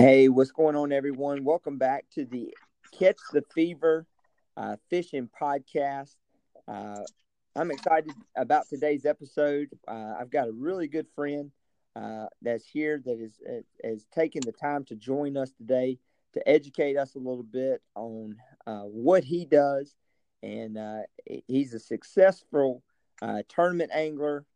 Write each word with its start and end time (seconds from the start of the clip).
Hey, 0.00 0.30
what's 0.30 0.50
going 0.50 0.76
on, 0.76 0.92
everyone? 0.92 1.44
Welcome 1.44 1.76
back 1.76 2.06
to 2.14 2.24
the 2.24 2.56
Catch 2.98 3.18
the 3.34 3.44
Fever 3.54 4.06
uh, 4.56 4.76
Fishing 4.88 5.28
Podcast. 5.38 6.14
Uh, 6.66 7.00
I'm 7.54 7.70
excited 7.70 8.14
about 8.34 8.66
today's 8.66 9.04
episode. 9.04 9.68
Uh, 9.86 10.14
I've 10.18 10.30
got 10.30 10.48
a 10.48 10.52
really 10.52 10.88
good 10.88 11.06
friend 11.14 11.50
uh, 11.96 12.28
that's 12.40 12.64
here 12.64 13.02
that 13.04 13.20
is 13.20 13.42
is 13.84 14.06
taking 14.10 14.40
the 14.40 14.52
time 14.52 14.86
to 14.86 14.96
join 14.96 15.36
us 15.36 15.50
today 15.50 15.98
to 16.32 16.48
educate 16.48 16.96
us 16.96 17.14
a 17.14 17.18
little 17.18 17.42
bit 17.42 17.82
on 17.94 18.36
uh, 18.66 18.84
what 18.84 19.22
he 19.22 19.44
does, 19.44 19.96
and 20.42 20.78
uh, 20.78 21.00
he's 21.46 21.74
a 21.74 21.78
successful 21.78 22.82
tournament 23.50 23.90
angler, 23.92 24.46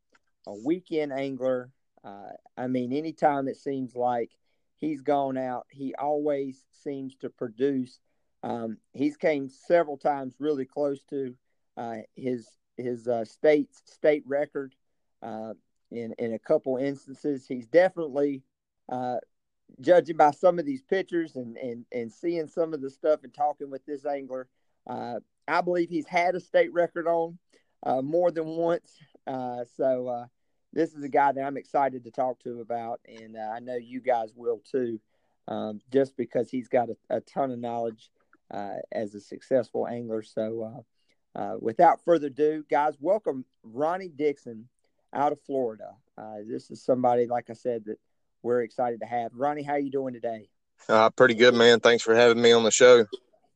a 0.47 0.55
weekend 0.55 1.13
angler. 1.13 1.71
I 2.03 2.67
mean, 2.67 2.95
anytime 2.95 3.47
it 3.47 3.59
seems 3.59 3.95
like 3.95 4.31
he's 4.79 5.01
gone 5.01 5.37
out, 5.37 5.67
he 5.71 5.95
always 5.95 6.65
seems 6.83 7.15
to 7.17 7.31
produce. 7.31 8.01
Um, 8.43 8.79
he's 8.93 9.17
came 9.17 9.49
several 9.49 9.97
times 9.97 10.35
really 10.39 10.65
close 10.65 11.03
to 11.05 11.35
uh, 11.77 11.97
his 12.15 12.47
his 12.77 13.09
uh, 13.09 13.25
state's 13.25 13.83
state 13.85 14.23
record 14.27 14.75
uh, 15.23 15.55
in 15.91 16.15
in 16.19 16.35
a 16.35 16.39
couple 16.39 16.77
instances. 16.77 17.47
He's 17.47 17.67
definitely 17.67 18.43
uh, 18.91 19.17
judging 19.81 20.17
by 20.17 20.33
some 20.33 20.59
of 20.59 20.67
these 20.67 20.83
pictures 20.83 21.37
and 21.37 21.57
and 21.57 21.87
and 21.93 22.13
seeing 22.13 22.47
some 22.47 22.75
of 22.75 22.81
the 22.81 22.91
stuff 22.91 23.21
and 23.25 23.33
talking 23.33 23.71
with 23.71 23.85
this 23.87 24.05
angler. 24.05 24.49
Uh, 24.87 25.21
I 25.49 25.61
believe 25.61 25.89
he's 25.89 26.07
had 26.07 26.35
a 26.35 26.41
state 26.41 26.73
record 26.73 27.07
on 27.07 27.39
uh, 27.85 28.03
more 28.03 28.31
than 28.31 28.47
once. 28.47 28.99
so 29.77 30.27
this 30.75 30.93
is 30.93 31.05
a 31.05 31.09
guy 31.09 31.33
that 31.33 31.43
I'm 31.43 31.57
excited 31.57 32.05
to 32.05 32.11
talk 32.11 32.41
to 32.41 32.61
about, 32.61 33.01
and 33.07 33.37
uh, 33.37 33.53
I 33.55 33.61
know 33.61 33.77
you 33.77 34.01
guys 34.01 34.33
will 34.35 34.61
too, 34.71 35.01
um, 35.47 35.81
just 35.93 36.17
because 36.17 36.51
he's 36.51 36.69
got 36.69 36.89
a, 36.91 36.97
a 37.09 37.21
ton 37.21 37.53
of 37.53 37.61
knowledge 37.61 38.11
uh, 38.51 38.77
as 38.91 39.15
a 39.15 39.21
successful 39.21 39.87
angler. 39.87 40.23
So, 40.23 40.85
uh, 41.37 41.39
uh 41.39 41.57
without 41.61 42.05
further 42.05 42.27
ado, 42.27 42.65
guys, 42.69 42.95
welcome 43.01 43.45
Ronnie 43.63 44.09
Dixon 44.09 44.69
out 45.15 45.33
of 45.33 45.41
Florida. 45.43 45.95
Uh, 46.19 46.39
this 46.47 46.71
is 46.71 46.85
somebody, 46.85 47.27
like 47.27 47.51
I 47.51 47.55
said, 47.55 47.85
that 47.87 47.99
we're 48.43 48.63
excited 48.63 49.01
to 49.01 49.07
have. 49.07 49.31
Ronnie, 49.33 49.63
how 49.63 49.75
are 49.75 49.79
you 49.79 49.93
doing 49.93 50.13
today? 50.13 50.49
Uh, 50.89 51.09
pretty 51.11 51.35
good, 51.35 51.55
man. 51.55 51.79
Thanks 51.79 52.03
for 52.03 52.17
having 52.17 52.43
me 52.43 52.51
on 52.51 52.65
the 52.65 52.73
show. 52.73 53.07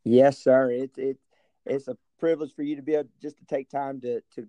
Yes, 0.04 0.38
sir. 0.38 0.70
It's 0.70 0.96
it, 0.96 1.18
it's 1.66 1.88
a 1.88 1.96
privilege 2.20 2.54
for 2.54 2.62
you 2.62 2.76
to 2.76 2.82
be 2.82 2.94
able 2.94 3.08
just 3.20 3.38
to 3.38 3.44
take 3.44 3.68
time 3.68 4.00
to 4.02 4.20
to 4.36 4.48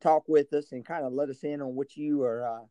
talk 0.00 0.24
with 0.28 0.52
us 0.52 0.72
and 0.72 0.84
kind 0.84 1.04
of 1.04 1.12
let 1.12 1.28
us 1.28 1.42
in 1.44 1.60
on 1.60 1.74
what 1.74 1.96
you 1.96 2.22
are 2.22 2.44
uh, 2.46 2.64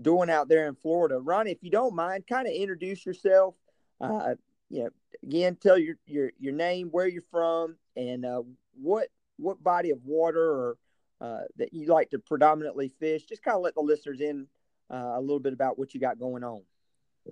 doing 0.00 0.30
out 0.30 0.48
there 0.48 0.66
in 0.66 0.74
Florida. 0.76 1.18
Ronnie, 1.18 1.52
if 1.52 1.62
you 1.62 1.70
don't 1.70 1.94
mind, 1.94 2.26
kind 2.26 2.46
of 2.46 2.54
introduce 2.54 3.04
yourself. 3.04 3.54
Uh, 4.00 4.34
you 4.70 4.84
know, 4.84 4.90
again, 5.22 5.56
tell 5.56 5.78
your 5.78 5.96
your 6.06 6.32
your 6.38 6.52
name, 6.52 6.88
where 6.88 7.08
you're 7.08 7.22
from, 7.30 7.76
and 7.96 8.24
uh, 8.24 8.42
what 8.80 9.08
what 9.36 9.62
body 9.62 9.90
of 9.90 10.04
water 10.04 10.42
or 10.42 10.76
uh, 11.20 11.42
that 11.56 11.74
you 11.74 11.86
like 11.86 12.10
to 12.10 12.18
predominantly 12.18 12.88
fish. 12.88 13.24
Just 13.24 13.42
kind 13.42 13.56
of 13.56 13.62
let 13.62 13.74
the 13.74 13.80
listeners 13.80 14.20
in 14.20 14.46
uh, 14.90 15.14
a 15.16 15.20
little 15.20 15.40
bit 15.40 15.52
about 15.52 15.78
what 15.78 15.92
you 15.92 16.00
got 16.00 16.18
going 16.18 16.44
on. 16.44 16.62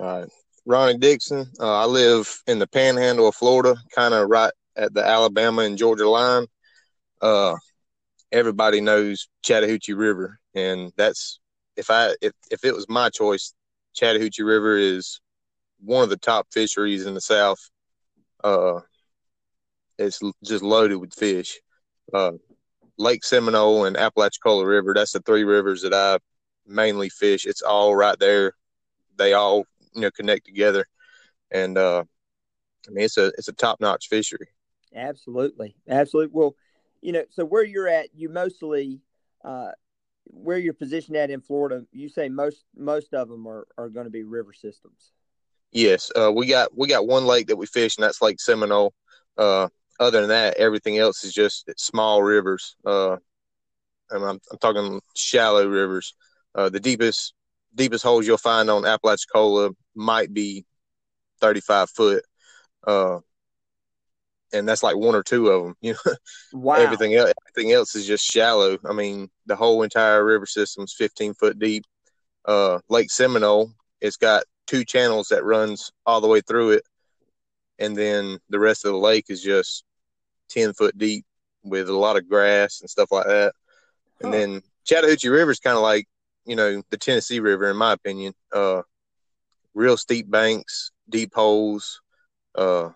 All 0.01 0.21
right, 0.21 0.29
Ronnie 0.67 0.99
Dixon. 0.99 1.47
Uh, 1.59 1.83
I 1.83 1.87
live 1.87 2.43
in 2.47 2.59
the 2.59 2.67
Panhandle 2.67 3.29
of 3.29 3.35
Florida, 3.35 3.77
kind 3.95 4.13
of 4.13 4.29
right 4.29 4.53
at 4.77 4.93
the 4.93 5.05
Alabama 5.05 5.63
and 5.63 5.79
Georgia 5.79 6.09
line. 6.09 6.47
Everybody 8.31 8.81
knows 8.81 9.29
Chattahoochee 9.43 9.95
River, 9.95 10.39
and 10.55 10.93
that's 10.97 11.41
if 11.77 11.91
I 11.91 12.15
if 12.21 12.33
if 12.51 12.65
it 12.65 12.75
was 12.75 12.89
my 12.89 13.09
choice, 13.09 13.55
Chattahoochee 13.95 14.43
River 14.43 14.77
is 14.77 15.20
one 15.80 16.02
of 16.02 16.11
the 16.11 16.17
top 16.17 16.48
fisheries 16.52 17.07
in 17.07 17.14
the 17.14 17.20
South. 17.20 17.58
Uh, 18.45 18.80
it's 19.98 20.20
just 20.45 20.63
loaded 20.63 20.97
with 20.97 21.14
fish. 21.14 21.58
Uh, 22.13 22.33
Lake 22.98 23.25
Seminole 23.25 23.85
and 23.85 23.97
Apalachicola 23.97 24.67
River, 24.67 24.92
that's 24.95 25.13
the 25.13 25.20
three 25.20 25.45
rivers 25.45 25.83
that 25.83 25.95
I 25.95 26.19
mainly 26.67 27.08
fish. 27.08 27.47
It's 27.47 27.63
all 27.63 27.95
right 27.95 28.19
there. 28.19 28.52
They 29.17 29.33
all 29.33 29.64
you 29.95 30.02
know 30.02 30.11
connect 30.11 30.47
together, 30.47 30.86
and 31.51 31.79
uh, 31.79 32.05
I 32.86 32.91
mean 32.91 33.05
it's 33.05 33.17
a 33.17 33.27
it's 33.39 33.48
a 33.48 33.52
top 33.52 33.81
notch 33.81 34.08
fishery. 34.08 34.48
Absolutely, 34.95 35.77
absolutely. 35.89 36.33
Well, 36.33 36.55
you 37.01 37.13
know, 37.13 37.25
so 37.31 37.45
where 37.45 37.64
you're 37.64 37.89
at, 37.89 38.09
you 38.14 38.29
mostly 38.29 39.01
uh, 39.45 39.70
where 40.25 40.59
you're 40.59 40.75
positioned 40.75 41.17
at 41.17 41.31
in 41.31 41.41
Florida. 41.41 41.85
You 41.92 42.09
say 42.09 42.29
most 42.29 42.64
most 42.77 43.14
of 43.14 43.29
them 43.29 43.47
are, 43.47 43.67
are 43.77 43.89
going 43.89 44.07
to 44.07 44.11
be 44.11 44.25
river 44.25 44.53
systems. 44.53 45.13
Yes, 45.73 46.11
uh, 46.17 46.33
we 46.33 46.47
got 46.47 46.77
we 46.77 46.89
got 46.89 47.07
one 47.07 47.25
lake 47.25 47.48
that 47.48 47.57
we 47.57 47.67
fish, 47.67 47.97
and 47.97 48.05
that's 48.05 48.23
Lake 48.23 48.41
Seminole. 48.41 48.95
Uh, 49.37 49.69
other 50.01 50.20
than 50.20 50.31
that, 50.31 50.57
everything 50.57 50.98
else 50.98 51.25
is 51.25 51.33
just 51.33 51.70
small 51.77 52.23
rivers. 52.23 52.77
Uh, 52.85 53.17
and 54.11 54.25
I'm, 54.25 54.41
I'm 54.51 54.58
talking 54.58 55.01
shallow 55.14 55.67
rivers. 55.67 56.14
Uh, 56.55 56.69
the 56.69 56.81
deepest 56.81 57.35
deepest 57.75 58.03
holes 58.03 58.27
you'll 58.27 58.39
find 58.39 58.70
on 58.70 58.85
Apalachicola 58.85 59.70
might 59.95 60.33
be 60.33 60.64
35 61.41 61.91
foot. 61.91 62.25
Uh, 62.87 63.19
and 64.53 64.69
that's 64.69 64.83
like 64.83 64.97
one 64.97 65.14
or 65.14 65.23
two 65.23 65.48
of 65.48 65.64
them. 65.64 65.75
You 65.81 65.95
know, 65.95 66.14
wow. 66.53 66.75
everything 66.77 67.14
else, 67.14 67.33
everything 67.47 67.73
else 67.73 67.95
is 67.95 68.07
just 68.07 68.25
shallow. 68.25 68.79
I 68.89 68.92
mean, 68.92 69.29
the 69.47 69.57
whole 69.57 69.83
entire 69.83 70.25
river 70.25 70.47
system 70.47 70.85
is 70.85 70.95
15 70.95 71.35
foot 71.35 71.59
deep. 71.59 71.85
Uh, 72.45 72.79
Lake 72.89 73.11
Seminole, 73.11 73.73
it's 74.01 74.17
got 74.17 74.45
two 74.67 74.85
channels 74.85 75.29
that 75.29 75.45
runs 75.45 75.92
all 76.07 76.20
the 76.20 76.29
way 76.29 76.41
through 76.41 76.73
it, 76.73 76.83
and 77.79 77.97
then 77.97 78.39
the 78.48 78.58
rest 78.58 78.85
of 78.85 78.92
the 78.92 78.98
lake 78.98 79.27
is 79.29 79.42
just 79.42 79.85
10 80.51 80.73
foot 80.73 80.97
deep 80.97 81.25
with 81.63 81.89
a 81.89 81.97
lot 81.97 82.17
of 82.17 82.29
grass 82.29 82.81
and 82.81 82.89
stuff 82.89 83.11
like 83.11 83.27
that. 83.27 83.53
Huh. 84.20 84.29
And 84.29 84.35
then 84.35 84.63
Chattahoochee 84.85 85.29
River 85.29 85.51
is 85.51 85.61
kind 85.61 85.77
of 85.77 85.83
like 85.83 86.07
you 86.47 86.57
know 86.57 86.83
the 86.91 86.97
Tennessee 86.97 87.41
River, 87.41 87.70
in 87.70 87.77
my 87.77 87.92
opinion. 87.92 88.35
Uh, 88.53 88.83
real 89.75 89.97
steep 89.97 90.31
banks, 90.31 90.91
deep 91.08 91.35
holes. 91.35 92.01
Uh, 92.55 92.91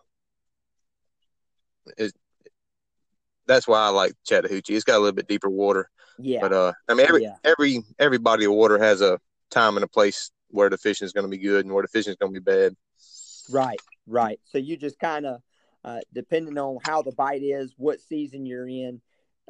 it, 1.99 2.13
that's 3.47 3.67
why 3.67 3.81
I 3.81 3.89
like 3.89 4.13
Chattahoochee. 4.25 4.75
It's 4.75 4.85
got 4.85 4.97
a 4.97 4.99
little 4.99 5.13
bit 5.13 5.29
deeper 5.29 5.51
water. 5.51 5.91
Yeah. 6.19 6.41
But 6.41 6.53
uh, 6.53 6.73
I 6.89 6.95
mean, 6.95 7.07
every 7.07 7.23
yeah. 7.23 7.37
every 7.45 7.83
every 7.99 8.19
body 8.19 8.45
of 8.45 8.53
water 8.53 8.79
has 8.79 9.01
a 9.01 9.19
time 9.51 9.77
and 9.77 9.85
a 9.85 9.89
place 9.89 10.31
where 10.49 10.71
the 10.71 10.79
fishing 10.79 11.07
is 11.07 11.13
going 11.13 11.25
to 11.25 11.31
be 11.31 11.39
good 11.39 11.65
and 11.65 11.75
where 11.75 11.83
the 11.83 11.89
fishing 11.89 12.11
is 12.11 12.17
going 12.17 12.33
to 12.33 12.41
be 12.41 12.45
bad. 12.45 12.77
Right, 13.51 13.81
right. 14.07 14.39
So 14.45 14.59
you 14.59 14.77
just 14.77 14.99
kind 14.99 15.27
of, 15.27 15.41
uh, 15.85 16.01
depending 16.13 16.59
on 16.59 16.79
how 16.85 17.03
the 17.03 17.13
bite 17.13 17.43
is, 17.43 17.75
what 17.77 18.01
season 18.01 18.47
you're 18.47 18.69
in, 18.69 19.01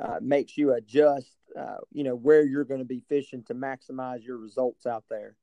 uh, 0.00 0.18
makes 0.20 0.56
you 0.56 0.72
adjust. 0.72 1.28
Uh, 1.58 1.76
you 1.92 2.02
know 2.04 2.14
where 2.14 2.42
you're 2.42 2.64
going 2.64 2.80
to 2.80 2.86
be 2.86 3.02
fishing 3.08 3.42
to 3.44 3.54
maximize 3.54 4.24
your 4.24 4.38
results 4.38 4.86
out 4.86 5.04
there. 5.10 5.36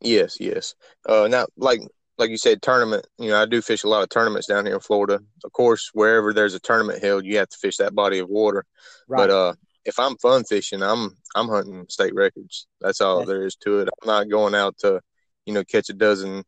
Yes, 0.00 0.38
yes. 0.40 0.74
Uh, 1.06 1.28
now, 1.28 1.46
like 1.56 1.80
like 2.20 2.30
you 2.30 2.36
said, 2.36 2.62
tournament. 2.62 3.06
You 3.18 3.30
know, 3.30 3.42
I 3.42 3.46
do 3.46 3.62
fish 3.62 3.82
a 3.82 3.88
lot 3.88 4.02
of 4.02 4.10
tournaments 4.10 4.46
down 4.46 4.66
here 4.66 4.74
in 4.74 4.80
Florida. 4.80 5.20
Of 5.42 5.52
course, 5.52 5.90
wherever 5.94 6.32
there's 6.32 6.54
a 6.54 6.60
tournament 6.60 7.02
held, 7.02 7.24
you 7.24 7.38
have 7.38 7.48
to 7.48 7.56
fish 7.56 7.78
that 7.78 7.94
body 7.94 8.18
of 8.18 8.28
water. 8.28 8.64
Right. 9.08 9.26
But 9.26 9.30
uh, 9.30 9.54
if 9.84 9.98
I'm 9.98 10.16
fun 10.18 10.44
fishing, 10.44 10.82
I'm 10.82 11.16
I'm 11.34 11.48
hunting 11.48 11.86
state 11.88 12.14
records. 12.14 12.66
That's 12.80 13.00
all 13.00 13.24
there 13.24 13.44
is 13.44 13.56
to 13.56 13.80
it. 13.80 13.88
I'm 13.88 14.06
not 14.06 14.28
going 14.28 14.54
out 14.54 14.78
to, 14.80 15.00
you 15.46 15.54
know, 15.54 15.64
catch 15.64 15.88
a 15.88 15.94
dozen 15.94 16.44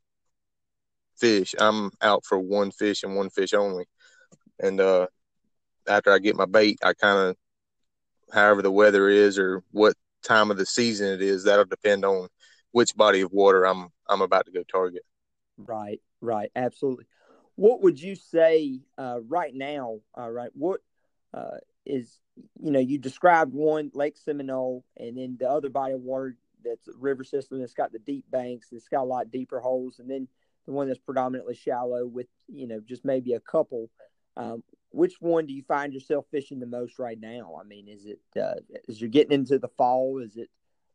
fish. 1.18 1.54
I'm 1.58 1.90
out 2.00 2.24
for 2.24 2.38
one 2.38 2.70
fish 2.70 3.02
and 3.02 3.16
one 3.16 3.30
fish 3.30 3.54
only. 3.54 3.86
And 4.60 4.80
uh, 4.80 5.06
after 5.88 6.12
I 6.12 6.18
get 6.18 6.36
my 6.36 6.46
bait, 6.46 6.78
I 6.84 6.92
kind 6.92 7.30
of, 7.30 7.36
however 8.32 8.62
the 8.62 8.70
weather 8.70 9.08
is 9.08 9.38
or 9.38 9.64
what 9.70 9.94
time 10.22 10.50
of 10.50 10.58
the 10.58 10.66
season 10.66 11.08
it 11.08 11.22
is, 11.22 11.44
that'll 11.44 11.64
depend 11.64 12.04
on 12.04 12.28
which 12.72 12.94
body 12.94 13.22
of 13.22 13.32
water 13.32 13.66
I'm 13.66 13.88
I'm 14.08 14.20
about 14.20 14.44
to 14.46 14.52
go 14.52 14.62
target. 14.70 15.02
Right, 15.58 16.00
right, 16.20 16.50
absolutely. 16.56 17.06
What 17.56 17.82
would 17.82 18.00
you 18.00 18.14
say 18.14 18.80
uh, 18.98 19.20
right 19.28 19.54
now? 19.54 20.00
Uh, 20.18 20.30
right, 20.30 20.50
what 20.54 20.80
uh, 21.34 21.58
is 21.84 22.18
you 22.60 22.70
know 22.70 22.80
you 22.80 22.98
described 22.98 23.52
one 23.52 23.90
Lake 23.94 24.16
Seminole, 24.16 24.84
and 24.96 25.16
then 25.16 25.36
the 25.38 25.48
other 25.48 25.68
body 25.68 25.94
of 25.94 26.00
water 26.00 26.36
that's 26.64 26.88
a 26.88 26.92
river 26.98 27.24
system 27.24 27.58
that's 27.58 27.74
got 27.74 27.92
the 27.92 27.98
deep 27.98 28.24
banks, 28.30 28.68
it's 28.72 28.88
got 28.88 29.02
a 29.02 29.04
lot 29.04 29.30
deeper 29.30 29.60
holes, 29.60 29.98
and 29.98 30.10
then 30.10 30.28
the 30.66 30.72
one 30.72 30.86
that's 30.86 31.00
predominantly 31.00 31.54
shallow 31.54 32.06
with 32.06 32.28
you 32.48 32.66
know 32.66 32.80
just 32.80 33.04
maybe 33.04 33.34
a 33.34 33.40
couple. 33.40 33.90
Um, 34.36 34.62
which 34.90 35.14
one 35.20 35.46
do 35.46 35.52
you 35.52 35.62
find 35.62 35.92
yourself 35.92 36.26
fishing 36.30 36.60
the 36.60 36.66
most 36.66 36.98
right 36.98 37.18
now? 37.20 37.58
I 37.60 37.64
mean, 37.64 37.88
is 37.88 38.06
it 38.06 38.20
uh, 38.40 38.54
as 38.88 39.00
you're 39.00 39.10
getting 39.10 39.32
into 39.32 39.58
the 39.58 39.68
fall? 39.68 40.20
Is 40.22 40.36
it 40.36 40.50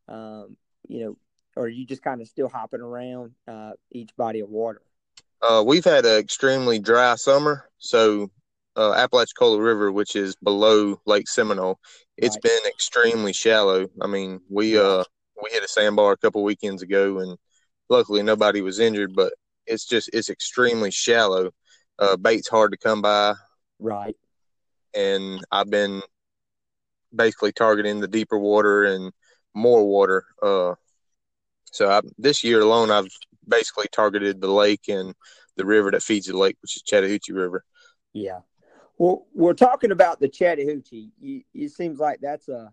um, 0.08 0.56
you 0.88 1.04
know 1.04 1.16
or 1.58 1.64
are 1.64 1.68
you 1.68 1.84
just 1.84 2.02
kind 2.02 2.20
of 2.20 2.28
still 2.28 2.48
hopping 2.48 2.80
around 2.80 3.32
uh, 3.48 3.72
each 3.90 4.16
body 4.16 4.40
of 4.40 4.48
water? 4.48 4.80
Uh, 5.42 5.62
we've 5.66 5.84
had 5.84 6.06
an 6.06 6.18
extremely 6.18 6.78
dry 6.78 7.16
summer, 7.16 7.68
so 7.78 8.30
uh, 8.76 8.92
Apalachicola 8.92 9.60
River, 9.60 9.90
which 9.90 10.14
is 10.14 10.36
below 10.36 11.00
Lake 11.04 11.28
Seminole, 11.28 11.80
it's 12.16 12.36
right. 12.36 12.42
been 12.42 12.70
extremely 12.70 13.32
shallow. 13.32 13.88
I 14.00 14.06
mean, 14.06 14.40
we 14.48 14.78
uh 14.78 15.04
we 15.42 15.50
hit 15.50 15.64
a 15.64 15.68
sandbar 15.68 16.12
a 16.12 16.16
couple 16.16 16.42
weekends 16.42 16.82
ago, 16.82 17.18
and 17.18 17.36
luckily 17.88 18.22
nobody 18.22 18.60
was 18.60 18.78
injured, 18.78 19.14
but 19.14 19.32
it's 19.66 19.84
just 19.84 20.10
it's 20.12 20.30
extremely 20.30 20.90
shallow. 20.90 21.50
Uh, 21.98 22.16
bait's 22.16 22.48
hard 22.48 22.70
to 22.72 22.78
come 22.78 23.02
by, 23.02 23.34
right? 23.80 24.16
And 24.94 25.44
I've 25.50 25.70
been 25.70 26.02
basically 27.14 27.52
targeting 27.52 28.00
the 28.00 28.08
deeper 28.08 28.38
water 28.38 28.84
and 28.84 29.12
more 29.54 29.84
water. 29.86 30.24
Uh, 30.42 30.74
so 31.72 31.90
I, 31.90 32.00
this 32.18 32.44
year 32.44 32.60
alone, 32.60 32.90
I've 32.90 33.08
basically 33.46 33.86
targeted 33.90 34.40
the 34.40 34.50
lake 34.50 34.88
and 34.88 35.14
the 35.56 35.64
river 35.64 35.90
that 35.90 36.02
feeds 36.02 36.26
the 36.26 36.36
lake, 36.36 36.56
which 36.60 36.76
is 36.76 36.82
Chattahoochee 36.82 37.32
River. 37.32 37.64
Yeah. 38.12 38.40
Well, 38.96 39.26
we're 39.32 39.54
talking 39.54 39.92
about 39.92 40.20
the 40.20 40.28
Chattahoochee. 40.28 41.12
it 41.54 41.70
seems 41.70 41.98
like 41.98 42.20
that's 42.20 42.48
a, 42.48 42.72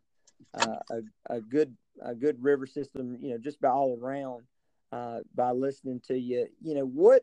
a 0.53 1.01
a 1.29 1.41
good 1.41 1.75
a 2.01 2.15
good 2.15 2.41
river 2.43 2.65
system. 2.65 3.17
You 3.21 3.31
know, 3.31 3.37
just 3.37 3.61
by 3.61 3.69
all 3.69 3.97
around. 4.01 4.43
Uh, 4.91 5.19
by 5.33 5.51
listening 5.51 5.99
to 6.07 6.17
you, 6.17 6.47
you 6.61 6.73
know 6.73 6.85
what 6.85 7.21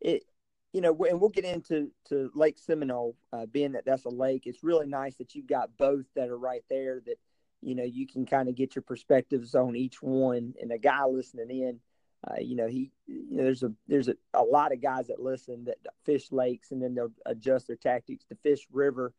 it, 0.00 0.24
you 0.72 0.80
know, 0.80 0.96
and 1.08 1.20
we'll 1.20 1.30
get 1.30 1.44
into 1.44 1.92
to 2.08 2.30
Lake 2.34 2.58
Seminole, 2.58 3.16
uh, 3.32 3.46
being 3.46 3.72
that 3.72 3.84
that's 3.86 4.06
a 4.06 4.10
lake. 4.10 4.42
It's 4.46 4.64
really 4.64 4.88
nice 4.88 5.16
that 5.18 5.34
you've 5.34 5.46
got 5.46 5.70
both 5.78 6.04
that 6.16 6.28
are 6.28 6.38
right 6.38 6.64
there. 6.68 7.00
That 7.06 7.16
you 7.64 7.74
know 7.74 7.84
you 7.84 8.06
can 8.06 8.26
kind 8.26 8.48
of 8.48 8.54
get 8.54 8.74
your 8.74 8.82
perspectives 8.82 9.54
on 9.54 9.74
each 9.74 10.02
one. 10.02 10.54
And 10.60 10.70
a 10.70 10.78
guy 10.78 11.04
listening 11.04 11.50
in, 11.50 11.80
uh, 12.28 12.40
you 12.40 12.56
know, 12.56 12.68
he, 12.68 12.90
you 13.06 13.36
know, 13.36 13.44
there's 13.44 13.62
a 13.62 13.72
there's 13.88 14.08
a, 14.08 14.16
a 14.34 14.42
lot 14.42 14.72
of 14.72 14.82
guys 14.82 15.08
that 15.08 15.20
listen 15.20 15.64
that 15.64 15.78
fish 16.04 16.30
lakes 16.30 16.70
and 16.70 16.82
then 16.82 16.94
they'll 16.94 17.12
adjust 17.26 17.66
their 17.66 17.76
tactics 17.76 18.24
to 18.26 18.36
fish 18.42 18.66
river. 18.70 19.12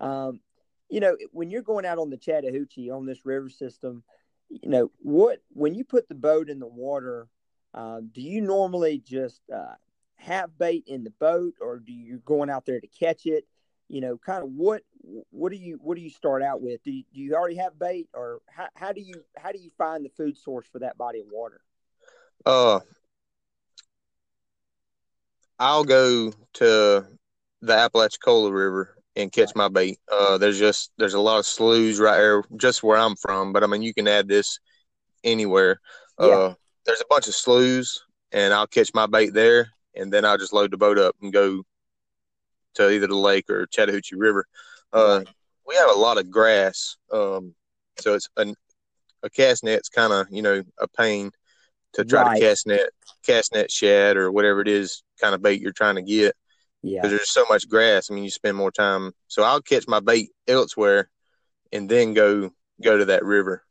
Um, 0.00 0.40
you 0.88 1.00
know, 1.00 1.16
when 1.30 1.50
you're 1.50 1.62
going 1.62 1.86
out 1.86 1.98
on 1.98 2.10
the 2.10 2.16
Chattahoochee 2.16 2.90
on 2.90 3.06
this 3.06 3.24
river 3.24 3.48
system, 3.48 4.02
you 4.48 4.68
know 4.68 4.90
what 4.98 5.40
when 5.50 5.74
you 5.74 5.84
put 5.84 6.08
the 6.08 6.14
boat 6.14 6.50
in 6.50 6.58
the 6.58 6.66
water, 6.66 7.28
uh, 7.72 8.00
do 8.12 8.20
you 8.20 8.40
normally 8.40 8.98
just 8.98 9.40
uh, 9.54 9.74
have 10.16 10.56
bait 10.58 10.84
in 10.86 11.04
the 11.04 11.10
boat, 11.10 11.54
or 11.60 11.78
do 11.78 11.92
you 11.92 12.20
going 12.24 12.50
out 12.50 12.66
there 12.66 12.80
to 12.80 12.86
catch 12.86 13.26
it? 13.26 13.46
You 13.88 14.00
know, 14.00 14.18
kind 14.18 14.42
of 14.42 14.50
what 14.50 14.82
what 15.30 15.52
do 15.52 15.58
you 15.58 15.78
what 15.82 15.96
do 15.96 16.02
you 16.02 16.10
start 16.10 16.42
out 16.42 16.62
with? 16.62 16.82
Do 16.82 16.90
you, 16.90 17.04
do 17.12 17.20
you 17.20 17.34
already 17.34 17.56
have 17.56 17.78
bait, 17.78 18.08
or 18.14 18.40
how, 18.48 18.68
how 18.74 18.92
do 18.92 19.00
you 19.00 19.22
how 19.36 19.52
do 19.52 19.58
you 19.58 19.70
find 19.76 20.04
the 20.04 20.10
food 20.10 20.36
source 20.36 20.66
for 20.70 20.78
that 20.78 20.96
body 20.96 21.20
of 21.20 21.26
water? 21.30 21.60
Uh, 22.46 22.80
I'll 25.58 25.84
go 25.84 26.32
to 26.54 27.06
the 27.60 27.72
Apalachicola 27.72 28.50
River 28.50 28.96
and 29.14 29.30
catch 29.30 29.48
right. 29.48 29.56
my 29.56 29.68
bait. 29.68 29.98
Uh, 30.10 30.38
there's 30.38 30.58
just 30.58 30.92
there's 30.98 31.14
a 31.14 31.20
lot 31.20 31.38
of 31.38 31.46
sloughs 31.46 32.00
right 32.00 32.16
there, 32.16 32.42
just 32.56 32.82
where 32.82 32.98
I'm 32.98 33.16
from. 33.16 33.52
But 33.52 33.62
I 33.62 33.66
mean, 33.66 33.82
you 33.82 33.94
can 33.94 34.08
add 34.08 34.28
this 34.28 34.58
anywhere. 35.22 35.80
Yeah. 36.18 36.26
Uh, 36.26 36.54
there's 36.86 37.00
a 37.00 37.06
bunch 37.08 37.28
of 37.28 37.34
sloughs, 37.34 38.02
and 38.32 38.52
I'll 38.52 38.66
catch 38.66 38.90
my 38.94 39.06
bait 39.06 39.34
there, 39.34 39.68
and 39.94 40.12
then 40.12 40.24
I'll 40.24 40.38
just 40.38 40.52
load 40.52 40.70
the 40.70 40.76
boat 40.76 40.98
up 40.98 41.14
and 41.22 41.32
go 41.32 41.62
to 42.74 42.90
either 42.90 43.06
the 43.06 43.16
lake 43.16 43.48
or 43.50 43.66
Chattahoochee 43.66 44.16
River. 44.16 44.46
Uh, 44.92 45.18
right. 45.18 45.28
We 45.66 45.76
have 45.76 45.90
a 45.90 45.98
lot 45.98 46.18
of 46.18 46.30
grass, 46.30 46.96
um, 47.12 47.54
so 47.98 48.14
it's 48.14 48.28
a, 48.36 48.54
a 49.22 49.30
cast 49.30 49.64
net's 49.64 49.88
kind 49.88 50.12
of 50.12 50.26
you 50.30 50.42
know 50.42 50.62
a 50.78 50.88
pain 50.88 51.30
to 51.94 52.04
try 52.04 52.22
right. 52.22 52.40
to 52.40 52.46
cast 52.46 52.66
net, 52.66 52.90
cast 53.24 53.54
net 53.54 53.70
shad 53.70 54.16
or 54.16 54.30
whatever 54.30 54.60
it 54.60 54.68
is 54.68 55.02
kind 55.20 55.34
of 55.34 55.42
bait 55.42 55.60
you're 55.60 55.72
trying 55.72 55.96
to 55.96 56.02
get. 56.02 56.34
Yeah. 56.82 57.00
Because 57.00 57.10
there's 57.10 57.30
so 57.30 57.44
much 57.48 57.68
grass. 57.68 58.10
I 58.10 58.14
mean, 58.14 58.24
you 58.24 58.30
spend 58.30 58.56
more 58.56 58.72
time. 58.72 59.12
So 59.28 59.44
I'll 59.44 59.62
catch 59.62 59.86
my 59.86 60.00
bait 60.00 60.30
elsewhere 60.48 61.08
and 61.72 61.88
then 61.88 62.14
go 62.14 62.50
go 62.82 62.98
to 62.98 63.04
that 63.06 63.24
river. 63.24 63.62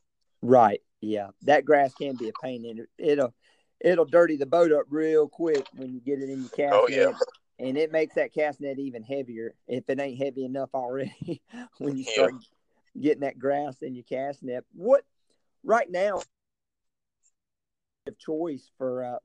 Right. 0.42 0.82
Yeah. 1.02 1.28
That 1.44 1.66
grass 1.66 1.94
can 1.94 2.16
be 2.16 2.30
a 2.30 2.34
pain 2.42 2.66
in 2.66 2.80
it. 2.80 2.90
It'll 2.98 3.34
it'll 3.80 4.06
dirty 4.06 4.38
the 4.38 4.46
boat 4.46 4.72
up 4.72 4.86
real 4.90 5.28
quick 5.28 5.66
when 5.76 5.94
you 5.94 6.00
get 6.00 6.20
it 6.20 6.30
in 6.30 6.42
your 6.42 6.50
cast 6.50 6.74
oh, 6.74 6.86
net. 6.90 7.16
And 7.62 7.78
it 7.78 7.92
makes 7.92 8.16
that 8.16 8.34
cast 8.34 8.60
net 8.60 8.80
even 8.80 9.04
heavier 9.04 9.54
if 9.68 9.88
it 9.88 10.00
ain't 10.00 10.18
heavy 10.18 10.46
enough 10.46 10.70
already 10.74 11.42
when 11.78 11.96
you 11.96 12.04
start 12.04 12.34
yeah. 12.96 13.02
getting 13.02 13.22
that 13.22 13.38
grass 13.38 13.82
in 13.82 13.94
your 13.94 14.04
cast 14.04 14.42
net. 14.42 14.64
What 14.74 15.04
right 15.64 15.90
now 15.90 16.22
of 18.08 18.18
choice 18.18 18.70
for 18.78 19.04
uh, 19.04 19.18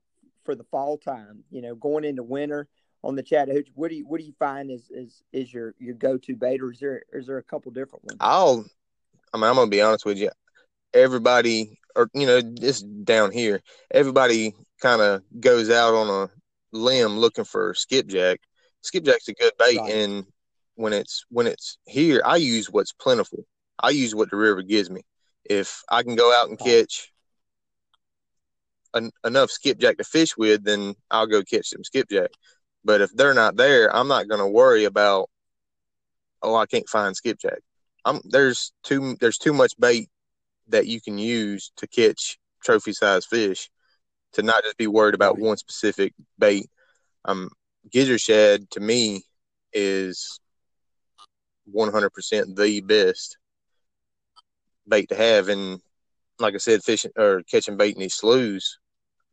for 0.43 0.55
the 0.55 0.63
fall 0.65 0.97
time. 0.97 1.43
You 1.51 1.61
know, 1.61 1.75
going 1.75 2.03
into 2.03 2.23
winter 2.23 2.67
on 3.03 3.15
the 3.15 3.23
Chattahoochee, 3.23 3.71
what 3.75 3.89
do 3.89 3.95
you 3.95 4.07
what 4.07 4.19
do 4.19 4.25
you 4.25 4.33
find 4.39 4.71
is 4.71 4.89
is 4.91 5.23
is 5.31 5.53
your 5.53 5.73
your 5.79 5.95
go 5.95 6.17
to 6.17 6.35
bait, 6.35 6.61
or 6.61 6.71
is 6.71 6.79
there 6.79 7.03
is 7.13 7.27
there 7.27 7.37
a 7.37 7.43
couple 7.43 7.71
different 7.71 8.05
ones? 8.05 8.17
I'll, 8.19 8.65
I 9.33 9.37
mean, 9.37 9.45
I'm 9.45 9.55
gonna 9.55 9.69
be 9.69 9.81
honest 9.81 10.05
with 10.05 10.17
you. 10.17 10.31
Everybody, 10.93 11.79
or 11.95 12.09
you 12.13 12.25
know, 12.25 12.41
just 12.41 12.85
down 13.03 13.31
here, 13.31 13.61
everybody 13.91 14.53
kind 14.81 15.01
of 15.01 15.23
goes 15.39 15.69
out 15.69 15.93
on 15.93 16.09
a 16.09 16.29
limb 16.71 17.17
looking 17.17 17.45
for 17.45 17.73
skipjack. 17.73 18.39
Skipjack's 18.81 19.27
a 19.27 19.33
good 19.33 19.53
bait, 19.57 19.79
right. 19.79 19.93
and 19.93 20.25
when 20.75 20.93
it's 20.93 21.25
when 21.29 21.47
it's 21.47 21.77
here, 21.85 22.21
I 22.23 22.37
use 22.37 22.69
what's 22.69 22.93
plentiful. 22.93 23.45
I 23.79 23.89
use 23.89 24.15
what 24.15 24.29
the 24.29 24.37
river 24.37 24.61
gives 24.61 24.89
me. 24.89 25.01
If 25.43 25.81
I 25.89 26.03
can 26.03 26.15
go 26.15 26.33
out 26.33 26.49
and 26.49 26.59
catch 26.59 27.11
enough 29.23 29.51
skipjack 29.51 29.97
to 29.97 30.03
fish 30.03 30.35
with, 30.37 30.63
then 30.63 30.95
I'll 31.11 31.27
go 31.27 31.43
catch 31.43 31.69
some 31.69 31.83
skipjack. 31.83 32.31
But 32.83 33.01
if 33.01 33.11
they're 33.13 33.33
not 33.33 33.55
there, 33.55 33.93
I'm 33.93 34.07
not 34.07 34.27
going 34.27 34.39
to 34.39 34.47
worry 34.47 34.85
about. 34.85 35.29
Oh, 36.41 36.55
I 36.55 36.65
can't 36.65 36.87
find 36.87 37.15
skipjack. 37.15 37.59
I'm 38.05 38.21
there's 38.23 38.71
too 38.83 39.17
there's 39.19 39.37
too 39.37 39.53
much 39.53 39.73
bait 39.79 40.09
that 40.69 40.87
you 40.87 41.01
can 41.01 41.17
use 41.17 41.71
to 41.77 41.87
catch 41.87 42.37
trophy 42.63 42.93
size 42.93 43.25
fish 43.25 43.69
to 44.37 44.43
not 44.43 44.63
just 44.63 44.77
be 44.77 44.87
worried 44.87 45.15
about 45.15 45.39
one 45.39 45.57
specific 45.57 46.13
bait. 46.37 46.69
Um, 47.25 47.49
gizzard 47.91 48.21
shad 48.21 48.69
to 48.71 48.79
me 48.79 49.23
is 49.73 50.39
100% 51.75 52.55
the 52.55 52.81
best 52.81 53.37
bait 54.87 55.09
to 55.09 55.15
have. 55.15 55.49
And 55.49 55.81
like 56.37 56.53
I 56.53 56.57
said, 56.57 56.83
fishing 56.83 57.11
or 57.17 57.41
catching 57.49 57.77
bait 57.77 57.95
in 57.95 58.01
these 58.01 58.13
sloughs, 58.13 58.77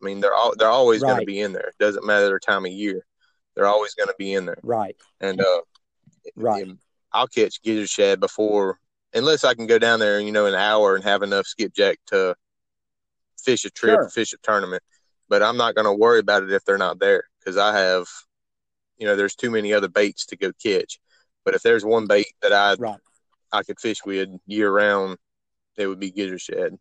I 0.03 0.07
mean, 0.07 0.21
they're 0.21 0.35
all 0.35 0.55
they're 0.57 0.69
always 0.69 1.03
right. 1.03 1.11
going 1.11 1.21
to 1.21 1.27
be 1.27 1.41
in 1.41 1.53
there. 1.53 1.69
It 1.69 1.79
doesn't 1.79 2.07
matter 2.07 2.31
the 2.31 2.41
time 2.41 2.65
of 2.65 2.73
year; 2.73 3.05
they're 3.55 3.67
always 3.67 3.95
going 3.95 4.09
to 4.09 4.15
be 4.19 4.33
in 4.33 4.47
there. 4.47 4.59
Right. 4.63 4.97
And 5.21 5.41
uh, 5.41 5.61
right. 6.35 6.67
I'll 7.13 7.29
catch 7.29 7.63
gizzard 7.63 7.91
shad 7.91 8.21
before, 8.21 8.81
unless 9.13 9.45
I 9.45 9.55
can 9.55 9.67
go 9.67 9.79
down 9.79 10.01
there, 10.01 10.19
you 10.19 10.33
know, 10.33 10.47
an 10.47 10.55
hour 10.55 10.95
and 10.95 11.05
have 11.05 11.23
enough 11.23 11.47
skipjack 11.47 11.99
to 12.07 12.35
fish 13.39 13.65
a 13.65 13.71
trip, 13.71 13.95
sure. 13.95 14.09
fish 14.09 14.33
a 14.33 14.37
tournament. 14.43 14.83
But 15.29 15.43
I'm 15.43 15.57
not 15.57 15.75
going 15.75 15.87
to 15.87 15.93
worry 15.93 16.21
about 16.21 16.43
it 16.43 16.53
if 16.53 16.65
they're 16.65 16.79
not 16.79 16.99
there 16.99 17.25
because 17.39 17.57
I 17.57 17.77
have, 17.79 18.07
you 18.99 19.07
know, 19.07 19.17
there's 19.17 19.35
too 19.35 19.51
many 19.51 19.73
other 19.73 19.89
baits 19.89 20.27
to 20.27 20.37
go 20.37 20.53
catch. 20.63 20.99
But 21.45 21.55
if 21.55 21.63
there's 21.63 21.85
one 21.85 22.07
bait 22.07 22.27
that 22.43 22.53
I 22.53 22.75
right. 22.79 22.99
I 23.53 23.63
could 23.63 23.81
fish 23.81 24.05
with 24.05 24.29
year 24.47 24.71
round, 24.71 25.19
it 25.77 25.87
would 25.87 26.01
be 26.01 26.11
gizzard 26.11 26.41
shad. 26.41 26.79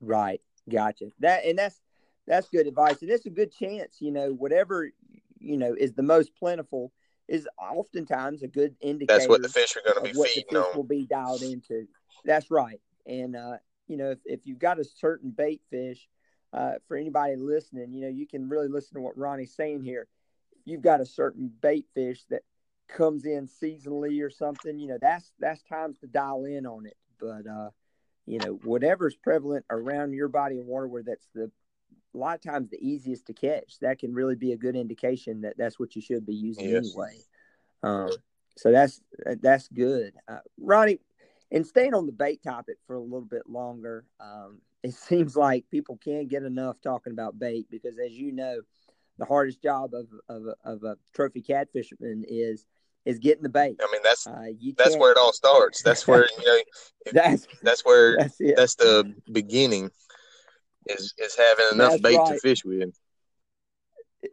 Right. 0.00 0.40
Gotcha. 0.68 1.06
That 1.20 1.44
and 1.44 1.58
that's 1.58 1.80
that's 2.26 2.48
good 2.48 2.66
advice, 2.66 3.02
and 3.02 3.10
it's 3.10 3.26
a 3.26 3.30
good 3.30 3.52
chance. 3.52 3.96
You 4.00 4.12
know, 4.12 4.32
whatever 4.32 4.90
you 5.38 5.56
know 5.56 5.74
is 5.74 5.92
the 5.92 6.02
most 6.02 6.34
plentiful 6.36 6.92
is 7.28 7.48
oftentimes 7.58 8.42
a 8.42 8.48
good 8.48 8.76
indicator. 8.80 9.18
That's 9.18 9.28
what 9.28 9.42
the 9.42 9.48
fish 9.48 9.76
are 9.76 9.82
going 9.84 10.04
to 10.04 10.12
be 10.12 10.18
what 10.18 10.28
feeding 10.28 10.44
the 10.50 10.60
fish 10.60 10.66
on. 10.70 10.76
Will 10.76 10.84
be 10.84 11.04
dialed 11.04 11.42
into. 11.42 11.86
That's 12.24 12.50
right. 12.50 12.80
And 13.06 13.34
uh, 13.36 13.56
you 13.88 13.96
know, 13.96 14.10
if, 14.10 14.18
if 14.24 14.40
you've 14.44 14.58
got 14.58 14.78
a 14.78 14.84
certain 14.84 15.30
bait 15.30 15.60
fish, 15.70 16.08
uh, 16.52 16.74
for 16.86 16.96
anybody 16.96 17.36
listening, 17.36 17.92
you 17.92 18.02
know, 18.02 18.08
you 18.08 18.26
can 18.26 18.48
really 18.48 18.68
listen 18.68 18.94
to 18.94 19.00
what 19.00 19.16
Ronnie's 19.16 19.54
saying 19.54 19.82
here. 19.82 20.06
If 20.52 20.66
you've 20.66 20.82
got 20.82 21.00
a 21.00 21.06
certain 21.06 21.50
bait 21.60 21.86
fish 21.94 22.22
that 22.30 22.42
comes 22.88 23.24
in 23.24 23.48
seasonally 23.48 24.22
or 24.22 24.30
something, 24.30 24.78
you 24.78 24.88
know, 24.88 24.98
that's 25.00 25.32
that's 25.38 25.62
times 25.62 25.98
to 26.00 26.06
dial 26.06 26.44
in 26.44 26.66
on 26.66 26.86
it. 26.86 26.96
But 27.18 27.46
uh, 27.46 27.70
you 28.26 28.38
know, 28.38 28.60
whatever's 28.64 29.16
prevalent 29.16 29.64
around 29.70 30.12
your 30.12 30.28
body 30.28 30.58
of 30.58 30.66
water 30.66 30.86
where 30.86 31.02
that's 31.02 31.28
the 31.34 31.50
a 32.14 32.18
lot 32.18 32.34
of 32.34 32.42
times 32.42 32.68
the 32.70 32.86
easiest 32.86 33.26
to 33.26 33.32
catch, 33.32 33.78
that 33.80 33.98
can 33.98 34.12
really 34.12 34.34
be 34.34 34.52
a 34.52 34.56
good 34.56 34.76
indication 34.76 35.40
that 35.42 35.56
that's 35.56 35.78
what 35.78 35.96
you 35.96 36.02
should 36.02 36.26
be 36.26 36.34
using 36.34 36.68
yes. 36.68 36.84
anyway. 36.86 37.16
Um, 37.82 38.10
so 38.56 38.70
that's 38.70 39.00
that's 39.40 39.68
good, 39.68 40.14
uh, 40.28 40.38
Ronnie. 40.60 41.00
And 41.50 41.66
staying 41.66 41.94
on 41.94 42.06
the 42.06 42.12
bait 42.12 42.42
topic 42.42 42.76
for 42.86 42.96
a 42.96 43.00
little 43.00 43.20
bit 43.20 43.48
longer, 43.48 44.06
um, 44.20 44.58
it 44.82 44.94
seems 44.94 45.36
like 45.36 45.64
people 45.70 45.98
can't 46.02 46.28
get 46.28 46.42
enough 46.42 46.80
talking 46.80 47.12
about 47.12 47.38
bait 47.38 47.66
because, 47.70 47.98
as 47.98 48.12
you 48.12 48.32
know, 48.32 48.60
the 49.18 49.24
hardest 49.24 49.62
job 49.62 49.92
of 49.94 50.06
of, 50.28 50.54
of 50.64 50.84
a 50.84 50.96
trophy 51.14 51.42
catfisherman 51.42 52.24
is 52.26 52.66
is 53.04 53.18
getting 53.18 53.42
the 53.42 53.48
bait. 53.48 53.80
I 53.80 53.90
mean, 53.92 54.00
that's 54.02 54.26
uh, 54.26 54.46
that's 54.76 54.96
where 54.96 55.12
it 55.12 55.18
all 55.18 55.32
starts. 55.32 55.82
That's 55.82 56.06
where 56.06 56.26
you 56.38 56.44
know 56.44 56.58
that's 57.12 57.46
that's 57.62 57.84
where 57.84 58.16
that's, 58.16 58.38
that's, 58.56 58.74
the 58.76 59.14
beginning 59.30 59.90
is 60.86 61.14
is 61.18 61.36
having 61.36 61.66
enough 61.72 61.92
that's 61.92 62.02
bait 62.02 62.16
right. 62.16 62.34
to 62.34 62.40
fish 62.40 62.64
with. 62.64 62.94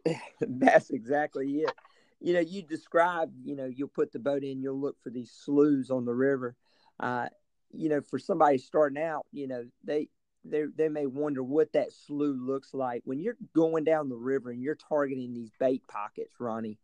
That's 0.40 0.90
exactly 0.90 1.48
it. 1.62 1.72
You 2.20 2.34
know, 2.34 2.40
you 2.40 2.62
describe. 2.62 3.32
You 3.42 3.56
know, 3.56 3.66
you'll 3.66 3.88
put 3.88 4.12
the 4.12 4.20
boat 4.20 4.44
in. 4.44 4.62
You'll 4.62 4.80
look 4.80 4.96
for 5.02 5.10
these 5.10 5.32
sloughs 5.32 5.90
on 5.90 6.04
the 6.04 6.14
river. 6.14 6.54
Uh, 7.00 7.26
you 7.72 7.88
know, 7.88 8.00
for 8.00 8.18
somebody 8.18 8.58
starting 8.58 9.02
out, 9.02 9.26
you 9.32 9.48
know, 9.48 9.64
they 9.82 10.08
they 10.44 10.64
they 10.76 10.88
may 10.88 11.06
wonder 11.06 11.42
what 11.42 11.72
that 11.72 11.92
slough 11.92 12.36
looks 12.38 12.72
like 12.72 13.02
when 13.04 13.20
you're 13.20 13.36
going 13.54 13.84
down 13.84 14.08
the 14.08 14.16
river 14.16 14.50
and 14.50 14.62
you're 14.62 14.74
targeting 14.74 15.34
these 15.34 15.50
bait 15.58 15.82
pockets, 15.88 16.34
Ronnie. 16.38 16.78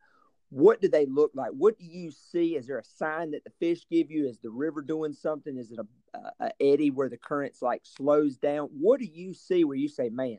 What 0.50 0.80
do 0.80 0.88
they 0.88 1.06
look 1.06 1.32
like? 1.34 1.50
What 1.50 1.76
do 1.76 1.84
you 1.84 2.12
see? 2.12 2.54
Is 2.54 2.68
there 2.68 2.78
a 2.78 2.84
sign 2.84 3.32
that 3.32 3.42
the 3.42 3.50
fish 3.58 3.80
give 3.90 4.12
you? 4.12 4.28
Is 4.28 4.38
the 4.38 4.50
river 4.50 4.80
doing 4.80 5.12
something? 5.12 5.56
Is 5.56 5.72
it 5.72 5.80
a, 5.80 6.18
a, 6.18 6.46
a 6.46 6.62
eddy 6.62 6.90
where 6.90 7.08
the 7.08 7.16
current's 7.16 7.62
like 7.62 7.82
slows 7.84 8.36
down? 8.36 8.68
What 8.78 9.00
do 9.00 9.06
you 9.06 9.34
see 9.34 9.64
where 9.64 9.76
you 9.76 9.88
say, 9.88 10.08
"Man, 10.08 10.38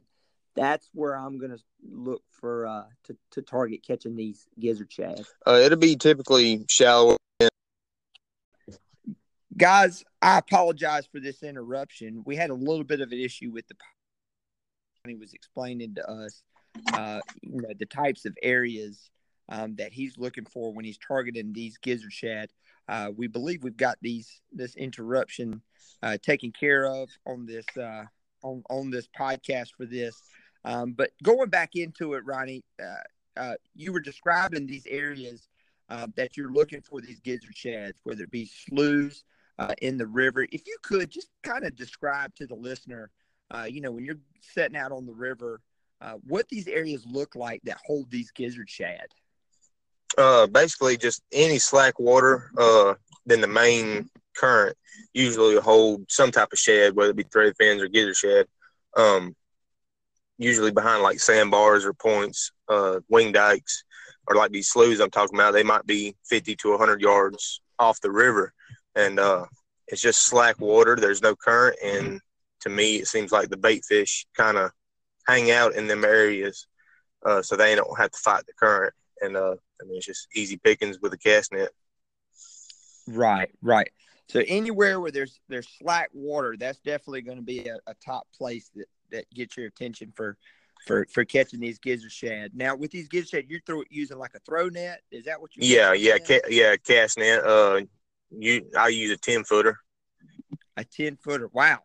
that's 0.55 0.89
where 0.93 1.15
I'm 1.15 1.37
going 1.37 1.51
to 1.51 1.59
look 1.91 2.23
for 2.29 2.67
uh, 2.67 2.85
to 3.05 3.17
to 3.31 3.41
target 3.41 3.85
catching 3.85 4.15
these 4.15 4.47
gizzard 4.57 4.91
shad"? 4.93 5.21
Uh, 5.45 5.59
it'll 5.63 5.77
be 5.77 5.97
typically 5.97 6.63
shallow 6.69 7.17
Guys, 9.57 10.03
I 10.21 10.37
apologize 10.37 11.07
for 11.11 11.19
this 11.19 11.41
interruption. 11.41 12.21
We 12.25 12.35
had 12.35 12.51
a 12.51 12.55
little 12.55 12.83
bit 12.83 13.01
of 13.01 13.11
an 13.11 13.19
issue 13.19 13.51
with 13.51 13.67
the 13.67 13.75
he 15.07 15.15
was 15.15 15.33
explaining 15.33 15.95
to 15.95 16.07
us 16.07 16.43
uh, 16.93 17.21
you 17.41 17.61
know, 17.61 17.73
the 17.79 17.85
types 17.85 18.25
of 18.25 18.37
areas 18.43 19.09
um, 19.47 19.75
that 19.77 19.93
he's 19.93 20.17
looking 20.17 20.43
for 20.45 20.73
when 20.73 20.83
he's 20.83 20.97
targeting 20.97 21.53
these 21.53 21.77
gizzard 21.77 22.11
shad. 22.11 22.49
Uh, 22.89 23.11
we 23.15 23.27
believe 23.27 23.63
we've 23.63 23.77
got 23.77 23.97
these 24.01 24.41
this 24.51 24.75
interruption 24.75 25.61
uh, 26.03 26.17
taken 26.21 26.51
care 26.51 26.85
of 26.85 27.09
on 27.25 27.45
this 27.45 27.65
uh, 27.77 28.03
on 28.43 28.61
on 28.69 28.91
this 28.91 29.07
podcast 29.17 29.69
for 29.77 29.85
this. 29.85 30.21
Um, 30.65 30.91
but 30.91 31.11
going 31.23 31.49
back 31.49 31.71
into 31.75 32.13
it, 32.13 32.25
Ronnie, 32.25 32.63
uh, 32.83 33.39
uh, 33.39 33.55
you 33.73 33.93
were 33.93 34.01
describing 34.01 34.67
these 34.67 34.85
areas 34.87 35.47
uh, 35.89 36.07
that 36.15 36.35
you're 36.35 36.51
looking 36.51 36.81
for 36.81 36.99
these 36.99 37.21
gizzard 37.21 37.55
shads, 37.55 38.01
whether 38.03 38.23
it 38.23 38.31
be 38.31 38.45
sloughs, 38.45 39.23
uh, 39.59 39.73
in 39.81 39.97
the 39.97 40.07
river. 40.07 40.45
If 40.51 40.67
you 40.67 40.77
could 40.81 41.09
just 41.09 41.29
kind 41.43 41.65
of 41.65 41.75
describe 41.75 42.33
to 42.35 42.47
the 42.47 42.55
listener, 42.55 43.09
uh, 43.53 43.63
you 43.69 43.81
know, 43.81 43.91
when 43.91 44.05
you're 44.05 44.19
setting 44.41 44.77
out 44.77 44.91
on 44.91 45.05
the 45.05 45.13
river, 45.13 45.61
uh, 46.01 46.13
what 46.27 46.47
these 46.49 46.67
areas 46.67 47.05
look 47.09 47.35
like 47.35 47.61
that 47.63 47.77
hold 47.85 48.09
these 48.11 48.31
gizzard 48.31 48.69
shad. 48.69 49.07
Uh, 50.17 50.47
basically, 50.47 50.97
just 50.97 51.21
any 51.31 51.57
slack 51.57 51.99
water, 51.99 52.51
uh, 52.57 52.93
then 53.25 53.41
the 53.41 53.47
main 53.47 54.09
current 54.35 54.75
usually 55.13 55.57
hold 55.57 56.09
some 56.09 56.31
type 56.31 56.49
of 56.51 56.59
shad, 56.59 56.95
whether 56.95 57.11
it 57.11 57.15
be 57.15 57.23
thread 57.23 57.53
fins 57.57 57.81
or 57.81 57.87
gizzard 57.87 58.15
shad. 58.15 58.45
Um, 58.95 59.35
usually 60.37 60.71
behind 60.71 61.03
like 61.03 61.19
sandbars 61.19 61.85
or 61.85 61.93
points, 61.93 62.51
uh, 62.69 62.99
wing 63.09 63.31
dikes, 63.31 63.83
or 64.27 64.35
like 64.35 64.51
these 64.51 64.69
sloughs 64.69 64.99
I'm 64.99 65.09
talking 65.09 65.37
about, 65.37 65.53
they 65.53 65.63
might 65.63 65.85
be 65.85 66.15
50 66.29 66.55
to 66.57 66.71
100 66.71 67.01
yards 67.01 67.61
off 67.79 68.01
the 68.01 68.11
river 68.11 68.53
and 68.97 69.19
uh, 69.19 69.45
it's 69.87 70.01
just 70.01 70.25
slack 70.25 70.59
water. 70.59 70.95
There's 70.95 71.21
no 71.21 71.35
current, 71.35 71.77
and 71.83 72.19
to 72.61 72.69
me, 72.69 72.95
it 72.97 73.07
seems 73.07 73.31
like 73.31 73.49
the 73.49 73.57
bait 73.57 73.85
fish 73.85 74.25
kind 74.35 74.57
of 74.57 74.71
hang 75.27 75.51
out 75.51 75.75
in 75.75 75.87
them 75.87 76.03
areas, 76.03 76.67
uh, 77.25 77.41
so 77.41 77.55
they 77.55 77.75
don't 77.75 77.97
have 77.97 78.11
to 78.11 78.19
fight 78.19 78.45
the 78.47 78.53
current. 78.59 78.93
And 79.21 79.37
uh, 79.37 79.55
I 79.81 79.85
mean, 79.85 79.97
it's 79.97 80.05
just 80.05 80.27
easy 80.35 80.57
pickings 80.57 80.99
with 80.99 81.13
a 81.13 81.17
cast 81.17 81.53
net. 81.53 81.69
Right, 83.07 83.49
right. 83.61 83.89
So 84.29 84.43
anywhere 84.47 84.99
where 84.99 85.11
there's 85.11 85.39
there's 85.47 85.67
slack 85.79 86.09
water, 86.13 86.55
that's 86.59 86.79
definitely 86.79 87.21
going 87.21 87.37
to 87.37 87.43
be 87.43 87.67
a, 87.67 87.77
a, 87.87 87.93
top 88.05 88.27
place 88.37 88.69
that 88.75 88.87
that 89.11 89.33
gets 89.33 89.55
your 89.55 89.67
attention 89.67 90.11
for 90.15 90.37
for 90.85 91.07
for 91.13 91.23
catching 91.23 91.61
these 91.61 91.79
gizzard 91.79 92.11
shad. 92.11 92.51
Now 92.53 92.75
with 92.75 92.91
these 92.91 93.07
gizzard 93.07 93.29
shad, 93.29 93.45
you're 93.47 93.61
throw, 93.65 93.83
using 93.89 94.17
like 94.17 94.33
a 94.35 94.39
throw 94.39 94.67
net. 94.67 95.01
Is 95.11 95.23
that 95.25 95.39
what 95.39 95.55
you? 95.55 95.61
Yeah, 95.65 95.93
yeah, 95.93 96.17
ca- 96.17 96.41
yeah, 96.49 96.75
cast 96.75 97.17
net. 97.17 97.45
Uh, 97.45 97.81
you 98.31 98.69
I 98.77 98.89
use 98.89 99.11
a 99.11 99.17
ten 99.17 99.43
footer. 99.43 99.77
A 100.75 100.83
ten 100.83 101.17
footer. 101.17 101.49
Wow. 101.53 101.79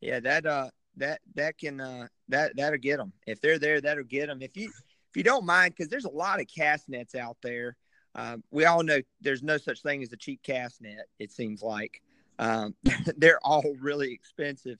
Yeah, 0.00 0.20
that 0.20 0.46
uh 0.46 0.70
that 0.96 1.20
that 1.34 1.58
can 1.58 1.80
uh 1.80 2.06
that 2.28 2.56
that'll 2.56 2.78
get 2.78 2.98
them 2.98 3.12
if 3.26 3.40
they're 3.40 3.58
there. 3.58 3.80
That'll 3.80 4.04
get 4.04 4.26
them. 4.26 4.42
If 4.42 4.56
you 4.56 4.70
if 5.10 5.16
you 5.16 5.22
don't 5.22 5.44
mind, 5.44 5.74
because 5.74 5.88
there's 5.88 6.04
a 6.04 6.10
lot 6.10 6.40
of 6.40 6.46
cast 6.46 6.88
nets 6.88 7.14
out 7.14 7.36
there. 7.42 7.76
Um, 8.14 8.42
we 8.50 8.64
all 8.64 8.82
know 8.82 9.00
there's 9.20 9.42
no 9.42 9.56
such 9.56 9.82
thing 9.82 10.02
as 10.02 10.12
a 10.12 10.16
cheap 10.16 10.42
cast 10.42 10.80
net. 10.80 11.06
It 11.18 11.30
seems 11.30 11.62
like 11.62 12.02
um, 12.38 12.74
they're 13.16 13.40
all 13.42 13.74
really 13.80 14.12
expensive. 14.12 14.78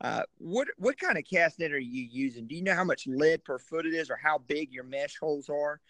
Uh, 0.00 0.22
what 0.38 0.68
what 0.78 0.98
kind 0.98 1.16
of 1.16 1.24
cast 1.24 1.60
net 1.60 1.72
are 1.72 1.78
you 1.78 2.02
using? 2.02 2.46
Do 2.46 2.56
you 2.56 2.62
know 2.62 2.74
how 2.74 2.84
much 2.84 3.06
lead 3.06 3.44
per 3.44 3.58
foot 3.58 3.86
it 3.86 3.94
is, 3.94 4.10
or 4.10 4.18
how 4.20 4.38
big 4.38 4.72
your 4.72 4.84
mesh 4.84 5.16
holes 5.18 5.48
are? 5.48 5.80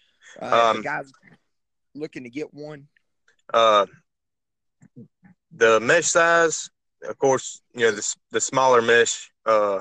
Uh, 0.40 0.72
um, 0.76 0.82
guys 0.82 1.10
looking 1.94 2.24
to 2.24 2.30
get 2.30 2.52
one. 2.52 2.88
Uh, 3.52 3.86
the 5.54 5.80
mesh 5.80 6.06
size, 6.06 6.70
of 7.08 7.18
course, 7.18 7.60
you 7.74 7.82
know 7.82 7.92
the 7.92 8.14
the 8.30 8.40
smaller 8.40 8.82
mesh, 8.82 9.30
uh, 9.46 9.80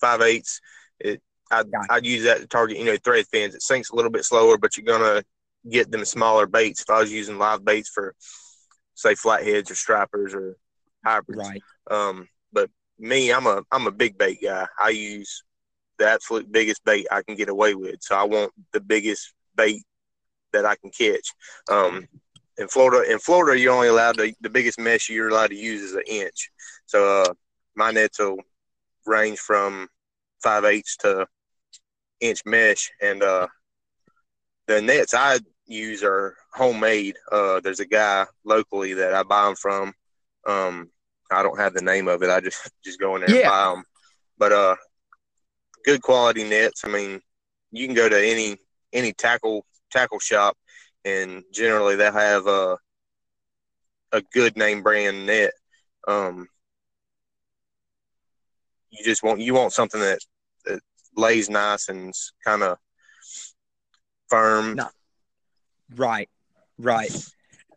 five 0.00 0.20
eighths. 0.20 0.60
It 1.00 1.20
I'd, 1.50 1.66
I'd 1.90 2.06
use 2.06 2.24
that 2.24 2.40
to 2.40 2.46
target 2.46 2.78
you 2.78 2.84
know 2.84 2.96
thread 2.96 3.26
fins. 3.26 3.54
It 3.54 3.62
sinks 3.62 3.90
a 3.90 3.96
little 3.96 4.10
bit 4.10 4.24
slower, 4.24 4.58
but 4.58 4.76
you're 4.76 4.86
gonna 4.86 5.22
get 5.68 5.90
them 5.90 6.04
smaller 6.04 6.46
baits. 6.46 6.82
If 6.82 6.90
I 6.90 7.00
was 7.00 7.12
using 7.12 7.38
live 7.38 7.64
baits 7.64 7.88
for 7.88 8.14
say 8.94 9.14
flatheads 9.14 9.70
or 9.70 9.74
stripers 9.74 10.34
or 10.34 10.56
hybrids, 11.04 11.48
right? 11.48 11.62
Um, 11.90 12.28
but 12.52 12.70
me, 12.98 13.32
I'm 13.32 13.46
a 13.46 13.62
I'm 13.70 13.86
a 13.86 13.92
big 13.92 14.18
bait 14.18 14.38
guy. 14.42 14.66
I 14.78 14.90
use 14.90 15.42
the 15.98 16.08
absolute 16.08 16.50
biggest 16.50 16.84
bait 16.84 17.06
I 17.10 17.22
can 17.22 17.36
get 17.36 17.48
away 17.48 17.74
with. 17.74 18.02
So 18.02 18.16
I 18.16 18.24
want 18.24 18.52
the 18.72 18.80
biggest 18.80 19.34
bait 19.54 19.82
that 20.52 20.64
I 20.64 20.76
can 20.76 20.90
catch. 20.90 21.32
Um, 21.70 22.06
in 22.58 22.68
Florida, 22.68 23.10
in 23.10 23.18
Florida, 23.18 23.58
you're 23.58 23.74
only 23.74 23.88
allowed 23.88 24.18
to, 24.18 24.32
the 24.40 24.50
biggest 24.50 24.78
mesh 24.78 25.08
you're 25.08 25.28
allowed 25.28 25.50
to 25.50 25.56
use 25.56 25.82
is 25.82 25.94
an 25.94 26.02
inch. 26.06 26.50
So 26.86 27.22
uh, 27.22 27.34
my 27.74 27.90
nets 27.90 28.18
will 28.18 28.38
range 29.06 29.38
from 29.38 29.88
five 30.42 30.64
eighths 30.64 30.96
to 30.98 31.26
inch 32.20 32.42
mesh, 32.44 32.90
and 33.00 33.22
uh, 33.22 33.48
the 34.66 34.82
nets 34.82 35.14
I 35.14 35.38
use 35.66 36.02
are 36.02 36.36
homemade. 36.52 37.16
Uh, 37.30 37.60
there's 37.60 37.80
a 37.80 37.86
guy 37.86 38.26
locally 38.44 38.94
that 38.94 39.14
I 39.14 39.22
buy 39.22 39.46
them 39.46 39.56
from. 39.56 39.94
Um, 40.46 40.90
I 41.30 41.42
don't 41.42 41.58
have 41.58 41.72
the 41.72 41.82
name 41.82 42.08
of 42.08 42.22
it. 42.22 42.30
I 42.30 42.40
just 42.40 42.70
just 42.84 43.00
go 43.00 43.16
in 43.16 43.22
there 43.22 43.30
yeah. 43.30 43.36
and 43.36 43.48
buy 43.48 43.74
them. 43.74 43.84
But 44.38 44.52
uh, 44.52 44.76
good 45.84 46.02
quality 46.02 46.44
nets. 46.44 46.82
I 46.84 46.88
mean, 46.88 47.20
you 47.70 47.86
can 47.86 47.94
go 47.94 48.08
to 48.08 48.18
any 48.18 48.56
any 48.92 49.12
tackle 49.12 49.64
tackle 49.90 50.18
shop 50.18 50.56
and 51.04 51.42
generally 51.52 51.96
they'll 51.96 52.12
have 52.12 52.46
a 52.46 52.76
a 54.12 54.22
good 54.32 54.56
name 54.56 54.82
brand 54.82 55.26
net. 55.26 55.52
Um, 56.06 56.48
you 58.90 59.04
just 59.04 59.22
want 59.22 59.40
you 59.40 59.54
want 59.54 59.72
something 59.72 60.00
that 60.00 60.18
that 60.66 60.80
lays 61.16 61.48
nice 61.48 61.88
and 61.88 62.12
kind 62.44 62.62
of 62.62 62.78
firm. 64.28 64.76
No. 64.76 64.88
Right, 65.94 66.28
right, 66.78 67.12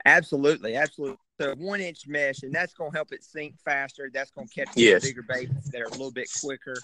absolutely, 0.06 0.76
absolutely. 0.76 1.18
So 1.40 1.54
one 1.58 1.82
inch 1.82 2.08
mesh, 2.08 2.44
and 2.44 2.54
that's 2.54 2.74
going 2.74 2.92
to 2.92 2.98
help 2.98 3.12
it 3.12 3.24
sink 3.24 3.56
faster. 3.64 4.10
That's 4.14 4.32
going 4.32 4.48
to 4.48 4.54
catch 4.54 4.70
yes. 4.76 5.04
bigger 5.04 5.24
baits 5.28 5.70
that 5.72 5.82
are 5.82 5.86
a 5.86 5.92
little 5.92 6.12
bit 6.12 6.30
quicker. 6.42 6.76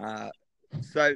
Uh, 0.00 0.30
so 0.80 1.14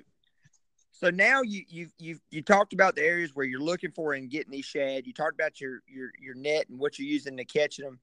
so 0.99 1.11
now 1.11 1.43
you 1.43 1.63
you 1.69 1.89
you 1.99 2.19
you 2.31 2.41
talked 2.41 2.73
about 2.73 2.97
the 2.97 3.03
areas 3.03 3.33
where 3.35 3.45
you're 3.45 3.61
looking 3.61 3.91
for 3.91 4.15
and 4.15 4.31
getting 4.31 4.53
these 4.53 4.65
shad. 4.65 5.07
You 5.07 5.13
talked 5.13 5.35
about 5.35 5.61
your 5.61 5.83
your 5.87 6.11
your 6.19 6.35
net 6.35 6.69
and 6.71 6.79
what 6.79 6.99
you're 6.99 7.09
using 7.09 7.37
to 7.37 7.45
catch 7.45 7.77
them, 7.77 7.99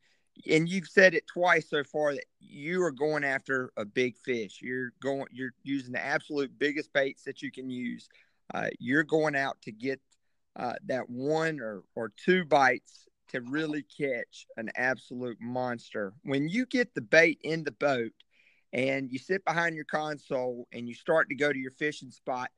and 0.48 0.70
you've 0.70 0.88
said 0.88 1.16
it 1.16 1.26
twice 1.26 1.70
so 1.70 1.84
far 1.84 2.14
that 2.14 2.26
you 2.40 2.84
are 2.84 2.92
going 2.92 3.24
after 3.24 3.72
a 3.78 3.86
big 3.86 4.16
fish. 4.18 4.60
You're 4.62 4.94
going 5.02 5.26
you're 5.32 5.54
using 5.64 5.94
the 5.94 6.06
absolute 6.06 6.58
biggest 6.60 6.94
baits 6.94 7.24
that 7.24 7.42
you 7.42 7.52
can 7.52 7.70
use. 7.70 8.10
Uh, 8.54 8.68
you're 8.80 9.04
going 9.04 9.36
out 9.36 9.60
to 9.64 9.72
get 9.72 10.00
uh, 10.56 10.74
that 10.86 11.10
one 11.10 11.60
or 11.60 11.84
or 11.96 12.12
two 12.24 12.46
bites 12.46 13.08
to 13.30 13.42
really 13.42 13.84
catch 13.84 14.46
an 14.58 14.70
absolute 14.76 15.38
monster. 15.42 16.14
When 16.22 16.48
you 16.48 16.68
get 16.68 16.94
the 16.94 17.02
bait 17.02 17.40
in 17.44 17.64
the 17.64 17.72
boat 17.72 18.12
and 18.72 19.12
you 19.12 19.18
sit 19.18 19.44
behind 19.46 19.76
your 19.76 19.86
console 19.86 20.68
and 20.72 20.88
you 20.88 20.94
start 20.94 21.30
to 21.30 21.36
go 21.36 21.52
to 21.52 21.58
your 21.58 21.72
fishing 21.72 22.12
spot 22.12 22.52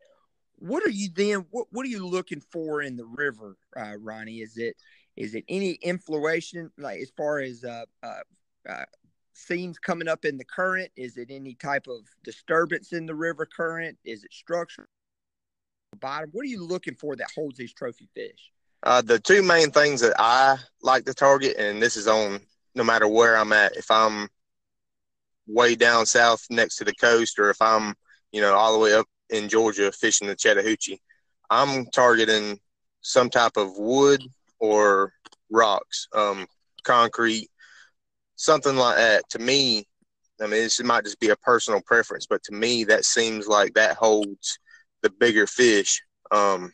what 0.57 0.83
are 0.83 0.89
you 0.89 1.09
then? 1.13 1.45
What 1.51 1.67
What 1.71 1.85
are 1.85 1.89
you 1.89 2.05
looking 2.05 2.41
for 2.51 2.81
in 2.81 2.95
the 2.95 3.05
river, 3.05 3.57
uh, 3.77 3.95
Ronnie? 3.99 4.41
Is 4.41 4.57
it 4.57 4.75
is 5.15 5.35
it 5.35 5.45
any 5.47 5.71
influation, 5.81 6.71
like 6.77 6.99
as 7.01 7.11
far 7.15 7.39
as 7.39 7.63
uh, 7.63 7.85
uh, 8.03 8.21
uh, 8.69 8.85
seams 9.33 9.77
coming 9.79 10.07
up 10.07 10.25
in 10.25 10.37
the 10.37 10.45
current? 10.45 10.91
Is 10.95 11.17
it 11.17 11.29
any 11.29 11.55
type 11.55 11.87
of 11.87 12.01
disturbance 12.23 12.93
in 12.93 13.05
the 13.05 13.15
river 13.15 13.45
current? 13.45 13.97
Is 14.03 14.23
it 14.23 14.33
structure? 14.33 14.87
Bottom. 15.99 16.29
What 16.33 16.43
are 16.43 16.49
you 16.49 16.63
looking 16.63 16.95
for 16.95 17.15
that 17.15 17.27
holds 17.33 17.57
these 17.57 17.73
trophy 17.73 18.09
fish? 18.13 18.51
Uh, 18.83 19.01
the 19.01 19.19
two 19.19 19.41
main 19.41 19.71
things 19.71 20.01
that 20.01 20.13
I 20.19 20.57
like 20.81 21.05
to 21.05 21.13
target, 21.13 21.55
and 21.57 21.81
this 21.81 21.95
is 21.95 22.07
on 22.07 22.39
no 22.75 22.83
matter 22.83 23.07
where 23.07 23.37
I'm 23.37 23.53
at. 23.53 23.77
If 23.77 23.89
I'm 23.89 24.27
way 25.47 25.75
down 25.75 26.05
south 26.05 26.45
next 26.49 26.75
to 26.77 26.83
the 26.83 26.93
coast, 26.93 27.39
or 27.39 27.49
if 27.49 27.61
I'm 27.61 27.95
you 28.31 28.41
know 28.41 28.53
all 28.53 28.73
the 28.73 28.79
way 28.79 28.93
up 28.93 29.07
in 29.29 29.49
Georgia 29.49 29.91
fishing 29.91 30.27
the 30.27 30.35
Chattahoochee, 30.35 31.01
I'm 31.49 31.85
targeting 31.87 32.59
some 33.01 33.29
type 33.29 33.57
of 33.57 33.77
wood 33.77 34.23
or 34.59 35.13
rocks, 35.51 36.07
um, 36.13 36.47
concrete, 36.83 37.49
something 38.35 38.75
like 38.75 38.97
that. 38.97 39.29
To 39.31 39.39
me, 39.39 39.85
I 40.41 40.43
mean, 40.43 40.51
this 40.51 40.81
might 40.83 41.05
just 41.05 41.19
be 41.19 41.29
a 41.29 41.35
personal 41.37 41.81
preference, 41.85 42.25
but 42.25 42.43
to 42.43 42.53
me, 42.53 42.83
that 42.85 43.05
seems 43.05 43.47
like 43.47 43.73
that 43.73 43.95
holds 43.95 44.59
the 45.01 45.09
bigger 45.09 45.47
fish. 45.47 46.01
Um, 46.31 46.73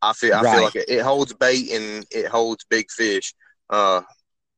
I 0.00 0.12
feel 0.12 0.34
I 0.34 0.42
right. 0.42 0.54
feel 0.54 0.64
like 0.64 0.76
it, 0.76 0.88
it, 0.88 1.02
holds 1.02 1.32
bait 1.34 1.72
and 1.72 2.06
it 2.10 2.26
holds 2.26 2.64
big 2.70 2.90
fish. 2.90 3.34
Uh, 3.68 4.00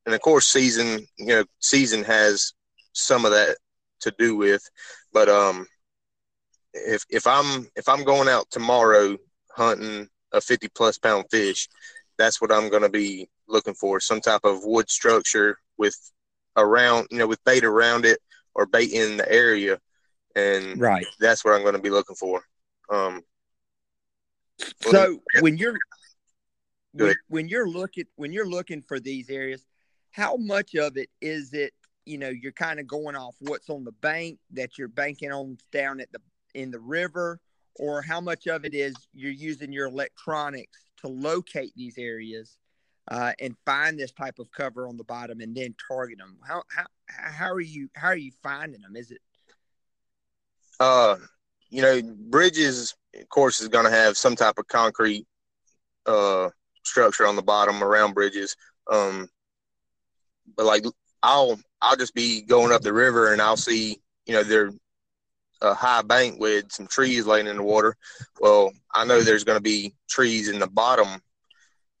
and 0.05 0.15
of 0.15 0.21
course, 0.21 0.47
season 0.47 1.05
you 1.17 1.27
know 1.27 1.43
season 1.59 2.03
has 2.03 2.53
some 2.93 3.25
of 3.25 3.31
that 3.31 3.57
to 4.01 4.13
do 4.17 4.35
with, 4.35 4.63
but 5.13 5.29
um, 5.29 5.65
if 6.73 7.05
if 7.09 7.27
I'm 7.27 7.67
if 7.75 7.87
I'm 7.87 8.03
going 8.03 8.27
out 8.27 8.49
tomorrow 8.49 9.17
hunting 9.55 10.07
a 10.33 10.41
50 10.41 10.67
plus 10.69 10.97
pound 10.97 11.25
fish, 11.29 11.67
that's 12.17 12.41
what 12.41 12.51
I'm 12.51 12.69
going 12.69 12.83
to 12.83 12.89
be 12.89 13.29
looking 13.47 13.73
for. 13.73 13.99
Some 13.99 14.21
type 14.21 14.41
of 14.43 14.63
wood 14.63 14.89
structure 14.89 15.57
with 15.77 15.95
around, 16.57 17.07
you 17.11 17.17
know, 17.17 17.27
with 17.27 17.43
bait 17.43 17.63
around 17.63 18.05
it 18.05 18.19
or 18.55 18.65
bait 18.65 18.91
in 18.91 19.17
the 19.17 19.31
area. 19.31 19.79
And 20.35 20.79
right, 20.79 21.05
that's 21.19 21.43
what 21.43 21.53
I'm 21.53 21.61
going 21.61 21.75
to 21.75 21.81
be 21.81 21.89
looking 21.89 22.15
for. 22.15 22.43
Um, 22.89 23.21
so 24.81 25.19
when 25.39 25.57
you're 25.57 25.77
when, 26.93 27.15
when 27.27 27.47
you're 27.47 27.67
looking 27.67 28.05
when 28.15 28.31
you're 28.31 28.49
looking 28.49 28.81
for 28.81 28.99
these 28.99 29.29
areas, 29.29 29.65
how 30.11 30.37
much 30.37 30.75
of 30.75 30.97
it 30.97 31.09
is 31.21 31.53
it 31.53 31.73
you 32.05 32.17
know 32.17 32.29
you're 32.29 32.51
kind 32.51 32.79
of 32.79 32.87
going 32.87 33.15
off 33.15 33.35
what's 33.39 33.69
on 33.69 33.83
the 33.83 33.91
bank 33.93 34.39
that 34.51 34.77
you're 34.77 34.87
banking 34.87 35.31
on 35.31 35.57
down 35.71 35.99
at 35.99 36.11
the 36.11 36.19
in 36.53 36.71
the 36.71 36.79
river 36.79 37.39
or 37.75 38.01
how 38.01 38.19
much 38.19 38.47
of 38.47 38.65
it 38.65 38.73
is 38.73 38.95
you're 39.13 39.31
using 39.31 39.71
your 39.71 39.87
electronics 39.87 40.85
to 40.97 41.07
locate 41.07 41.71
these 41.75 41.97
areas 41.97 42.57
uh, 43.09 43.31
and 43.39 43.55
find 43.65 43.99
this 43.99 44.11
type 44.11 44.39
of 44.39 44.51
cover 44.51 44.87
on 44.87 44.97
the 44.97 45.03
bottom 45.03 45.39
and 45.41 45.55
then 45.55 45.73
target 45.87 46.17
them 46.17 46.37
how 46.47 46.61
how 46.69 46.85
how 47.07 47.51
are 47.51 47.61
you 47.61 47.89
how 47.95 48.07
are 48.07 48.17
you 48.17 48.31
finding 48.43 48.81
them 48.81 48.95
is 48.95 49.11
it? 49.11 49.21
Uh 50.79 51.15
you 51.69 51.81
know 51.81 52.01
bridges 52.29 52.95
of 53.15 53.29
course 53.29 53.61
is 53.61 53.67
going 53.67 53.85
to 53.85 53.91
have 53.91 54.17
some 54.17 54.35
type 54.35 54.57
of 54.57 54.67
concrete 54.67 55.25
uh 56.05 56.49
structure 56.83 57.27
on 57.27 57.35
the 57.35 57.41
bottom 57.41 57.83
around 57.83 58.13
bridges 58.13 58.55
um 58.91 59.27
but 60.55 60.65
like 60.65 60.83
i'll 61.23 61.59
i'll 61.81 61.95
just 61.95 62.13
be 62.13 62.41
going 62.41 62.71
up 62.71 62.81
the 62.81 62.93
river 62.93 63.33
and 63.33 63.41
i'll 63.41 63.57
see 63.57 63.97
you 64.25 64.33
know 64.33 64.43
there 64.43 64.71
a 65.61 65.73
high 65.73 66.01
bank 66.01 66.39
with 66.39 66.71
some 66.71 66.87
trees 66.87 67.25
laying 67.25 67.47
in 67.47 67.57
the 67.57 67.63
water. 67.63 67.95
Well, 68.39 68.71
I 68.93 69.05
know 69.05 69.21
there's 69.21 69.43
going 69.43 69.57
to 69.57 69.63
be 69.63 69.93
trees 70.09 70.49
in 70.49 70.59
the 70.59 70.67
bottom 70.67 71.21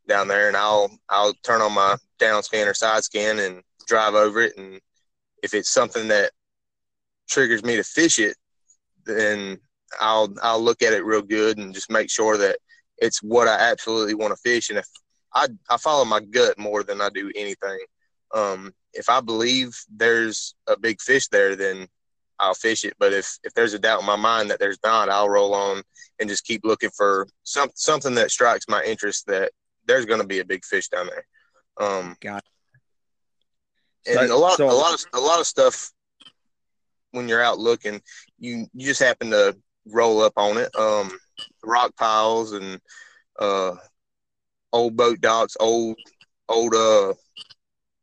down 0.07 0.27
there, 0.27 0.47
and 0.47 0.57
I'll 0.57 0.89
I'll 1.09 1.33
turn 1.43 1.61
on 1.61 1.73
my 1.73 1.95
down 2.19 2.43
scan 2.43 2.67
or 2.67 2.73
side 2.73 3.03
scan 3.03 3.39
and 3.39 3.61
drive 3.87 4.15
over 4.15 4.41
it. 4.41 4.57
And 4.57 4.79
if 5.43 5.53
it's 5.53 5.71
something 5.71 6.07
that 6.09 6.31
triggers 7.29 7.63
me 7.63 7.75
to 7.75 7.83
fish 7.83 8.19
it, 8.19 8.35
then 9.05 9.57
I'll 9.99 10.33
I'll 10.41 10.61
look 10.61 10.81
at 10.81 10.93
it 10.93 11.05
real 11.05 11.21
good 11.21 11.57
and 11.57 11.73
just 11.73 11.91
make 11.91 12.09
sure 12.09 12.37
that 12.37 12.57
it's 12.97 13.21
what 13.21 13.47
I 13.47 13.57
absolutely 13.71 14.15
want 14.15 14.33
to 14.33 14.41
fish. 14.41 14.69
And 14.69 14.79
if 14.79 14.87
I 15.33 15.47
I 15.69 15.77
follow 15.77 16.05
my 16.05 16.19
gut 16.19 16.57
more 16.57 16.83
than 16.83 16.99
I 16.99 17.09
do 17.09 17.31
anything. 17.35 17.79
Um, 18.33 18.73
if 18.93 19.09
I 19.09 19.21
believe 19.21 19.77
there's 19.89 20.55
a 20.67 20.77
big 20.77 21.01
fish 21.01 21.27
there, 21.27 21.55
then 21.55 21.87
I'll 22.39 22.53
fish 22.53 22.83
it. 22.83 22.93
But 22.99 23.13
if 23.13 23.37
if 23.43 23.53
there's 23.53 23.73
a 23.73 23.79
doubt 23.79 24.01
in 24.01 24.05
my 24.05 24.15
mind 24.15 24.49
that 24.49 24.59
there's 24.59 24.79
not, 24.83 25.09
I'll 25.09 25.29
roll 25.29 25.53
on 25.53 25.83
and 26.19 26.29
just 26.29 26.45
keep 26.45 26.61
looking 26.63 26.89
for 26.89 27.27
some 27.43 27.69
something 27.75 28.15
that 28.15 28.31
strikes 28.31 28.65
my 28.67 28.83
interest 28.83 29.27
that 29.27 29.51
there's 29.85 30.05
going 30.05 30.21
to 30.21 30.27
be 30.27 30.39
a 30.39 30.45
big 30.45 30.65
fish 30.65 30.87
down 30.89 31.07
there. 31.07 31.25
Um, 31.79 32.15
Got 32.19 32.37
it. 32.37 32.43
And 34.07 34.29
so, 34.29 34.35
a 34.35 34.39
lot, 34.39 34.57
so, 34.57 34.69
a 34.69 34.73
lot 34.73 34.93
of 34.93 35.05
a 35.13 35.19
lot 35.19 35.39
of 35.39 35.47
stuff 35.47 35.91
when 37.11 37.27
you're 37.27 37.43
out 37.43 37.59
looking, 37.59 38.01
you 38.39 38.67
you 38.73 38.87
just 38.87 39.01
happen 39.01 39.29
to 39.31 39.55
roll 39.85 40.21
up 40.21 40.33
on 40.37 40.57
it. 40.57 40.75
Um, 40.75 41.11
rock 41.63 41.95
piles 41.95 42.53
and 42.53 42.79
uh, 43.39 43.75
old 44.73 44.97
boat 44.97 45.21
docks, 45.21 45.55
old 45.59 45.97
old 46.49 46.73
uh, 46.73 47.13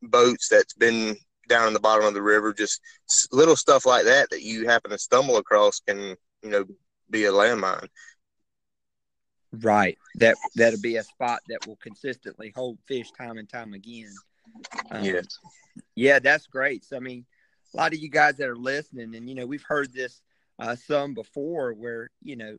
boats 0.03 0.49
that's 0.49 0.75
been 0.75 1.17
down 1.49 1.69
in 1.69 1.73
the 1.73 1.81
bottom 1.81 2.07
of 2.07 2.15
the 2.15 2.23
river, 2.23 2.53
just 2.53 2.81
little 3.33 3.57
stuff 3.57 3.87
like 3.87 4.05
that 4.05 4.31
that 4.31 4.43
you 4.43 4.67
happen 4.67 4.91
to 4.91 4.99
stumble 4.99 5.39
across 5.39 5.81
can, 5.81 6.17
you 6.43 6.51
know, 6.51 6.65
be 7.11 7.25
a 7.25 7.33
landmine. 7.33 7.89
Right. 9.53 9.97
That 10.17 10.37
that'll 10.57 10.81
be 10.81 10.97
a 10.97 11.03
spot 11.03 11.41
that 11.49 11.67
will 11.67 11.77
consistently 11.77 12.53
hold 12.55 12.79
fish 12.87 13.11
time 13.13 13.39
and 13.39 13.49
time 13.49 13.73
again. 13.73 14.13
Um, 14.91 15.03
yes. 15.03 15.39
Yeah, 15.95 16.19
that's 16.19 16.47
great. 16.47 16.85
So 16.85 16.97
I 16.97 17.01
mean, 17.01 17.25
a 17.73 17.77
lot 17.77 17.93
of 17.93 17.99
you 17.99 18.11
guys 18.11 18.37
that 18.37 18.49
are 18.49 18.57
listening, 18.57 19.15
and 19.15 19.29
you 19.29 19.35
know, 19.35 19.47
we've 19.47 19.65
heard 19.67 19.93
this 19.93 20.21
uh, 20.59 20.77
some 20.77 21.15
before, 21.15 21.73
where 21.73 22.11
you 22.23 22.37
know, 22.37 22.57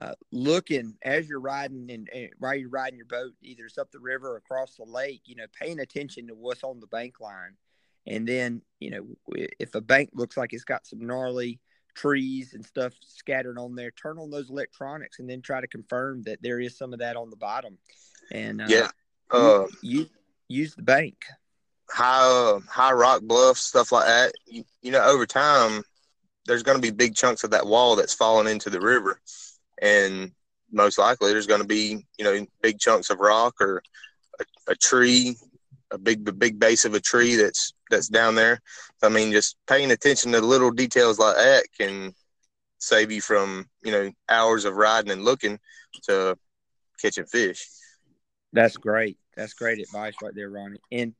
uh, 0.00 0.14
looking 0.32 0.94
as 1.02 1.28
you're 1.28 1.40
riding 1.40 1.90
and, 1.90 2.08
and, 2.14 2.30
while 2.38 2.54
you're 2.54 2.68
riding 2.68 2.96
your 2.96 3.06
boat, 3.06 3.32
either 3.42 3.66
it's 3.66 3.78
up 3.78 3.90
the 3.90 3.98
river 3.98 4.32
or 4.32 4.36
across 4.36 4.76
the 4.76 4.84
lake, 4.84 5.22
you 5.26 5.36
know, 5.36 5.46
paying 5.58 5.80
attention 5.80 6.28
to 6.28 6.34
what's 6.34 6.64
on 6.64 6.80
the 6.80 6.86
bank 6.86 7.20
line 7.20 7.56
and 8.06 8.26
then, 8.26 8.62
you 8.78 8.90
know, 8.90 9.06
if 9.58 9.74
a 9.74 9.80
bank 9.80 10.10
looks 10.14 10.36
like 10.36 10.52
it's 10.52 10.64
got 10.64 10.86
some 10.86 11.06
gnarly 11.06 11.60
trees 11.94 12.54
and 12.54 12.64
stuff 12.64 12.92
scattered 13.04 13.58
on 13.58 13.74
there, 13.74 13.90
turn 13.90 14.18
on 14.18 14.30
those 14.30 14.50
electronics 14.50 15.18
and 15.18 15.28
then 15.28 15.42
try 15.42 15.60
to 15.60 15.66
confirm 15.66 16.22
that 16.22 16.42
there 16.42 16.60
is 16.60 16.76
some 16.76 16.92
of 16.92 17.00
that 17.00 17.16
on 17.16 17.30
the 17.30 17.36
bottom. 17.36 17.78
And 18.32 18.62
uh, 18.62 18.66
yeah, 18.68 18.88
uh, 19.30 19.66
you, 19.82 20.08
use 20.48 20.74
the 20.74 20.82
bank. 20.82 21.24
High, 21.90 22.22
uh, 22.22 22.60
high 22.68 22.92
rock 22.92 23.22
bluffs, 23.22 23.60
stuff 23.60 23.92
like 23.92 24.06
that. 24.06 24.32
You, 24.46 24.64
you 24.80 24.92
know, 24.92 25.04
over 25.04 25.26
time, 25.26 25.82
there's 26.46 26.62
going 26.62 26.78
to 26.78 26.82
be 26.82 26.90
big 26.90 27.14
chunks 27.14 27.44
of 27.44 27.50
that 27.50 27.66
wall 27.66 27.96
that's 27.96 28.14
fallen 28.14 28.46
into 28.46 28.70
the 28.70 28.80
river, 28.80 29.20
and 29.80 30.32
most 30.72 30.98
likely 30.98 31.32
there's 31.32 31.46
going 31.46 31.60
to 31.60 31.66
be 31.66 32.04
you 32.18 32.24
know 32.24 32.46
big 32.62 32.78
chunks 32.78 33.10
of 33.10 33.20
rock 33.20 33.54
or 33.60 33.82
a, 34.38 34.44
a 34.68 34.74
tree 34.76 35.36
a 35.90 35.98
big 35.98 36.38
big 36.38 36.58
base 36.58 36.84
of 36.84 36.94
a 36.94 37.00
tree 37.00 37.36
that's 37.36 37.72
that's 37.90 38.08
down 38.08 38.34
there. 38.34 38.60
I 39.02 39.08
mean, 39.08 39.32
just 39.32 39.56
paying 39.66 39.90
attention 39.90 40.32
to 40.32 40.40
little 40.40 40.70
details 40.70 41.18
like 41.18 41.36
that 41.36 41.64
can 41.78 42.14
save 42.78 43.10
you 43.10 43.20
from 43.20 43.66
you 43.82 43.92
know 43.92 44.10
hours 44.28 44.64
of 44.64 44.74
riding 44.74 45.10
and 45.10 45.24
looking 45.24 45.58
to 46.04 46.36
catching 47.00 47.26
fish. 47.26 47.66
That's 48.52 48.76
great. 48.76 49.18
That's 49.36 49.54
great 49.54 49.80
advice 49.80 50.14
right 50.22 50.34
there, 50.34 50.50
Ronnie. 50.50 50.80
And 50.92 51.14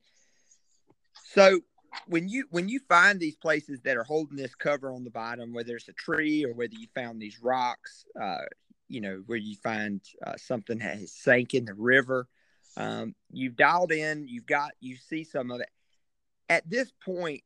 so 1.33 1.61
when 2.07 2.29
you 2.29 2.47
when 2.51 2.69
you 2.69 2.81
find 2.89 3.19
these 3.19 3.37
places 3.37 3.81
that 3.83 3.97
are 3.97 4.05
holding 4.05 4.37
this 4.37 4.55
cover 4.55 4.93
on 4.93 5.05
the 5.05 5.11
bottom, 5.11 5.53
whether 5.53 5.77
it's 5.77 5.89
a 5.89 5.93
tree 5.93 6.45
or 6.45 6.53
whether 6.53 6.75
you 6.75 6.87
found 6.95 7.21
these 7.21 7.41
rocks, 7.43 8.05
uh, 8.21 8.43
you 8.89 9.01
know, 9.01 9.23
where 9.27 9.39
you 9.39 9.57
find 9.57 10.01
uh, 10.27 10.35
something 10.37 10.81
has 10.81 11.13
sank 11.13 11.55
in 11.55 11.65
the 11.65 11.75
river, 11.75 12.29
um, 12.77 13.15
you've 13.31 13.57
dialed 13.57 13.93
in, 13.93 14.27
you've 14.29 14.47
got, 14.47 14.73
you 14.81 14.97
see 14.97 15.25
some 15.25 15.51
of 15.51 15.61
it. 15.61 15.69
At 16.49 16.69
this 16.69 16.93
point, 17.05 17.43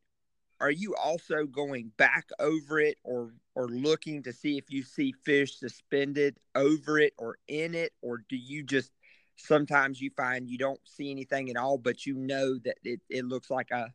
are 0.61 0.71
you 0.71 0.95
also 0.97 1.45
going 1.45 1.93
back 1.97 2.29
over 2.39 2.81
it 2.81 2.97
or 3.05 3.35
or 3.55 3.69
looking 3.69 4.23
to 4.23 4.33
see 4.33 4.57
if 4.57 4.71
you 4.71 4.83
see 4.83 5.15
fish 5.25 5.59
suspended 5.59 6.37
over 6.55 6.99
it 6.99 7.13
or 7.19 7.37
in 7.49 7.75
it 7.75 7.93
or 8.03 8.25
do 8.29 8.37
you 8.37 8.63
just 8.63 8.91
sometimes 9.37 10.01
you 10.01 10.11
find 10.17 10.49
you 10.49 10.57
don't 10.57 10.81
see 10.85 11.11
anything 11.11 11.51
at 11.51 11.57
all 11.57 11.77
but 11.77 12.07
you 12.07 12.15
know 12.15 12.57
that 12.59 12.77
it, 12.85 13.01
it 13.11 13.25
looks 13.25 13.51
like 13.51 13.71
a, 13.73 13.93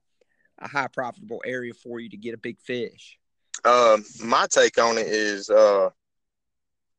a 0.59 0.67
high 0.67 0.87
profitable 0.87 1.41
area 1.45 1.73
for 1.73 1.99
you 1.99 2.09
to 2.09 2.17
get 2.17 2.33
a 2.33 2.37
big 2.37 2.59
fish 2.59 3.17
um 3.65 4.03
my 4.23 4.47
take 4.49 4.77
on 4.77 4.97
it 4.97 5.07
is 5.07 5.49
uh 5.49 5.89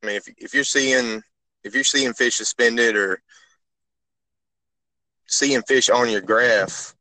i 0.02 0.06
mean 0.06 0.16
if, 0.16 0.28
if 0.38 0.54
you're 0.54 0.64
seeing 0.64 1.22
if 1.64 1.74
you're 1.74 1.84
seeing 1.84 2.12
fish 2.12 2.36
suspended 2.36 2.96
or 2.96 3.20
seeing 5.30 5.62
fish 5.62 5.88
on 5.88 6.10
your 6.10 6.20
graph, 6.20 6.94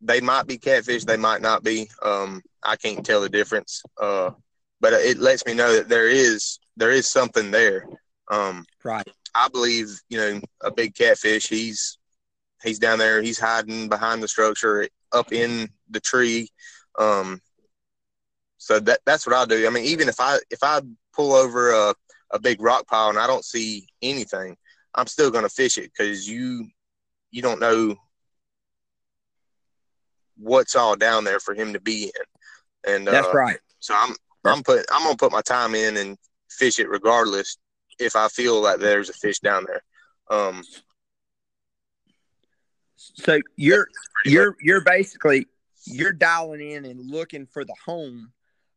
they 0.00 0.20
might 0.20 0.46
be 0.46 0.58
catfish, 0.58 1.04
they 1.04 1.16
might 1.16 1.42
not 1.42 1.62
be. 1.62 1.88
Um, 2.02 2.42
I 2.62 2.76
can't 2.76 3.04
tell 3.04 3.20
the 3.20 3.28
difference, 3.28 3.82
uh, 4.00 4.30
but 4.80 4.94
it 4.94 5.18
lets 5.18 5.46
me 5.46 5.54
know 5.54 5.74
that 5.74 5.88
there 5.88 6.08
is 6.08 6.58
there 6.76 6.90
is 6.90 7.08
something 7.08 7.50
there. 7.50 7.86
Um, 8.30 8.64
right. 8.82 9.06
I 9.34 9.48
believe 9.48 10.00
you 10.08 10.18
know 10.18 10.40
a 10.62 10.72
big 10.72 10.94
catfish. 10.94 11.48
He's 11.48 11.98
he's 12.62 12.78
down 12.78 12.98
there. 12.98 13.22
He's 13.22 13.38
hiding 13.38 13.88
behind 13.88 14.22
the 14.22 14.28
structure, 14.28 14.88
up 15.12 15.32
in 15.32 15.68
the 15.90 16.00
tree. 16.00 16.48
Um, 16.98 17.40
so 18.58 18.78
that 18.80 19.00
that's 19.04 19.26
what 19.26 19.36
I 19.36 19.44
do. 19.44 19.66
I 19.66 19.70
mean, 19.70 19.84
even 19.84 20.08
if 20.08 20.20
I 20.20 20.38
if 20.50 20.60
I 20.62 20.80
pull 21.12 21.32
over 21.32 21.72
a 21.72 21.94
a 22.30 22.38
big 22.38 22.60
rock 22.62 22.86
pile 22.86 23.10
and 23.10 23.18
I 23.18 23.26
don't 23.26 23.44
see 23.44 23.86
anything, 24.00 24.56
I'm 24.94 25.06
still 25.06 25.30
going 25.30 25.44
to 25.44 25.50
fish 25.50 25.78
it 25.78 25.90
because 25.96 26.28
you 26.28 26.68
you 27.30 27.42
don't 27.42 27.60
know 27.60 27.96
what's 30.36 30.76
all 30.76 30.96
down 30.96 31.24
there 31.24 31.40
for 31.40 31.54
him 31.54 31.72
to 31.72 31.80
be 31.80 32.04
in. 32.04 32.94
And 32.94 33.06
that's 33.06 33.28
uh, 33.28 33.36
right. 33.36 33.58
So 33.80 33.94
I'm 33.96 34.14
I'm 34.44 34.62
put 34.62 34.84
I'm 34.92 35.02
gonna 35.02 35.16
put 35.16 35.32
my 35.32 35.42
time 35.42 35.74
in 35.74 35.96
and 35.96 36.16
fish 36.50 36.78
it 36.78 36.88
regardless 36.88 37.56
if 37.98 38.16
I 38.16 38.28
feel 38.28 38.60
like 38.62 38.80
there's 38.80 39.10
a 39.10 39.14
fish 39.14 39.40
down 39.40 39.66
there. 39.66 39.82
Um. 40.30 40.62
So 43.14 43.40
you're 43.56 43.88
you're 44.24 44.56
you're 44.60 44.84
basically 44.84 45.46
you're 45.86 46.12
dialing 46.12 46.60
in 46.60 46.84
and 46.84 47.10
looking 47.10 47.46
for 47.46 47.64
the 47.64 47.74
home 47.84 48.32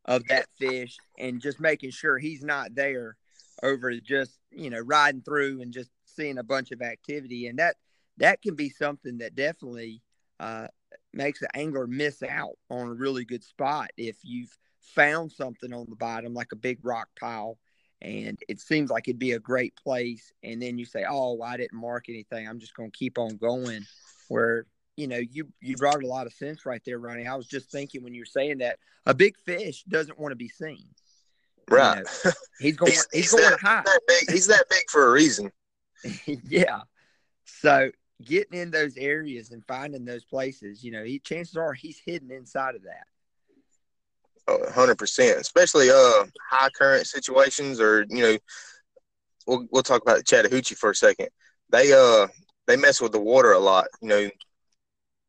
of 0.06 0.28
that 0.28 0.48
fish 0.58 0.98
and 1.20 1.42
just 1.42 1.60
making 1.60 1.92
sure 1.92 2.18
he's 2.18 2.44
not 2.44 2.74
there 2.76 3.18
over 3.64 3.92
just 4.00 4.38
you 4.52 4.70
know 4.70 4.80
riding 4.80 5.22
through 5.22 5.62
and 5.62 5.72
just 5.72 5.90
seeing 6.06 6.38
a 6.38 6.44
bunch 6.44 6.72
of 6.72 6.82
activity. 6.82 7.48
And 7.48 7.60
that 7.60 7.76
that 8.18 8.42
can 8.42 8.56
be 8.56 8.70
something 8.70 9.20
that 9.20 9.36
definitely 9.36 10.02
uh, 10.40 10.68
makes 11.14 11.42
an 11.42 11.50
angler 11.54 11.88
miss 11.88 12.24
out 12.24 12.58
on 12.70 12.88
a 12.88 12.94
really 12.94 13.26
good 13.26 13.44
spot 13.44 13.90
if 13.98 14.18
you've 14.24 14.56
found 14.80 15.32
something 15.32 15.74
on 15.74 15.86
the 15.90 15.96
bottom 15.96 16.34
like 16.34 16.52
a 16.52 16.58
big 16.58 16.80
rock 16.84 17.10
pile. 17.20 17.58
And 18.02 18.38
it 18.48 18.60
seems 18.60 18.90
like 18.90 19.08
it'd 19.08 19.20
be 19.20 19.32
a 19.32 19.40
great 19.40 19.76
place. 19.76 20.32
And 20.44 20.62
then 20.62 20.78
you 20.78 20.86
say 20.86 21.06
oh 21.10 21.42
i 21.42 21.58
didn't 21.58 21.80
mark 21.80 22.10
anything. 22.10 22.48
I'm 22.48 22.60
just 22.60 22.76
going 22.76 22.92
to 22.92 22.98
keep 22.98 23.18
on 23.18 23.38
going 23.38 23.86
where 24.28 24.66
you 24.96 25.08
know 25.08 25.18
you 25.18 25.48
you 25.62 25.76
brought 25.76 26.04
a 26.04 26.08
lot 26.08 26.28
of 26.28 26.34
sense 26.34 26.66
right 26.66 26.82
there 26.86 27.00
ronnie. 27.00 27.28
I 27.28 27.36
was 27.36 27.48
just 27.48 27.72
thinking 27.72 28.04
when 28.04 28.14
you're 28.14 28.26
saying 28.26 28.60
that 28.60 28.80
a 29.06 29.14
big 29.14 29.38
fish 29.46 29.84
doesn't 29.84 30.20
want 30.20 30.32
to 30.32 30.36
be 30.36 30.50
seen. 30.50 30.88
Right. 31.70 31.98
you 31.98 32.04
know, 32.04 32.32
he's 32.60 32.76
going 32.78 32.92
he's, 32.92 33.08
he's, 33.12 33.32
he's 33.32 33.32
going 33.32 33.52
that, 33.52 33.60
high. 33.60 33.82
that 33.84 34.02
big, 34.08 34.32
he's 34.32 34.48
that 34.48 34.66
big 34.70 34.84
for 34.90 35.08
a 35.08 35.12
reason. 35.12 35.52
Yeah. 36.48 36.82
So 37.46 37.90
getting 38.24 38.60
in 38.60 38.72
those 38.72 38.96
areas 38.96 39.52
and 39.52 39.64
finding 39.68 40.06
those 40.06 40.24
places 40.24 40.84
you 40.84 40.92
know 40.92 41.04
he 41.04 41.20
chances 41.20 41.58
are 41.58 41.74
he's 41.74 42.00
hidden 42.06 42.32
inside 42.32 42.76
of 42.76 42.84
that. 42.84 43.08
Hundred 44.48 45.00
percent, 45.00 45.40
especially 45.42 45.90
uh 45.90 46.26
high 46.50 46.70
current 46.70 47.08
situations, 47.08 47.82
or 47.82 48.06
you 48.10 48.22
know, 48.22 48.38
we'll 49.48 49.68
we'll 49.72 49.84
talk 49.84 50.04
about 50.04 50.18
the 50.18 50.24
Chattahoochee 50.24 50.76
for 50.76 50.92
a 50.92 50.96
second. 50.96 51.30
They 51.72 51.92
uh 51.94 52.28
they 52.68 52.78
mess 52.78 53.02
with 53.02 53.12
the 53.12 53.20
water 53.20 53.54
a 53.54 53.60
lot. 53.60 53.88
You 54.02 54.08
know, 54.08 54.30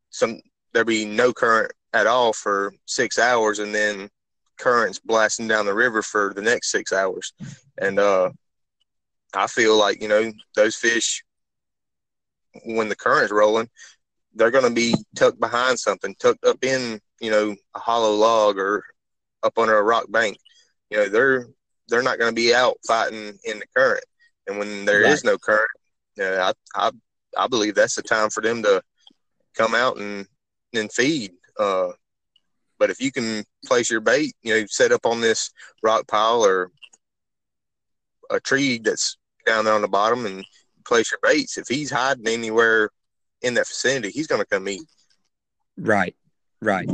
some 0.09 0.39
there 0.73 0.85
be 0.85 1.05
no 1.05 1.33
current 1.33 1.71
at 1.93 2.07
all 2.07 2.33
for 2.33 2.73
six 2.85 3.19
hours, 3.19 3.59
and 3.59 3.73
then 3.73 4.09
currents 4.57 4.99
blasting 4.99 5.47
down 5.47 5.65
the 5.65 5.73
river 5.73 6.01
for 6.01 6.33
the 6.35 6.41
next 6.41 6.71
six 6.71 6.91
hours, 6.91 7.33
and 7.77 7.99
uh, 7.99 8.29
I 9.33 9.47
feel 9.47 9.77
like 9.77 10.01
you 10.01 10.07
know 10.07 10.31
those 10.55 10.75
fish 10.75 11.23
when 12.65 12.89
the 12.89 12.95
current's 12.95 13.31
rolling, 13.31 13.69
they're 14.33 14.51
going 14.51 14.63
to 14.63 14.71
be 14.71 14.95
tucked 15.15 15.39
behind 15.39 15.79
something, 15.79 16.15
tucked 16.19 16.45
up 16.45 16.63
in 16.63 16.99
you 17.19 17.31
know 17.31 17.55
a 17.75 17.79
hollow 17.79 18.13
log 18.13 18.57
or 18.57 18.83
up 19.43 19.57
under 19.57 19.77
a 19.77 19.83
rock 19.83 20.05
bank. 20.09 20.37
You 20.89 20.97
know, 20.97 21.09
they're 21.09 21.47
they're 21.87 22.03
not 22.03 22.19
going 22.19 22.31
to 22.31 22.35
be 22.35 22.53
out 22.53 22.77
fighting 22.87 23.37
in 23.45 23.59
the 23.59 23.67
current. 23.75 24.03
And 24.47 24.57
when 24.57 24.85
there 24.85 25.01
right. 25.01 25.11
is 25.11 25.23
no 25.23 25.37
current, 25.37 25.69
you 26.15 26.23
know, 26.23 26.39
I, 26.39 26.87
I 26.87 26.91
I 27.37 27.47
believe 27.47 27.75
that's 27.75 27.95
the 27.95 28.01
time 28.01 28.29
for 28.29 28.41
them 28.41 28.63
to 28.63 28.81
come 29.55 29.75
out 29.75 29.97
and 29.97 30.27
and 30.73 30.91
feed. 30.91 31.31
Uh, 31.59 31.89
but 32.77 32.89
if 32.89 32.99
you 33.01 33.11
can 33.11 33.43
place 33.65 33.89
your 33.89 34.01
bait, 34.01 34.35
you 34.43 34.53
know, 34.53 34.65
set 34.67 34.91
up 34.91 35.05
on 35.05 35.21
this 35.21 35.51
rock 35.81 36.07
pile 36.07 36.45
or 36.45 36.71
a 38.29 38.39
tree 38.39 38.77
that's 38.77 39.17
down 39.45 39.65
there 39.65 39.73
on 39.73 39.81
the 39.81 39.87
bottom 39.87 40.25
and 40.25 40.45
place 40.85 41.11
your 41.11 41.19
baits. 41.23 41.57
If 41.57 41.67
he's 41.67 41.89
hiding 41.89 42.27
anywhere 42.27 42.89
in 43.41 43.53
that 43.55 43.67
vicinity, 43.67 44.09
he's 44.09 44.27
going 44.27 44.41
to 44.41 44.47
come 44.47 44.67
eat. 44.67 44.83
Right, 45.77 46.15
right, 46.61 46.89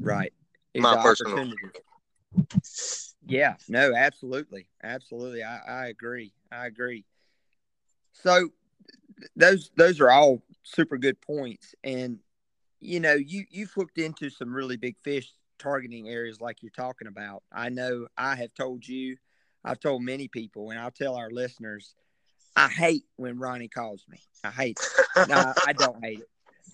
right 0.00 0.32
my 0.76 0.96
personal. 0.96 1.52
Yeah, 3.26 3.54
no, 3.68 3.94
absolutely, 3.94 4.66
absolutely. 4.82 5.42
I, 5.42 5.58
I 5.66 5.86
agree. 5.86 6.32
I 6.50 6.66
agree. 6.66 7.04
So 8.12 8.50
those 9.36 9.70
those 9.76 10.00
are 10.00 10.10
all 10.10 10.42
super 10.62 10.98
good 10.98 11.20
points, 11.20 11.74
and 11.84 12.18
you 12.80 13.00
know 13.00 13.14
you 13.14 13.44
you've 13.50 13.72
hooked 13.72 13.98
into 13.98 14.30
some 14.30 14.52
really 14.52 14.76
big 14.76 14.96
fish 15.02 15.30
targeting 15.58 16.08
areas 16.08 16.40
like 16.40 16.62
you're 16.62 16.70
talking 16.70 17.08
about. 17.08 17.42
I 17.52 17.68
know 17.68 18.06
I 18.16 18.36
have 18.36 18.54
told 18.54 18.86
you, 18.86 19.16
I've 19.64 19.80
told 19.80 20.02
many 20.02 20.28
people, 20.28 20.70
and 20.70 20.78
I'll 20.78 20.90
tell 20.90 21.14
our 21.14 21.30
listeners. 21.30 21.94
I 22.54 22.68
hate 22.68 23.04
when 23.16 23.38
Ronnie 23.38 23.68
calls 23.68 24.04
me. 24.10 24.18
I 24.44 24.50
hate 24.50 24.78
it. 25.16 25.28
no, 25.28 25.54
I 25.66 25.72
don't 25.72 26.04
hate 26.04 26.18
it 26.18 26.28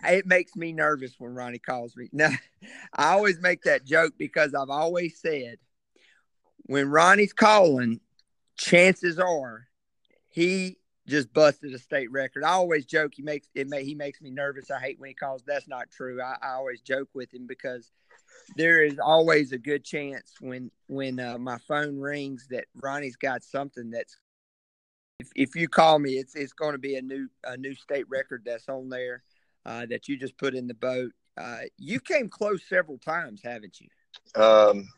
it 0.05 0.27
makes 0.27 0.55
me 0.57 0.73
nervous 0.73 1.15
when 1.19 1.35
Ronnie 1.35 1.59
calls 1.59 1.97
me. 1.97 2.09
Now, 2.13 2.31
I 2.95 3.13
always 3.13 3.41
make 3.41 3.63
that 3.63 3.85
joke 3.85 4.15
because 4.19 4.55
I've 4.55 4.71
always 4.71 5.21
said 5.21 5.59
when 6.67 6.89
Ronnie's 6.89 7.33
calling, 7.33 8.01
chances 8.57 9.19
are 9.19 9.67
he 10.31 10.79
just 11.09 11.33
busted 11.33 11.73
a 11.75 11.79
state 11.79 12.11
record. 12.11 12.45
I 12.45 12.51
always 12.51 12.85
joke 12.85 13.13
he 13.15 13.23
makes 13.23 13.49
it. 13.55 13.69
May, 13.69 13.85
he 13.85 13.95
makes 13.95 14.21
me 14.21 14.31
nervous. 14.31 14.71
I 14.71 14.79
hate 14.81 15.01
when 15.01 15.09
he 15.09 15.15
calls. 15.15 15.43
That's 15.47 15.69
not 15.69 15.91
true. 15.91 16.21
I, 16.23 16.37
I 16.43 16.53
always 16.53 16.81
joke 16.81 17.09
with 17.15 17.33
him 17.33 17.47
because 17.47 17.91
there 18.57 18.85
is 18.85 18.99
always 18.99 19.53
a 19.53 19.59
good 19.59 19.85
chance 19.85 20.35
when 20.41 20.71
when 20.87 21.19
uh, 21.19 21.39
my 21.39 21.59
phone 21.67 21.99
rings 21.99 22.47
that 22.51 22.67
Ronnie's 22.81 23.17
got 23.17 23.43
something 23.43 23.91
that's. 23.91 24.19
If, 25.21 25.29
if 25.35 25.57
you 25.57 25.69
call 25.69 25.99
me, 25.99 26.13
it's 26.13 26.37
it's 26.37 26.53
going 26.53 26.73
to 26.73 26.79
be 26.79 26.97
a 26.97 27.03
new 27.03 27.29
a 27.45 27.57
new 27.57 27.75
state 27.75 28.09
record 28.09 28.43
that's 28.45 28.69
on 28.69 28.89
there 28.89 29.23
uh, 29.67 29.87
that 29.87 30.09
you 30.09 30.17
just 30.17 30.37
put 30.39 30.55
in 30.55 30.69
the 30.69 30.75
boat. 30.75 31.13
Uh, 31.37 31.63
you 31.77 32.01
came 32.01 32.29
close 32.29 32.63
several 32.69 32.99
times, 32.99 33.41
haven't 33.43 33.79
you? 33.81 33.89
Um, 34.41 34.89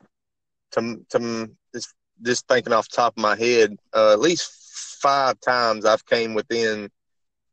to, 0.72 1.04
to 1.10 1.50
just, 1.74 1.94
just 2.22 2.48
thinking 2.48 2.72
off 2.72 2.88
the 2.88 2.96
top 2.96 3.16
of 3.16 3.22
my 3.22 3.36
head, 3.36 3.76
uh, 3.92 4.12
at 4.12 4.20
least 4.20 4.69
five 4.80 5.40
times 5.40 5.84
I've 5.84 6.04
came 6.06 6.34
within 6.34 6.90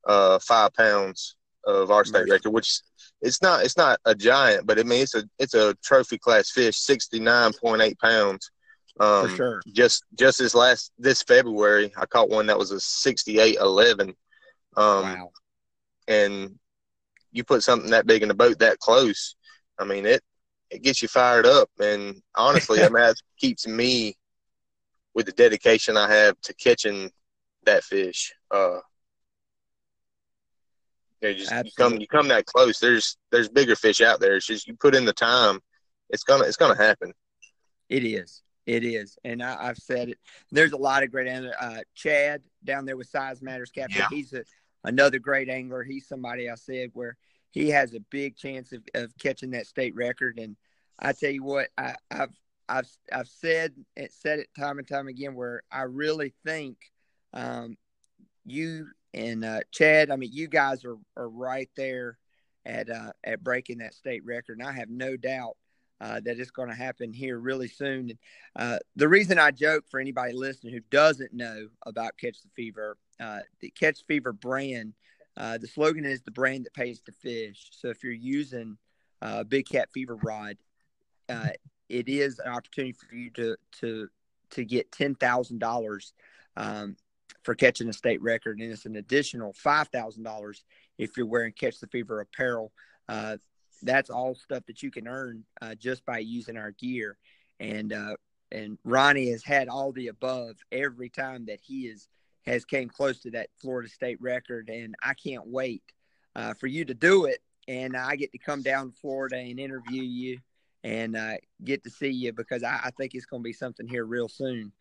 uh, 0.06 0.40
five 0.40 0.74
pounds 0.74 1.36
of 1.66 1.92
our 1.92 2.06
state 2.06 2.30
record, 2.30 2.52
which 2.52 2.80
it's 3.22 3.42
not 3.42 3.63
it's 3.63 3.78
not 3.78 4.00
a 4.06 4.16
giant, 4.16 4.66
but 4.66 4.80
I 4.80 4.84
mean 4.84 5.02
it's 5.02 5.16
a 5.16 5.24
it's 5.38 5.54
a 5.54 5.76
trophy 5.84 6.18
class 6.18 6.50
fish, 6.50 6.78
sixty 6.78 7.20
nine 7.20 7.52
point 7.54 7.82
eight 7.82 8.00
pounds. 8.00 8.52
Um, 9.00 9.30
For 9.30 9.36
sure. 9.36 9.62
Just 9.74 10.04
just 10.16 10.40
this 10.40 10.56
last 10.56 10.92
this 10.98 11.22
February, 11.24 11.92
I 11.98 12.06
caught 12.06 12.30
one 12.30 12.48
that 12.48 12.58
was 12.58 12.72
a 12.72 12.80
sixty 12.80 13.40
eight 13.40 13.58
eleven. 13.58 14.16
Um, 14.76 15.04
wow. 15.04 15.32
And 16.08 16.58
you 17.32 17.44
put 17.44 17.63
something 17.63 17.92
that 17.92 18.08
big 18.08 18.22
in 18.22 18.30
the 18.30 18.34
boat 18.34 18.60
that 18.60 18.80
close, 18.80 19.36
I 19.78 19.84
mean 19.84 20.06
it 20.06 20.22
it 20.70 20.84
gets 20.84 21.02
you 21.02 21.08
fired 21.08 21.46
up. 21.46 21.70
And 21.80 22.22
honestly, 22.36 22.80
I 22.80 22.90
mean 22.90 23.04
that 23.04 23.16
keeps 23.38 23.68
me 23.68 24.16
with 25.13 25.26
the 25.26 25.32
dedication 25.32 25.98
I 25.98 26.10
have 26.13 26.40
to 26.42 26.54
catching 26.54 27.12
that 27.68 27.84
fish. 27.84 28.34
Uh, 28.52 28.80
you, 31.22 31.30
know, 31.30 31.34
just, 31.34 31.52
you 31.52 31.72
come 31.78 31.98
you 32.00 32.08
come 32.08 32.28
that 32.28 32.46
close. 32.46 32.80
There's 32.80 33.18
there's 33.32 33.50
bigger 33.50 33.76
fish 33.76 34.02
out 34.02 34.20
there. 34.20 34.36
It's 34.36 34.46
just 34.46 34.68
you 34.68 34.76
put 34.76 34.96
in 34.96 35.06
the 35.06 35.14
time, 35.14 35.60
it's 36.10 36.24
gonna 36.24 36.44
it's 36.44 36.58
gonna 36.58 36.78
happen. 36.78 37.14
It 37.90 38.04
is. 38.04 38.42
It 38.66 38.84
is, 38.84 39.18
and 39.24 39.42
I, 39.42 39.68
have 39.68 39.78
said 39.78 40.10
it. 40.10 40.18
There's 40.52 40.74
a 40.74 40.78
lot 40.78 41.02
of 41.02 41.10
great 41.10 41.30
uh, 41.30 41.78
Chad 41.96 42.42
down 42.66 42.86
there 42.86 42.98
with 42.98 43.08
Size 43.08 43.42
Matters 43.42 43.72
Captain. 43.72 44.00
Yeah. 44.00 44.08
He's 44.10 44.34
a 44.34 44.44
another 44.84 45.20
great 45.20 45.48
angler. 45.48 45.84
He's 45.84 46.06
somebody 46.06 46.50
I 46.50 46.56
said 46.56 46.90
where 46.94 47.16
he 47.52 47.70
has 47.70 47.94
a 47.94 48.02
big 48.12 48.36
chance 48.36 48.74
of, 48.74 48.84
of 48.94 49.18
catching 49.20 49.52
that 49.52 49.68
state 49.68 49.96
record. 49.96 50.38
And 50.38 50.58
I 51.00 51.14
tell 51.14 51.32
you 51.32 51.44
what, 51.44 51.70
I, 51.78 51.96
have 52.12 52.32
I've 52.68 52.90
I've 53.12 53.30
said 53.30 53.74
it 53.96 54.12
said 54.12 54.40
it 54.40 54.50
time 54.58 54.80
and 54.80 54.88
time 54.88 55.08
again 55.08 55.36
where 55.36 55.64
I 55.72 55.84
really 55.84 56.34
think 56.46 56.78
um, 57.34 57.78
you 58.46 58.88
and 59.13 59.44
uh, 59.44 59.60
Chad, 59.72 60.12
I 60.12 60.16
mean, 60.16 60.32
you 60.34 60.48
guys 60.48 60.86
are, 60.86 60.98
are 61.16 61.30
right 61.30 61.70
there 61.76 62.18
at 62.66 62.90
uh, 62.90 63.12
at 63.24 63.44
breaking 63.44 63.80
that 63.80 63.94
state 63.94 64.26
record, 64.26 64.60
and 64.60 64.68
I 64.68 64.74
have 64.74 64.90
no 64.90 65.18
doubt 65.18 65.58
uh, 66.00 66.20
that 66.24 66.40
it's 66.40 66.52
going 66.52 66.70
to 66.70 66.76
happen 66.76 67.12
here 67.13 67.40
really 67.40 67.68
soon. 67.68 68.12
Uh, 68.56 68.78
the 68.96 69.08
reason 69.08 69.40
I 69.40 69.52
joke 69.52 69.86
for 69.90 70.00
anybody 70.00 70.34
listening 70.34 70.74
who 70.74 70.82
doesn't 70.92 71.34
know 71.34 71.68
about 71.86 72.18
Catch 72.18 72.42
the 72.42 72.50
Fever, 72.56 72.98
uh, 73.20 73.40
the 73.62 73.70
Catch 73.72 74.06
Fever 74.08 74.34
brand, 74.34 74.94
uh, 75.36 75.58
the 75.58 75.68
slogan 75.68 76.06
is 76.06 76.22
the 76.22 76.32
brand 76.32 76.66
that 76.66 76.74
pays 76.74 77.02
to 77.02 77.12
fish. 77.12 77.70
So 77.72 77.90
if 77.90 78.04
you're 78.04 78.13
using 78.13 78.78
a 79.22 79.44
Big 79.44 79.68
Cat 79.68 79.90
Fever 79.92 80.16
rod, 80.16 80.58
uh, 81.30 81.50
it 81.90 82.10
is 82.10 82.40
an 82.40 82.52
opportunity 82.52 82.94
for 82.94 83.16
you 83.16 83.30
to 83.32 83.56
to 83.80 84.10
to 84.52 84.66
get 84.66 84.92
ten 84.92 85.16
thousand 85.16 85.63
um, 85.63 85.70
dollars 85.70 86.13
for 87.44 87.56
catching 87.56 87.90
a 87.90 87.94
state 87.94 88.22
record, 88.22 88.60
and 88.60 88.72
it's 88.72 88.86
an 88.86 88.96
additional 88.96 89.54
five 89.54 89.88
thousand 89.90 90.24
dollars 90.24 90.63
if 90.98 91.18
you're 91.18 91.26
wearing 91.26 91.54
Catch 91.54 91.80
the 91.80 91.88
Fever 91.88 92.20
apparel. 92.22 92.72
Uh, 93.08 93.38
that's 93.84 94.10
all 94.10 94.36
stuff 94.36 94.66
that 94.68 94.82
you 94.82 94.92
can 94.92 95.08
earn 95.08 95.44
uh, 95.62 95.76
just 95.76 96.06
by 96.06 96.20
using 96.20 96.58
our 96.58 96.72
gear. 96.72 97.18
And 97.60 97.94
uh, 97.94 98.16
and 98.52 98.78
Ronnie 98.84 99.32
has 99.32 99.44
had 99.44 99.68
all 99.68 99.92
the 99.92 100.08
above 100.08 100.56
every 100.72 101.10
time 101.10 101.46
that 101.46 101.60
he 101.62 101.88
is 101.88 102.08
has 102.46 102.63
came 102.63 102.90
close 102.90 103.20
to 103.20 103.32
that 103.32 103.50
Florida 103.62 103.90
State 103.90 104.22
record, 104.22 104.70
and 104.70 104.96
I 105.04 105.13
can't 105.13 105.46
wait 105.46 105.84
uh, 106.36 106.54
for 106.54 106.68
you 106.68 106.86
to 106.86 106.94
do 106.94 107.26
it. 107.26 107.40
And 107.68 107.98
I 107.98 108.16
get 108.16 108.32
to 108.32 108.38
come 108.38 108.62
down 108.62 108.92
to 108.92 108.98
Florida 108.98 109.36
and 109.36 109.60
interview 109.60 110.02
you 110.02 110.40
and 110.86 111.18
uh, 111.18 111.34
get 111.66 111.84
to 111.84 111.90
see 111.90 112.10
you 112.10 112.32
because 112.32 112.63
I, 112.63 112.80
I 112.86 112.92
think 112.92 113.13
it's 113.13 113.26
going 113.26 113.42
to 113.42 113.48
be 113.48 113.52
something 113.52 113.88
here 113.88 114.06
real 114.06 114.30
soon. 114.30 114.72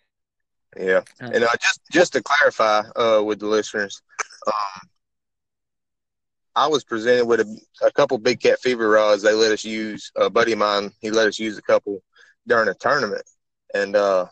Yeah, 0.79 1.03
uh, 1.23 1.31
and 1.33 1.45
uh, 1.45 1.49
just 1.61 1.81
just 1.91 2.13
to 2.15 2.23
clarify 2.23 2.83
uh, 2.97 3.23
with 3.25 3.41
the 3.41 3.47
listeners, 3.47 4.03
um, 4.47 4.89
I 6.55 6.67
was 6.69 6.85
presented 6.85 7.27
with 7.27 7.41
a, 7.41 7.61
a 7.87 7.93
couple 7.93 8.19
big 8.19 8.41
cat 8.41 8.59
fever 8.61 8.89
rods. 8.89 9.23
They 9.23 9.33
let 9.35 9.53
us 9.53 9.65
use 9.65 10.11
a 10.17 10.31
buddy 10.31 10.53
of 10.53 10.59
mine. 10.59 10.93
He 11.01 11.11
let 11.11 11.29
us 11.29 11.39
use 11.39 11.59
a 11.59 11.63
couple 11.63 12.03
during 12.47 12.69
a 12.69 12.75
tournament, 12.75 13.25
and 13.75 13.97
uh, 13.97 14.27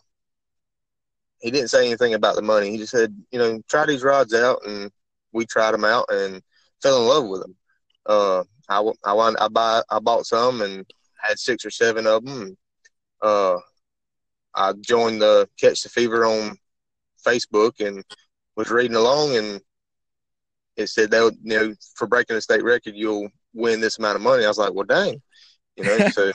he 1.40 1.50
didn't 1.50 1.68
say 1.68 1.86
anything 1.86 2.14
about 2.14 2.36
the 2.36 2.42
money. 2.42 2.70
He 2.70 2.78
just 2.78 2.92
said, 2.92 3.14
you 3.30 3.38
know, 3.38 3.60
try 3.68 3.86
these 3.86 4.04
rods 4.04 4.34
out, 4.34 4.58
and 4.66 4.90
we 5.32 5.46
tried 5.46 5.72
them 5.72 5.84
out 5.84 6.06
and 6.10 6.42
fell 6.82 7.00
in 7.02 7.08
love 7.08 7.28
with 7.28 7.42
them. 7.42 7.56
Uh, 8.06 8.44
I 8.68 8.92
I 9.04 9.34
I 9.40 9.48
buy 9.48 9.82
I 9.90 9.98
bought 9.98 10.26
some 10.26 10.62
and 10.62 10.86
had 11.16 11.38
six 11.38 11.64
or 11.64 11.70
seven 11.70 12.06
of 12.06 12.24
them. 12.24 12.56
uh, 13.22 13.56
I 14.54 14.72
joined 14.80 15.20
the 15.20 15.48
Catch 15.58 15.82
the 15.82 15.88
Fever 15.88 16.24
on 16.24 16.56
Facebook 17.26 17.84
and 17.86 18.04
was 18.56 18.70
reading 18.70 18.96
along, 18.96 19.36
and 19.36 19.60
it 20.76 20.88
said 20.88 21.10
that 21.10 21.36
you 21.42 21.58
know 21.58 21.74
for 21.96 22.06
breaking 22.06 22.36
a 22.36 22.40
state 22.40 22.64
record 22.64 22.94
you'll 22.96 23.28
win 23.54 23.80
this 23.80 23.98
amount 23.98 24.16
of 24.16 24.22
money. 24.22 24.44
I 24.44 24.48
was 24.48 24.58
like, 24.58 24.74
well, 24.74 24.84
dang, 24.84 25.22
you 25.76 25.84
know. 25.84 26.08
so 26.12 26.32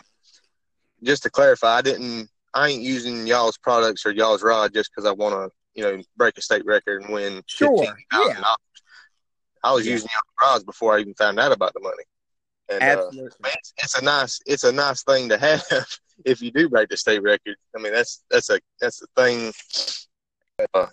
just 1.03 1.23
to 1.23 1.29
clarify, 1.29 1.77
I 1.77 1.81
didn't. 1.81 2.29
I 2.53 2.69
ain't 2.69 2.81
using 2.81 3.27
y'all's 3.27 3.57
products 3.59 4.05
or 4.05 4.11
y'all's 4.11 4.41
rod 4.41 4.73
just 4.73 4.89
because 4.89 5.07
I 5.07 5.11
want 5.11 5.35
to, 5.35 5.51
you 5.75 5.83
know, 5.83 6.01
break 6.17 6.35
a 6.39 6.41
state 6.41 6.65
record 6.65 7.03
and 7.03 7.13
win 7.13 7.43
sure. 7.45 7.83
Yeah. 8.11 8.41
I 9.63 9.71
was 9.71 9.85
yeah. 9.85 9.93
using 9.93 10.09
y'all's 10.11 10.51
rods 10.53 10.63
before 10.63 10.95
I 10.95 11.01
even 11.01 11.13
found 11.13 11.39
out 11.39 11.51
about 11.51 11.73
the 11.75 11.79
money. 11.79 12.03
And, 12.69 12.81
Absolutely. 12.81 13.27
Uh, 13.27 13.43
man, 13.43 13.51
it's, 13.59 13.73
it's, 13.77 14.01
a 14.01 14.03
nice, 14.03 14.39
it's 14.47 14.63
a 14.63 14.71
nice 14.71 15.03
thing 15.03 15.29
to 15.29 15.37
have 15.37 15.63
if 16.25 16.41
you 16.41 16.51
do 16.51 16.69
break 16.69 16.89
the 16.89 16.97
state 16.97 17.21
record. 17.21 17.55
I 17.75 17.81
mean, 17.81 17.93
that's 17.93 18.23
that's 18.29 18.49
a 18.49 18.59
that's 18.79 19.01
a 19.01 19.07
thing. 19.15 19.53
Uh, 20.73 20.87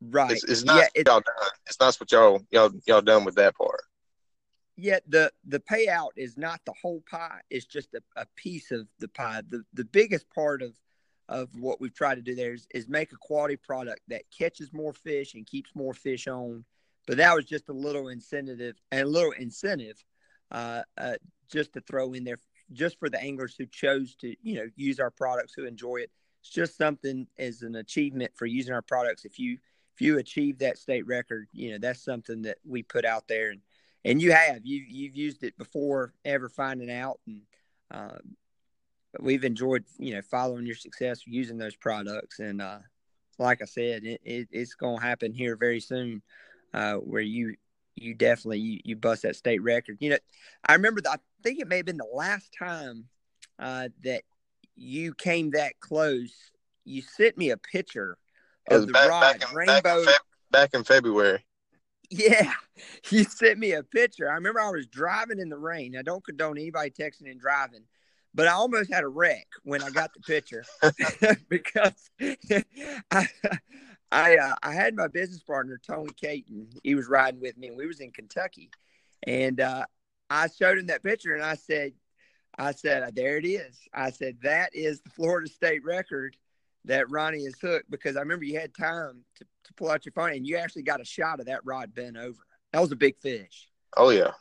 right. 0.00 0.32
It's, 0.32 0.44
it's 0.44 0.64
nice 0.64 0.88
yeah, 0.94 1.02
y'all 1.06 1.20
done. 1.20 1.50
It's 1.66 1.80
not 1.80 1.96
what 1.96 2.12
y'all 2.12 2.40
y'all 2.50 2.70
y'all 2.86 3.02
done 3.02 3.24
with 3.24 3.34
that 3.36 3.56
part. 3.56 3.80
Yeah, 4.76 4.98
the 5.06 5.32
the 5.46 5.60
payout 5.60 6.10
is 6.16 6.36
not 6.36 6.60
the 6.66 6.74
whole 6.80 7.02
pie. 7.08 7.40
It's 7.50 7.66
just 7.66 7.94
a, 7.94 8.02
a 8.16 8.26
piece 8.36 8.70
of 8.70 8.86
the 8.98 9.08
pie. 9.08 9.42
The 9.48 9.64
the 9.72 9.84
biggest 9.84 10.28
part 10.30 10.62
of 10.62 10.74
of 11.28 11.48
what 11.58 11.80
we've 11.80 11.94
tried 11.94 12.16
to 12.16 12.22
do 12.22 12.34
there 12.34 12.52
is, 12.52 12.66
is 12.74 12.88
make 12.88 13.12
a 13.12 13.16
quality 13.16 13.56
product 13.56 14.00
that 14.08 14.22
catches 14.36 14.72
more 14.72 14.92
fish 14.92 15.34
and 15.34 15.46
keeps 15.46 15.70
more 15.74 15.94
fish 15.94 16.28
on. 16.28 16.64
But 17.06 17.16
that 17.16 17.34
was 17.34 17.46
just 17.46 17.68
a 17.68 17.72
little 17.72 18.08
incentive 18.08 18.76
and 18.90 19.00
a 19.00 19.06
little 19.06 19.32
incentive 19.32 20.02
uh, 20.50 20.82
uh, 20.98 21.14
just 21.50 21.72
to 21.74 21.80
throw 21.80 22.12
in 22.12 22.24
there 22.24 22.38
just 22.72 22.98
for 22.98 23.08
the 23.08 23.20
anglers 23.20 23.54
who 23.58 23.66
chose 23.66 24.14
to, 24.16 24.34
you 24.42 24.56
know, 24.56 24.66
use 24.76 25.00
our 25.00 25.10
products, 25.10 25.52
who 25.54 25.66
enjoy 25.66 25.96
it. 25.96 26.10
It's 26.40 26.50
just 26.50 26.76
something 26.76 27.26
as 27.38 27.62
an 27.62 27.76
achievement 27.76 28.32
for 28.34 28.46
using 28.46 28.74
our 28.74 28.82
products. 28.82 29.24
If 29.24 29.38
you 29.38 29.58
if 29.94 30.00
you 30.00 30.18
achieve 30.18 30.58
that 30.58 30.76
state 30.76 31.06
record, 31.06 31.46
you 31.52 31.70
know, 31.70 31.78
that's 31.78 32.04
something 32.04 32.42
that 32.42 32.58
we 32.66 32.82
put 32.82 33.04
out 33.04 33.28
there 33.28 33.50
and 33.50 33.60
and 34.04 34.20
you 34.20 34.32
have 34.32 34.60
you 34.64 34.84
you've 34.88 35.16
used 35.16 35.42
it 35.44 35.56
before 35.56 36.12
ever 36.24 36.48
finding 36.48 36.90
out 36.90 37.20
and 37.26 37.42
uh, 37.90 38.18
we've 39.20 39.44
enjoyed 39.44 39.84
you 39.98 40.14
know 40.14 40.20
following 40.22 40.66
your 40.66 40.74
success 40.74 41.22
using 41.26 41.56
those 41.56 41.76
products 41.76 42.40
and 42.40 42.60
uh, 42.60 42.78
like 43.38 43.62
I 43.62 43.66
said, 43.66 44.04
it, 44.04 44.20
it, 44.24 44.48
it's 44.50 44.74
going 44.74 44.98
to 44.98 45.02
happen 45.02 45.32
here 45.32 45.56
very 45.56 45.80
soon, 45.80 46.22
uh, 46.72 46.94
where 46.94 47.22
you 47.22 47.56
you 47.96 48.14
definitely 48.14 48.58
you, 48.58 48.80
you 48.84 48.96
bust 48.96 49.22
that 49.22 49.36
state 49.36 49.62
record. 49.62 49.98
You 50.00 50.10
know, 50.10 50.18
I 50.66 50.74
remember 50.74 51.00
the, 51.00 51.10
I 51.10 51.16
think 51.42 51.60
it 51.60 51.68
may 51.68 51.78
have 51.78 51.86
been 51.86 51.96
the 51.96 52.08
last 52.12 52.54
time 52.58 53.04
uh, 53.58 53.88
that 54.02 54.22
you 54.76 55.14
came 55.14 55.50
that 55.52 55.80
close. 55.80 56.32
You 56.84 57.02
sent 57.02 57.38
me 57.38 57.50
a 57.50 57.56
picture 57.56 58.18
of 58.70 58.86
the 58.86 58.92
back, 58.92 59.08
rod, 59.08 59.40
back 59.40 59.50
in, 59.50 59.56
rainbow. 59.56 59.82
Back 59.82 59.98
in, 59.98 60.04
Fe- 60.04 60.18
back 60.50 60.74
in 60.74 60.84
February. 60.84 61.44
Yeah, 62.10 62.52
you 63.10 63.24
sent 63.24 63.58
me 63.58 63.72
a 63.72 63.82
picture. 63.82 64.30
I 64.30 64.34
remember 64.34 64.60
I 64.60 64.70
was 64.70 64.86
driving 64.86 65.38
in 65.38 65.48
the 65.48 65.58
rain. 65.58 65.96
I 65.96 66.02
don't 66.02 66.24
condone 66.24 66.58
anybody 66.58 66.90
texting 66.90 67.30
and 67.30 67.40
driving, 67.40 67.84
but 68.34 68.46
I 68.46 68.52
almost 68.52 68.92
had 68.92 69.04
a 69.04 69.08
wreck 69.08 69.46
when 69.62 69.82
I 69.82 69.90
got 69.90 70.10
the 70.14 70.20
picture 70.20 70.64
because 71.48 72.10
I 73.10 73.28
I, 74.14 74.36
uh, 74.36 74.54
I 74.62 74.72
had 74.72 74.94
my 74.94 75.08
business 75.08 75.42
partner 75.42 75.80
Tony 75.84 76.12
Caton. 76.12 76.68
He 76.82 76.94
was 76.94 77.08
riding 77.08 77.40
with 77.40 77.56
me, 77.58 77.68
and 77.68 77.76
we 77.76 77.86
was 77.86 78.00
in 78.00 78.12
Kentucky, 78.12 78.70
and 79.26 79.60
uh, 79.60 79.86
I 80.30 80.48
showed 80.48 80.78
him 80.78 80.86
that 80.86 81.02
picture, 81.02 81.34
and 81.34 81.42
I 81.42 81.54
said, 81.56 81.92
I 82.56 82.72
said, 82.72 83.14
there 83.16 83.36
it 83.38 83.44
is. 83.44 83.80
I 83.92 84.10
said 84.10 84.36
that 84.42 84.70
is 84.74 85.00
the 85.00 85.10
Florida 85.10 85.48
State 85.48 85.84
record 85.84 86.36
that 86.84 87.10
Ronnie 87.10 87.44
has 87.44 87.58
hooked 87.60 87.90
because 87.90 88.16
I 88.16 88.20
remember 88.20 88.44
you 88.44 88.58
had 88.58 88.74
time 88.74 89.24
to, 89.36 89.44
to 89.64 89.74
pull 89.74 89.90
out 89.90 90.04
your 90.04 90.12
phone 90.12 90.32
and 90.32 90.46
you 90.46 90.56
actually 90.56 90.82
got 90.82 91.00
a 91.00 91.04
shot 91.04 91.40
of 91.40 91.46
that 91.46 91.64
rod 91.64 91.94
bent 91.94 92.16
over. 92.16 92.38
That 92.72 92.80
was 92.80 92.92
a 92.92 92.96
big 92.96 93.18
fish. 93.18 93.68
Oh 93.96 94.10
yeah. 94.10 94.32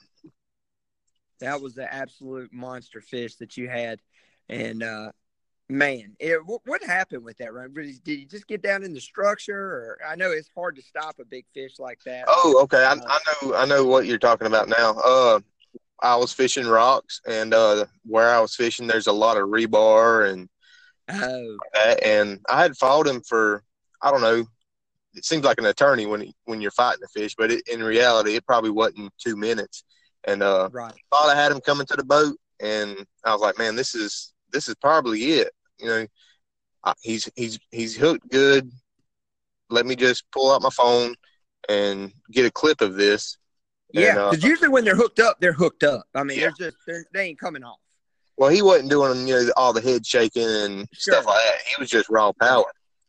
That 1.40 1.62
was 1.62 1.74
the 1.74 1.92
absolute 1.92 2.54
monster 2.54 3.02
fish 3.02 3.36
that 3.36 3.58
you 3.58 3.70
had. 3.70 4.00
And 4.50 4.84
uh 4.84 5.12
man, 5.70 6.16
it, 6.20 6.46
what, 6.46 6.62
what, 6.66 6.84
happened 6.84 7.24
with 7.24 7.38
that 7.38 7.54
run? 7.54 7.74
Did 7.74 8.00
you 8.06 8.26
just 8.26 8.48
get 8.48 8.62
down 8.62 8.84
in 8.84 8.94
the 8.94 9.02
structure 9.02 9.58
or 9.58 10.00
I 10.08 10.16
know 10.16 10.32
it's 10.32 10.50
hard 10.56 10.76
to 10.76 10.82
stop 10.82 11.16
a 11.20 11.26
big 11.26 11.46
fish 11.54 11.80
like 11.80 12.00
that. 12.06 12.26
Oh, 12.28 12.62
okay. 12.64 12.84
I, 12.84 12.92
uh, 12.92 13.00
I 13.06 13.20
know 13.42 13.56
I 13.56 13.66
know 13.66 13.86
what 13.86 14.06
you're 14.06 14.20
talking 14.20 14.48
about 14.48 14.70
now. 14.70 14.96
Uh 15.04 15.40
I 16.02 16.16
was 16.18 16.34
fishing 16.34 16.68
rocks 16.68 17.22
and 17.28 17.54
uh 17.54 17.86
where 18.06 18.30
I 18.30 18.40
was 18.40 18.56
fishing 18.56 18.88
there's 18.88 19.08
a 19.08 19.14
lot 19.14 19.38
of 19.38 19.48
rebar 19.48 20.30
and 20.32 20.50
Oh. 21.10 21.58
And 22.04 22.40
I 22.50 22.62
had 22.62 22.78
followed 22.78 23.08
him 23.08 23.22
for 23.22 23.64
I 24.02 24.12
don't 24.12 24.22
know. 24.22 24.46
It 25.16 25.26
seems 25.26 25.44
like 25.44 25.60
an 25.60 25.66
attorney 25.66 26.06
when 26.06 26.22
he, 26.22 26.36
when 26.46 26.60
you're 26.60 26.72
fighting 26.72 27.04
a 27.04 27.08
fish, 27.08 27.36
but 27.38 27.52
it, 27.52 27.68
in 27.72 27.84
reality, 27.84 28.36
it 28.36 28.46
probably 28.48 28.72
wasn't 28.72 29.14
two 29.24 29.36
minutes. 29.36 29.84
And 30.26 30.42
uh, 30.42 30.70
right. 30.72 30.94
thought 31.12 31.30
I 31.30 31.36
had 31.36 31.52
him 31.52 31.62
coming 31.62 31.86
to 31.88 31.96
the 31.96 32.04
boat, 32.04 32.36
and 32.60 33.06
I 33.24 33.32
was 33.32 33.42
like, 33.42 33.60
man, 33.60 33.76
this 33.76 33.94
is 33.94 34.33
this 34.54 34.68
is 34.68 34.76
probably 34.76 35.20
it. 35.24 35.52
You 35.80 35.88
know, 35.88 36.08
he's 37.02 37.30
he's 37.36 37.60
he's 37.72 37.96
hooked 37.96 38.30
good. 38.30 38.72
Let 39.70 39.86
me 39.86 39.96
just 39.96 40.24
pull 40.32 40.52
out 40.52 40.62
my 40.62 40.70
phone 40.70 41.16
and 41.68 42.14
get 42.32 42.46
a 42.46 42.52
clip 42.52 42.82
of 42.82 42.96
this. 42.96 43.38
Yeah, 43.92 44.30
because 44.30 44.44
uh, 44.44 44.48
usually 44.48 44.70
when 44.70 44.86
they're 44.86 44.96
hooked 44.96 45.20
up, 45.20 45.38
they're 45.40 45.54
hooked 45.54 45.84
up. 45.84 46.06
I 46.16 46.24
mean, 46.24 46.40
yeah. 46.40 46.52
they're 46.58 46.70
just 46.70 46.78
they're, 46.88 47.06
they 47.14 47.28
ain't 47.28 47.40
coming 47.40 47.64
off. 47.64 47.78
Well, 48.38 48.50
he 48.50 48.62
wasn't 48.62 48.90
doing 48.90 49.28
you 49.28 49.36
know 49.36 49.52
all 49.58 49.74
the 49.74 49.82
head 49.82 50.06
shaking 50.06 50.48
and 50.48 50.88
sure. 50.94 51.14
stuff 51.14 51.26
like 51.26 51.44
that. 51.44 51.60
He 51.68 51.80
was 51.80 51.90
just 51.90 52.10
raw 52.10 52.32
power, 52.40 52.66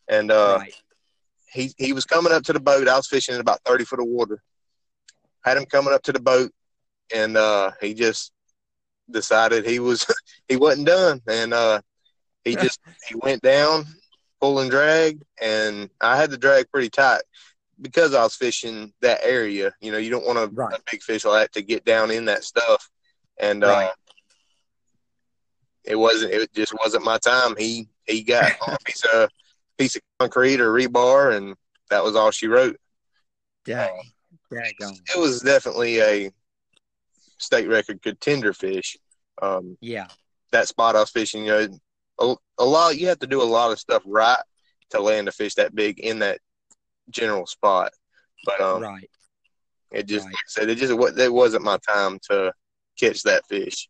and 0.09 0.30
uh, 0.30 0.59
right. 0.61 0.74
he 1.52 1.72
he 1.78 1.92
was 1.92 2.04
coming 2.04 2.33
up 2.33 2.42
to 2.44 2.52
the 2.52 2.61
boat. 2.61 2.88
I 2.88 2.96
was 2.96 3.09
fishing 3.09 3.35
in 3.35 3.40
about 3.40 3.61
thirty 3.64 3.85
foot 3.85 4.00
of 4.00 4.07
water. 4.07 4.42
Had 5.42 5.57
him 5.57 5.66
coming 5.66 5.94
up 5.94 6.02
to 6.02 6.12
the 6.12 6.20
boat, 6.20 6.50
and 7.14 7.37
uh, 7.37 7.70
he 7.80 7.94
just 7.94 8.33
decided 9.10 9.66
he 9.66 9.78
was 9.78 10.06
he 10.48 10.56
wasn't 10.56 10.86
done, 10.86 11.20
and 11.26 11.54
uh, 11.54 11.80
he 12.44 12.56
just 12.56 12.80
he 13.08 13.14
went 13.16 13.42
down, 13.42 13.84
pull 14.40 14.60
and 14.60 14.70
drag, 14.70 15.22
and 15.40 15.90
I 16.00 16.16
had 16.16 16.30
to 16.30 16.38
drag 16.38 16.70
pretty 16.70 16.90
tight 16.90 17.22
because 17.80 18.14
I 18.14 18.22
was 18.22 18.36
fishing 18.36 18.92
that 19.00 19.20
area. 19.22 19.72
You 19.80 19.92
know, 19.92 19.98
you 19.98 20.10
don't 20.10 20.26
want 20.26 20.38
a, 20.38 20.46
right. 20.52 20.74
a 20.74 20.82
big 20.90 21.02
fish 21.02 21.24
like 21.24 21.42
that 21.42 21.52
to 21.54 21.62
get 21.62 21.84
down 21.84 22.10
in 22.10 22.26
that 22.26 22.44
stuff, 22.44 22.88
and 23.38 23.64
uh, 23.64 23.68
right. 23.68 23.86
uh, 23.86 23.92
it 25.84 25.96
wasn't. 25.96 26.32
It 26.32 26.52
just 26.54 26.74
wasn't 26.74 27.04
my 27.04 27.18
time. 27.18 27.54
He 27.56 27.88
he 28.06 28.22
got 28.22 28.52
a 28.66 28.76
piece 28.84 29.04
of 29.12 29.30
piece 29.78 29.96
of 29.96 30.02
concrete 30.18 30.60
or 30.60 30.72
rebar, 30.72 31.36
and 31.36 31.54
that 31.90 32.04
was 32.04 32.16
all 32.16 32.30
she 32.30 32.46
wrote. 32.46 32.76
Dang, 33.64 33.90
uh, 34.82 34.92
it 35.14 35.18
was 35.18 35.40
definitely 35.40 36.00
a 36.00 36.30
state 37.38 37.68
record 37.68 38.03
contender 38.03 38.53
fish. 38.53 38.97
Um, 39.40 39.77
yeah, 39.81 40.07
that 40.53 40.68
spot 40.68 40.97
I 40.97 41.01
was 41.01 41.11
fishing, 41.11 41.44
you 41.44 41.51
know, 41.51 41.68
a, 42.20 42.35
a 42.59 42.64
lot. 42.64 42.97
You 42.97 43.09
have 43.09 43.18
to 43.20 43.27
do 43.27 43.42
a 43.42 43.44
lot 43.44 43.73
of 43.73 43.79
stuff 43.79 44.03
right 44.07 44.42
to 44.90 45.01
land 45.01 45.29
a 45.29 45.33
fish 45.33 45.55
that 45.55 45.75
big 45.75 45.99
in 45.99 46.20
that 46.20 46.38
general 47.11 47.47
spot. 47.47 47.92
But 48.44 48.61
um, 48.61 48.83
right, 48.83 49.11
it 49.90 50.07
just 50.07 50.25
right. 50.25 50.33
like 50.33 50.37
I 50.37 50.49
said 50.49 50.70
it 50.70 50.79
just 50.79 50.97
what 50.97 51.18
it 51.18 51.33
wasn't 51.33 51.64
my 51.64 51.79
time 51.87 52.18
to 52.31 52.53
catch 52.99 53.23
that 53.23 53.47
fish. 53.47 53.88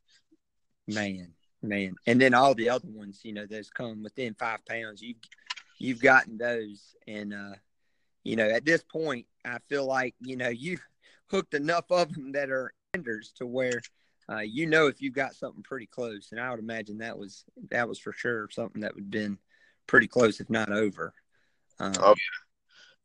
Man, 0.86 1.32
man. 1.62 1.94
And 2.06 2.20
then 2.20 2.34
all 2.34 2.54
the 2.54 2.70
other 2.70 2.88
ones, 2.88 3.20
you 3.22 3.32
know, 3.32 3.46
those 3.46 3.70
come 3.70 4.02
within 4.02 4.34
five 4.34 4.64
pounds. 4.66 5.02
You've 5.02 5.18
you've 5.78 6.00
gotten 6.00 6.38
those, 6.38 6.94
and 7.06 7.34
uh, 7.34 7.54
you 8.22 8.36
know, 8.36 8.48
at 8.48 8.64
this 8.64 8.82
point, 8.82 9.26
I 9.44 9.58
feel 9.68 9.86
like 9.86 10.14
you 10.20 10.36
know 10.36 10.48
you've 10.48 10.84
hooked 11.30 11.54
enough 11.54 11.90
of 11.90 12.12
them 12.14 12.32
that 12.32 12.50
are 12.50 12.72
enders 12.94 13.32
to 13.36 13.46
where 13.46 13.80
uh, 14.30 14.38
you 14.40 14.66
know 14.66 14.86
if 14.86 15.02
you've 15.02 15.14
got 15.14 15.34
something 15.34 15.62
pretty 15.62 15.86
close. 15.86 16.28
And 16.30 16.40
I 16.40 16.50
would 16.50 16.60
imagine 16.60 16.98
that 16.98 17.18
was 17.18 17.44
that 17.70 17.88
was 17.88 17.98
for 17.98 18.12
sure 18.12 18.48
something 18.50 18.80
that 18.82 18.94
would 18.94 19.04
have 19.04 19.10
been 19.10 19.38
pretty 19.86 20.06
close, 20.06 20.40
if 20.40 20.48
not 20.48 20.70
over. 20.72 21.12
Um, 21.78 21.92
oh 22.00 22.10
yeah, 22.10 22.40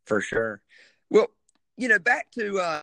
for 0.05 0.21
sure. 0.21 0.61
Well, 1.09 1.27
you 1.77 1.87
know, 1.87 1.99
back 1.99 2.31
to 2.31 2.59
uh, 2.59 2.81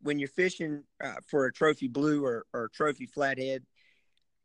when 0.00 0.18
you're 0.18 0.28
fishing 0.28 0.84
uh, 1.02 1.14
for 1.26 1.46
a 1.46 1.52
trophy 1.52 1.88
blue 1.88 2.24
or, 2.24 2.46
or 2.52 2.68
trophy 2.68 3.06
flathead, 3.06 3.62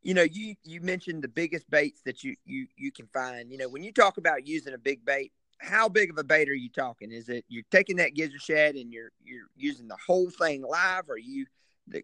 you 0.02 0.14
know, 0.14 0.22
you 0.22 0.54
you 0.64 0.80
mentioned 0.80 1.22
the 1.22 1.28
biggest 1.28 1.68
baits 1.70 2.00
that 2.04 2.24
you 2.24 2.36
you 2.44 2.66
you 2.76 2.90
can 2.90 3.06
find. 3.06 3.50
You 3.50 3.58
know, 3.58 3.68
when 3.68 3.82
you 3.82 3.92
talk 3.92 4.16
about 4.16 4.46
using 4.46 4.74
a 4.74 4.78
big 4.78 5.04
bait, 5.04 5.32
how 5.60 5.88
big 5.88 6.10
of 6.10 6.18
a 6.18 6.24
bait 6.24 6.48
are 6.48 6.54
you 6.54 6.70
talking? 6.70 7.12
Is 7.12 7.28
it 7.28 7.44
you're 7.48 7.64
taking 7.70 7.96
that 7.96 8.14
gizzard 8.14 8.40
shad 8.40 8.74
and 8.74 8.92
you're 8.92 9.12
you're 9.22 9.48
using 9.56 9.88
the 9.88 9.96
whole 10.04 10.30
thing 10.30 10.62
live, 10.62 11.08
or 11.08 11.18
you 11.18 11.46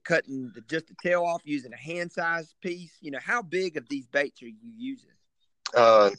cutting 0.05 0.51
the, 0.55 0.61
just 0.63 0.89
the 0.89 0.95
tail 1.03 1.25
off 1.25 1.43
using 1.45 1.73
a 1.73 1.77
hand 1.77 2.13
size 2.13 2.55
piece? 2.61 2.93
You 3.01 3.11
know, 3.11 3.19
how 3.23 3.43
big 3.43 3.77
of 3.77 3.89
these 3.89 4.07
baits 4.07 4.43
are 4.43 4.47
you 4.47 4.73
using? 4.77 5.11
Uh, 5.75 6.11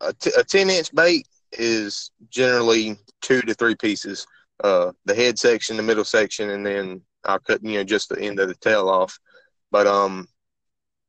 a, 0.00 0.12
t- 0.12 0.32
a 0.36 0.44
10 0.44 0.70
inch 0.70 0.94
bait 0.94 1.26
is 1.52 2.10
generally 2.30 2.96
two 3.20 3.40
to 3.42 3.54
three 3.54 3.74
pieces. 3.74 4.26
Uh, 4.62 4.92
the 5.04 5.14
head 5.14 5.38
section, 5.38 5.76
the 5.76 5.82
middle 5.82 6.04
section, 6.04 6.50
and 6.50 6.64
then 6.64 7.02
I'll 7.24 7.40
cut 7.40 7.64
you 7.64 7.78
know 7.78 7.84
just 7.84 8.08
the 8.08 8.20
end 8.20 8.38
of 8.38 8.48
the 8.48 8.54
tail 8.54 8.88
off. 8.88 9.18
But 9.70 9.86
um, 9.86 10.28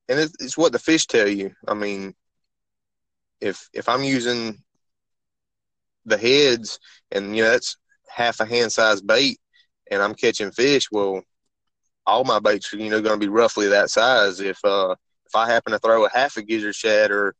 and 0.10 0.20
it's, 0.20 0.34
it's 0.40 0.58
what 0.58 0.72
the 0.72 0.80
fish 0.80 1.06
tell 1.06 1.28
you. 1.28 1.52
I 1.68 1.76
mean, 1.76 2.16
if 3.40 3.70
if 3.74 3.88
I'm 3.88 4.04
using 4.04 4.64
the 6.06 6.18
heads 6.18 6.80
and 7.12 7.36
you 7.36 7.44
know 7.44 7.50
that's 7.50 7.78
half 8.08 8.40
a 8.40 8.46
hand 8.46 8.72
size 8.72 9.02
bait 9.02 9.40
and 9.92 10.02
I'm 10.02 10.16
catching 10.16 10.52
fish, 10.52 10.90
well, 10.92 11.22
all 12.08 12.24
my 12.24 12.40
baits 12.40 12.74
are 12.74 12.78
you 12.78 12.90
know 12.90 13.02
going 13.02 13.20
to 13.20 13.26
be 13.26 13.32
roughly 13.32 13.68
that 13.68 13.90
size. 13.90 14.40
If 14.40 14.60
uh 14.64 14.96
if 15.26 15.36
I 15.36 15.48
happen 15.48 15.74
to 15.74 15.80
throw 15.80 16.06
a 16.06 16.10
half 16.10 16.38
a 16.38 16.44
gizzard 16.44 16.76
shad 16.76 17.12
or 17.12 17.36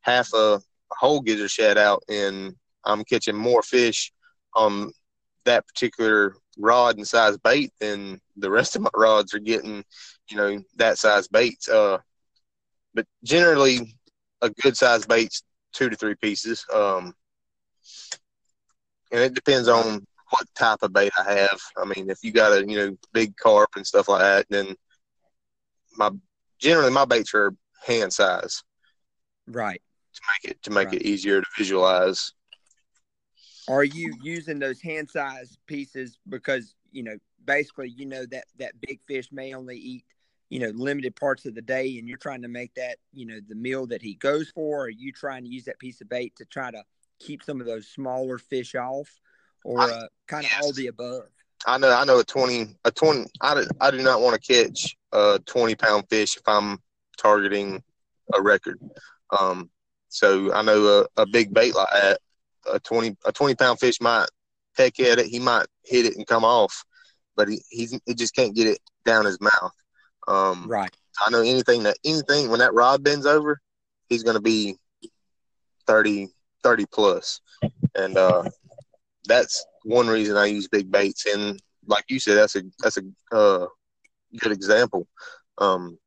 half 0.00 0.32
a, 0.34 0.60
whole 0.92 1.20
gizzard 1.20 1.50
shad 1.50 1.78
out 1.78 2.02
and 2.08 2.54
I'm 2.84 3.04
catching 3.04 3.36
more 3.36 3.62
fish 3.62 4.12
on 4.54 4.92
that 5.44 5.66
particular 5.66 6.34
rod 6.58 6.96
and 6.96 7.06
size 7.06 7.38
bait, 7.38 7.72
then 7.80 8.20
the 8.36 8.50
rest 8.50 8.76
of 8.76 8.82
my 8.82 8.90
rods 8.94 9.32
are 9.34 9.38
getting, 9.38 9.84
you 10.30 10.36
know, 10.36 10.60
that 10.76 10.98
size 10.98 11.28
baits. 11.28 11.68
Uh, 11.68 11.98
but 12.94 13.06
generally, 13.22 13.96
a 14.42 14.50
good 14.50 14.76
size 14.76 15.06
bait's 15.06 15.42
two 15.72 15.88
to 15.88 15.96
three 15.96 16.16
pieces. 16.16 16.64
Um, 16.72 17.14
and 19.10 19.20
it 19.20 19.34
depends 19.34 19.68
on 19.68 20.06
what 20.30 20.46
type 20.54 20.78
of 20.82 20.92
bait 20.92 21.12
I 21.18 21.32
have. 21.32 21.60
I 21.76 21.84
mean, 21.84 22.10
if 22.10 22.18
you 22.22 22.32
got 22.32 22.52
a 22.52 22.66
you 22.66 22.76
know 22.76 22.96
big 23.12 23.36
carp 23.36 23.70
and 23.76 23.86
stuff 23.86 24.08
like 24.08 24.20
that, 24.20 24.46
then 24.48 24.74
my 25.96 26.10
generally 26.58 26.92
my 26.92 27.04
baits 27.04 27.34
are 27.34 27.54
hand 27.86 28.12
size. 28.12 28.62
Right. 29.46 29.82
To 30.14 30.20
make 30.32 30.52
it 30.52 30.62
to 30.62 30.70
make 30.70 30.88
right. 30.88 30.96
it 30.96 31.02
easier 31.02 31.40
to 31.40 31.46
visualize. 31.56 32.32
Are 33.68 33.84
you 33.84 34.14
using 34.22 34.58
those 34.58 34.80
hand 34.80 35.08
size 35.10 35.58
pieces 35.66 36.18
because 36.28 36.74
you 36.92 37.02
know 37.02 37.16
basically 37.44 37.88
you 37.88 38.06
know 38.06 38.26
that 38.26 38.44
that 38.58 38.80
big 38.80 39.00
fish 39.06 39.28
may 39.32 39.54
only 39.54 39.76
eat 39.76 40.04
you 40.48 40.58
know 40.58 40.70
limited 40.74 41.14
parts 41.16 41.46
of 41.46 41.54
the 41.54 41.62
day 41.62 41.98
and 41.98 42.08
you're 42.08 42.18
trying 42.18 42.42
to 42.42 42.48
make 42.48 42.74
that 42.74 42.98
you 43.12 43.24
know 43.24 43.38
the 43.48 43.54
meal 43.54 43.86
that 43.86 44.02
he 44.02 44.14
goes 44.14 44.50
for 44.50 44.80
or 44.80 44.84
are 44.84 44.88
you 44.88 45.12
trying 45.12 45.44
to 45.44 45.48
use 45.48 45.64
that 45.64 45.78
piece 45.78 46.00
of 46.00 46.08
bait 46.08 46.34
to 46.36 46.44
try 46.44 46.70
to 46.70 46.82
keep 47.20 47.42
some 47.42 47.60
of 47.60 47.66
those 47.66 47.88
smaller 47.88 48.38
fish 48.38 48.74
off 48.74 49.08
or 49.64 49.80
uh, 49.80 50.06
kind 50.26 50.44
of 50.44 50.50
yes. 50.50 50.62
all 50.62 50.72
the 50.72 50.86
above 50.88 51.24
i 51.66 51.78
know 51.78 51.92
i 51.92 52.04
know 52.04 52.18
a 52.18 52.24
20 52.24 52.74
a 52.84 52.90
20 52.90 53.26
i 53.40 53.54
do, 53.54 53.66
I 53.80 53.90
do 53.90 54.02
not 54.02 54.20
want 54.20 54.40
to 54.40 54.52
catch 54.52 54.96
a 55.12 55.38
20 55.46 55.74
pound 55.76 56.04
fish 56.08 56.36
if 56.36 56.42
i'm 56.46 56.78
targeting 57.18 57.82
a 58.34 58.40
record 58.40 58.80
um 59.38 59.70
so 60.08 60.52
i 60.54 60.62
know 60.62 61.06
a, 61.16 61.22
a 61.22 61.26
big 61.26 61.52
bait 61.52 61.74
like 61.74 61.88
that 61.92 62.18
a 62.72 62.80
20 62.80 63.16
a 63.24 63.32
20 63.32 63.54
pound 63.54 63.78
fish 63.78 64.00
might 64.00 64.26
peck 64.76 64.98
at 65.00 65.18
it 65.18 65.26
he 65.26 65.38
might 65.38 65.66
hit 65.84 66.06
it 66.06 66.16
and 66.16 66.26
come 66.26 66.44
off 66.44 66.84
but 67.36 67.48
he, 67.48 67.60
he's 67.68 67.98
he 68.06 68.14
just 68.14 68.34
can't 68.34 68.54
get 68.54 68.66
it 68.66 68.78
down 69.04 69.24
his 69.24 69.40
mouth 69.40 69.72
um, 70.30 70.66
right. 70.68 70.90
I 71.20 71.30
know 71.30 71.40
anything 71.40 71.82
that 71.82 71.96
anything 72.04 72.50
when 72.50 72.60
that 72.60 72.74
rod 72.74 73.02
bends 73.02 73.26
over, 73.26 73.60
he's 74.08 74.22
going 74.22 74.36
to 74.36 74.42
be 74.42 74.76
30, 75.86 76.28
30 76.62 76.86
plus, 76.92 77.40
and 77.94 78.16
uh, 78.16 78.44
that's 79.26 79.64
one 79.84 80.08
reason 80.08 80.36
I 80.36 80.46
use 80.46 80.68
big 80.68 80.90
baits. 80.90 81.26
And 81.26 81.60
like 81.86 82.04
you 82.08 82.18
said, 82.18 82.36
that's 82.36 82.56
a 82.56 82.62
that's 82.80 82.98
a 82.98 83.36
uh, 83.36 83.66
good 84.38 84.52
example. 84.52 85.06
Um, 85.58 85.98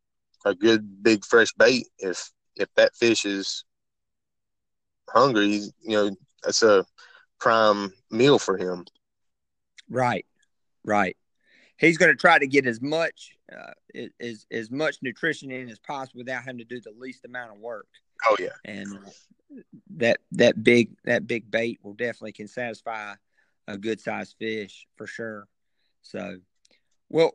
a 0.46 0.56
good 0.56 1.04
big 1.04 1.26
fresh 1.26 1.54
bait. 1.54 1.88
If 2.00 2.32
if 2.56 2.70
that 2.76 2.96
fish 2.96 3.26
is 3.26 3.66
hungry, 5.10 5.62
you 5.82 5.90
know 5.90 6.16
that's 6.44 6.64
a 6.64 6.86
prime 7.40 7.92
meal 8.12 8.40
for 8.40 8.58
him. 8.58 8.86
Right, 9.90 10.26
right 10.84 11.16
he's 11.78 11.98
going 11.98 12.12
to 12.12 12.16
try 12.16 12.40
to 12.40 12.48
get 12.48 12.66
as 12.66 12.82
much 12.82 13.36
uh, 13.52 13.74
as 14.20 14.46
as 14.52 14.72
much 14.72 14.98
nutrition 15.02 15.52
in 15.52 15.70
as 15.70 15.80
possible 15.80 16.20
without 16.20 16.44
having 16.44 16.60
to 16.60 16.64
do 16.64 16.80
the 16.80 16.94
least 16.98 17.26
amount 17.26 17.52
of 17.52 17.60
work. 17.60 17.88
Oh 18.26 18.36
yeah, 18.40 18.50
and 18.66 18.98
that 19.98 20.20
that 20.32 20.64
big 20.64 20.96
that 21.06 21.28
big 21.28 21.50
bait 21.50 21.80
will 21.84 21.94
definitely 21.94 22.34
can 22.34 22.48
satisfy 22.48 23.14
a 23.68 23.78
good 23.78 24.00
sized 24.00 24.36
fish 24.38 24.88
for 24.96 25.08
sure. 25.08 25.48
So, 26.02 26.38
well, 27.10 27.32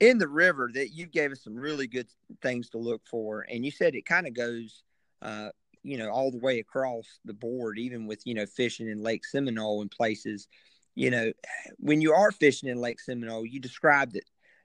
in 0.00 0.18
the 0.18 0.28
river 0.28 0.70
that 0.74 0.90
you 0.90 1.06
gave 1.06 1.32
us 1.32 1.42
some 1.44 1.56
really 1.56 1.86
good 1.86 2.08
things 2.42 2.70
to 2.70 2.78
look 2.78 3.02
for, 3.08 3.46
and 3.48 3.64
you 3.64 3.70
said 3.70 3.94
it 3.94 4.06
kind 4.06 4.26
of 4.26 4.34
goes. 4.34 4.82
Uh, 5.22 5.50
you 5.82 5.96
know, 5.96 6.10
all 6.10 6.30
the 6.30 6.38
way 6.38 6.58
across 6.58 7.20
the 7.24 7.32
board, 7.32 7.78
even 7.78 8.06
with, 8.06 8.20
you 8.26 8.34
know, 8.34 8.44
fishing 8.44 8.86
in 8.86 9.02
Lake 9.02 9.24
Seminole 9.24 9.80
and 9.80 9.90
places 9.90 10.46
you 10.94 11.10
know, 11.10 11.32
when 11.78 12.00
you 12.00 12.12
are 12.12 12.32
fishing 12.32 12.68
in 12.68 12.78
Lake 12.78 13.00
Seminole, 13.00 13.46
you 13.46 13.60
described 13.60 14.16
it 14.16 14.24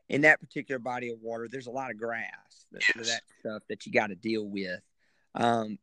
in 0.09 0.21
that 0.21 0.39
particular 0.39 0.79
body 0.79 1.09
of 1.09 1.21
water. 1.21 1.47
There's 1.49 1.67
a 1.67 1.71
lot 1.71 1.91
of 1.91 1.97
grass, 1.97 2.65
that, 2.71 2.81
yes. 2.95 3.07
that 3.09 3.21
stuff 3.39 3.63
that 3.69 3.85
you 3.85 3.91
got 3.91 4.07
to 4.07 4.15
deal 4.15 4.45
with. 4.45 4.81
Um, 5.35 5.77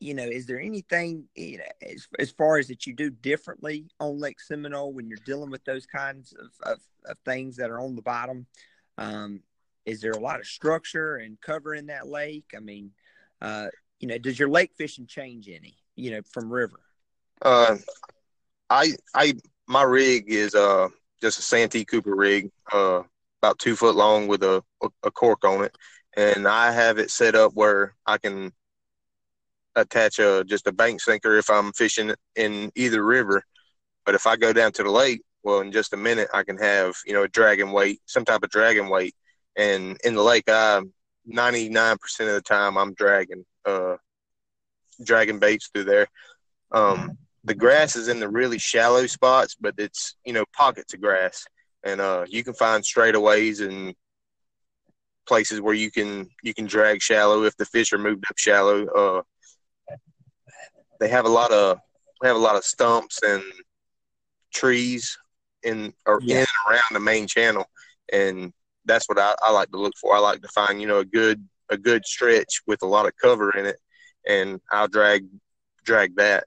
you 0.00 0.12
know, 0.12 0.24
is 0.24 0.46
there 0.46 0.60
anything 0.60 1.24
you 1.34 1.58
know, 1.58 1.64
as, 1.80 2.06
as 2.18 2.30
far 2.30 2.58
as 2.58 2.68
that 2.68 2.86
you 2.86 2.92
do 2.92 3.10
differently 3.10 3.86
on 4.00 4.18
Lake 4.18 4.40
Seminole 4.40 4.92
when 4.92 5.08
you're 5.08 5.18
dealing 5.24 5.50
with 5.50 5.64
those 5.64 5.86
kinds 5.86 6.34
of, 6.34 6.72
of, 6.72 6.78
of 7.06 7.16
things 7.24 7.56
that 7.56 7.70
are 7.70 7.80
on 7.80 7.96
the 7.96 8.02
bottom? 8.02 8.46
Um, 8.98 9.40
is 9.86 10.00
there 10.00 10.12
a 10.12 10.20
lot 10.20 10.40
of 10.40 10.46
structure 10.46 11.16
and 11.16 11.40
cover 11.40 11.74
in 11.74 11.86
that 11.86 12.06
lake? 12.06 12.52
I 12.56 12.60
mean, 12.60 12.90
uh, 13.40 13.68
you 14.00 14.08
know, 14.08 14.18
does 14.18 14.38
your 14.38 14.48
lake 14.48 14.72
fishing 14.76 15.06
change 15.06 15.48
any, 15.48 15.76
you 15.96 16.10
know, 16.10 16.20
from 16.30 16.52
river? 16.52 16.80
Uh, 17.40 17.76
I 18.70 18.92
I 19.14 19.34
my 19.66 19.82
rig 19.82 20.24
is 20.28 20.54
uh 20.54 20.88
just 21.20 21.38
a 21.38 21.42
Santee 21.42 21.84
Cooper 21.84 22.14
rig, 22.14 22.50
uh 22.72 23.02
about 23.42 23.58
two 23.58 23.76
foot 23.76 23.94
long 23.94 24.26
with 24.26 24.42
a 24.42 24.62
a 25.02 25.10
cork 25.10 25.44
on 25.44 25.64
it, 25.64 25.76
and 26.16 26.46
I 26.48 26.72
have 26.72 26.98
it 26.98 27.10
set 27.10 27.34
up 27.34 27.52
where 27.54 27.94
I 28.06 28.18
can 28.18 28.52
attach 29.76 30.18
a 30.18 30.44
just 30.46 30.66
a 30.66 30.72
bank 30.72 31.00
sinker 31.00 31.36
if 31.36 31.50
I'm 31.50 31.72
fishing 31.72 32.14
in 32.36 32.70
either 32.74 33.04
river. 33.04 33.42
But 34.06 34.14
if 34.14 34.26
I 34.26 34.36
go 34.36 34.52
down 34.52 34.72
to 34.72 34.82
the 34.82 34.90
lake, 34.90 35.22
well, 35.42 35.60
in 35.60 35.72
just 35.72 35.92
a 35.92 35.96
minute 35.96 36.28
I 36.32 36.42
can 36.44 36.58
have 36.58 36.94
you 37.06 37.12
know 37.12 37.24
a 37.24 37.28
dragon 37.28 37.72
weight, 37.72 38.00
some 38.06 38.24
type 38.24 38.42
of 38.42 38.50
dragon 38.50 38.88
weight, 38.88 39.14
and 39.56 39.96
in 40.04 40.14
the 40.14 40.22
lake 40.22 40.44
I 40.48 40.82
99% 41.32 41.94
of 42.20 42.26
the 42.26 42.42
time 42.42 42.76
I'm 42.76 42.92
dragging 42.94 43.44
uh 43.64 43.96
dragging 45.02 45.38
baits 45.38 45.68
through 45.68 45.84
there. 45.84 46.06
Um, 46.70 47.16
the 47.44 47.54
grass 47.54 47.96
is 47.96 48.08
in 48.08 48.20
the 48.20 48.28
really 48.28 48.58
shallow 48.58 49.06
spots, 49.06 49.56
but 49.60 49.74
it's 49.78 50.16
you 50.24 50.32
know 50.32 50.44
pockets 50.56 50.94
of 50.94 51.00
grass, 51.00 51.44
and 51.82 52.00
uh, 52.00 52.24
you 52.28 52.42
can 52.42 52.54
find 52.54 52.82
straightaways 52.82 53.66
and 53.66 53.94
places 55.26 55.60
where 55.60 55.74
you 55.74 55.90
can 55.90 56.28
you 56.42 56.54
can 56.54 56.66
drag 56.66 57.00
shallow 57.02 57.44
if 57.44 57.56
the 57.56 57.66
fish 57.66 57.92
are 57.92 57.98
moved 57.98 58.24
up 58.28 58.38
shallow. 58.38 58.86
Uh, 58.86 59.22
they 61.04 61.10
have 61.10 61.26
a 61.26 61.28
lot 61.28 61.52
of 61.52 61.78
they 62.22 62.28
have 62.28 62.36
a 62.36 62.40
lot 62.40 62.56
of 62.56 62.64
stumps 62.64 63.22
and 63.22 63.42
trees 64.54 65.18
in 65.62 65.92
or 66.06 66.18
yeah. 66.22 66.36
in 66.36 66.40
and 66.40 66.48
around 66.66 66.94
the 66.94 67.00
main 67.00 67.26
channel, 67.26 67.66
and 68.10 68.54
that's 68.86 69.06
what 69.06 69.18
I, 69.18 69.34
I 69.42 69.52
like 69.52 69.70
to 69.72 69.76
look 69.76 69.92
for. 70.00 70.16
I 70.16 70.18
like 70.18 70.40
to 70.40 70.48
find 70.48 70.80
you 70.80 70.86
know 70.86 71.00
a 71.00 71.04
good 71.04 71.46
a 71.68 71.76
good 71.76 72.06
stretch 72.06 72.62
with 72.66 72.82
a 72.82 72.86
lot 72.86 73.04
of 73.04 73.12
cover 73.20 73.54
in 73.54 73.66
it, 73.66 73.76
and 74.26 74.62
I'll 74.72 74.88
drag 74.88 75.26
drag 75.84 76.16
that. 76.16 76.44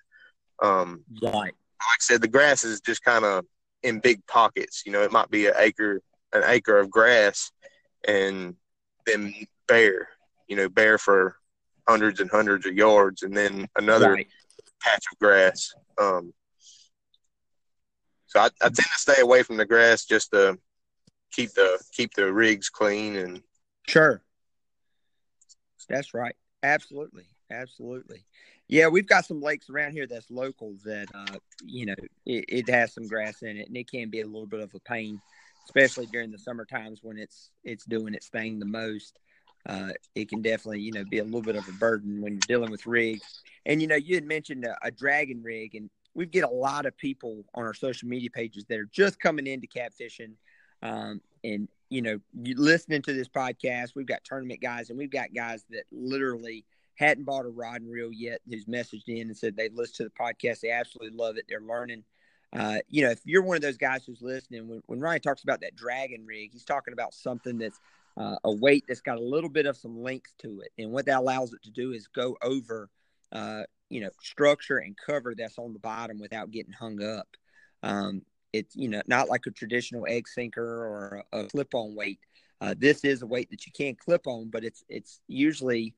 Um, 0.63 1.03
right. 1.21 1.33
Like 1.33 1.53
I 1.53 1.99
said, 1.99 2.23
the 2.23 2.27
grass 2.27 2.63
is 2.63 2.81
just 2.81 3.03
kind 3.03 3.25
of 3.25 3.45
in 3.83 3.99
big 3.99 4.25
pockets. 4.25 4.81
You 4.87 4.91
know, 4.91 5.03
it 5.03 5.11
might 5.11 5.29
be 5.29 5.45
an 5.45 5.53
acre, 5.55 6.01
an 6.33 6.41
acre 6.47 6.79
of 6.79 6.89
grass, 6.89 7.51
and 8.07 8.55
then 9.05 9.35
bare. 9.67 10.09
You 10.47 10.55
know, 10.55 10.67
bare 10.67 10.97
for 10.97 11.35
hundreds 11.87 12.21
and 12.21 12.31
hundreds 12.31 12.65
of 12.65 12.73
yards, 12.73 13.21
and 13.21 13.37
then 13.37 13.67
another 13.75 14.13
right. 14.13 14.27
Patch 14.81 15.03
of 15.11 15.19
grass. 15.19 15.73
Um, 15.99 16.33
so 18.27 18.39
I, 18.41 18.45
I 18.61 18.65
tend 18.65 18.75
to 18.75 18.83
stay 18.97 19.21
away 19.21 19.43
from 19.43 19.57
the 19.57 19.65
grass 19.65 20.05
just 20.05 20.31
to 20.31 20.57
keep 21.31 21.51
the 21.53 21.81
keep 21.91 22.13
the 22.13 22.31
rigs 22.31 22.69
clean 22.69 23.15
and 23.15 23.41
sure. 23.87 24.21
That's 25.89 26.13
right. 26.13 26.35
Absolutely. 26.63 27.23
Absolutely. 27.49 28.25
Yeah, 28.67 28.89
we've 28.89 29.07
got 29.07 29.25
some 29.25 29.41
lakes 29.41 29.69
around 29.69 29.93
here 29.93 30.07
that's 30.07 30.29
local 30.29 30.75
that 30.83 31.07
uh, 31.15 31.37
you 31.63 31.85
know 31.85 31.95
it, 32.25 32.45
it, 32.49 32.69
has 32.69 32.93
some 32.93 33.07
grass 33.07 33.41
in 33.41 33.55
it, 33.55 33.67
and 33.67 33.77
it 33.77 33.89
can 33.89 34.09
be 34.09 34.19
a 34.19 34.25
little 34.25 34.45
bit 34.45 34.59
of 34.59 34.73
a 34.75 34.79
pain, 34.81 35.21
especially 35.65 36.05
during 36.07 36.31
the 36.31 36.37
summer 36.37 36.65
times 36.65 36.99
when 37.01 37.17
it's 37.17 37.51
it's 37.63 37.85
doing 37.85 38.13
its 38.13 38.27
thing 38.27 38.59
the 38.59 38.65
most. 38.65 39.19
Uh, 39.67 39.89
it 40.15 40.29
can 40.29 40.41
definitely 40.41 40.81
you 40.81 40.91
know 40.91 41.03
be 41.09 41.19
a 41.19 41.23
little 41.23 41.41
bit 41.41 41.55
of 41.55 41.67
a 41.67 41.73
burden 41.73 42.21
when 42.21 42.33
you're 42.33 42.47
dealing 42.47 42.71
with 42.71 42.85
rigs. 42.85 43.41
And 43.65 43.81
you 43.81 43.87
know, 43.87 43.95
you 43.95 44.15
had 44.15 44.25
mentioned 44.25 44.65
a, 44.65 44.77
a 44.81 44.91
dragon 44.91 45.43
rig, 45.43 45.75
and 45.75 45.89
we 46.13 46.25
get 46.25 46.45
a 46.45 46.49
lot 46.49 46.85
of 46.85 46.97
people 46.97 47.43
on 47.53 47.63
our 47.63 47.73
social 47.73 48.07
media 48.07 48.29
pages 48.29 48.65
that 48.69 48.79
are 48.79 48.89
just 48.91 49.19
coming 49.19 49.45
into 49.45 49.67
catfishing. 49.67 50.33
Um, 50.81 51.21
and 51.43 51.67
you 51.89 52.01
know, 52.01 52.19
you 52.41 52.55
listening 52.57 53.01
to 53.03 53.13
this 53.13 53.27
podcast, 53.27 53.89
we've 53.95 54.07
got 54.07 54.23
tournament 54.23 54.61
guys, 54.61 54.89
and 54.89 54.97
we've 54.97 55.11
got 55.11 55.33
guys 55.33 55.65
that 55.69 55.83
literally 55.91 56.65
hadn't 56.95 57.25
bought 57.25 57.45
a 57.45 57.49
rod 57.49 57.81
and 57.81 57.91
reel 57.91 58.11
yet 58.11 58.41
who's 58.49 58.65
messaged 58.65 59.07
in 59.07 59.27
and 59.27 59.37
said 59.37 59.55
they 59.55 59.69
listen 59.69 59.93
to 59.97 60.03
the 60.05 60.09
podcast. 60.09 60.61
They 60.61 60.71
absolutely 60.71 61.15
love 61.15 61.37
it. 61.37 61.45
They're 61.47 61.61
learning. 61.61 62.03
Uh, 62.53 62.77
you 62.89 63.03
know, 63.03 63.11
if 63.11 63.19
you're 63.25 63.43
one 63.43 63.57
of 63.57 63.61
those 63.61 63.77
guys 63.77 64.05
who's 64.05 64.21
listening, 64.21 64.67
when, 64.67 64.81
when 64.87 64.99
Ryan 64.99 65.21
talks 65.21 65.43
about 65.43 65.61
that 65.61 65.75
dragon 65.75 66.25
rig, 66.25 66.51
he's 66.53 66.63
talking 66.63 66.93
about 66.93 67.13
something 67.13 67.57
that's 67.57 67.79
uh, 68.17 68.37
a 68.43 68.51
weight 68.51 68.85
that's 68.87 69.01
got 69.01 69.17
a 69.17 69.23
little 69.23 69.49
bit 69.49 69.65
of 69.65 69.77
some 69.77 70.01
length 70.01 70.33
to 70.39 70.61
it. 70.61 70.71
And 70.77 70.91
what 70.91 71.05
that 71.05 71.19
allows 71.19 71.53
it 71.53 71.61
to 71.63 71.71
do 71.71 71.91
is 71.91 72.07
go 72.07 72.35
over, 72.41 72.89
uh, 73.31 73.63
you 73.89 74.01
know, 74.01 74.09
structure 74.21 74.77
and 74.77 74.97
cover 74.97 75.35
that's 75.35 75.59
on 75.59 75.73
the 75.73 75.79
bottom 75.79 76.19
without 76.19 76.51
getting 76.51 76.73
hung 76.73 77.03
up. 77.03 77.27
Um, 77.83 78.23
it's, 78.53 78.75
you 78.75 78.89
know, 78.89 79.01
not 79.07 79.29
like 79.29 79.45
a 79.45 79.51
traditional 79.51 80.05
egg 80.07 80.27
sinker 80.27 80.63
or 80.63 81.23
a, 81.31 81.41
a 81.41 81.47
clip 81.47 81.75
on 81.75 81.95
weight. 81.95 82.19
Uh, 82.59 82.73
this 82.77 83.03
is 83.03 83.21
a 83.21 83.27
weight 83.27 83.51
that 83.51 83.65
you 83.67 83.71
can 83.71 83.95
clip 83.95 84.25
on, 84.25 84.49
but 84.49 84.63
it's, 84.63 84.83
it's 84.89 85.19
usually 85.27 85.93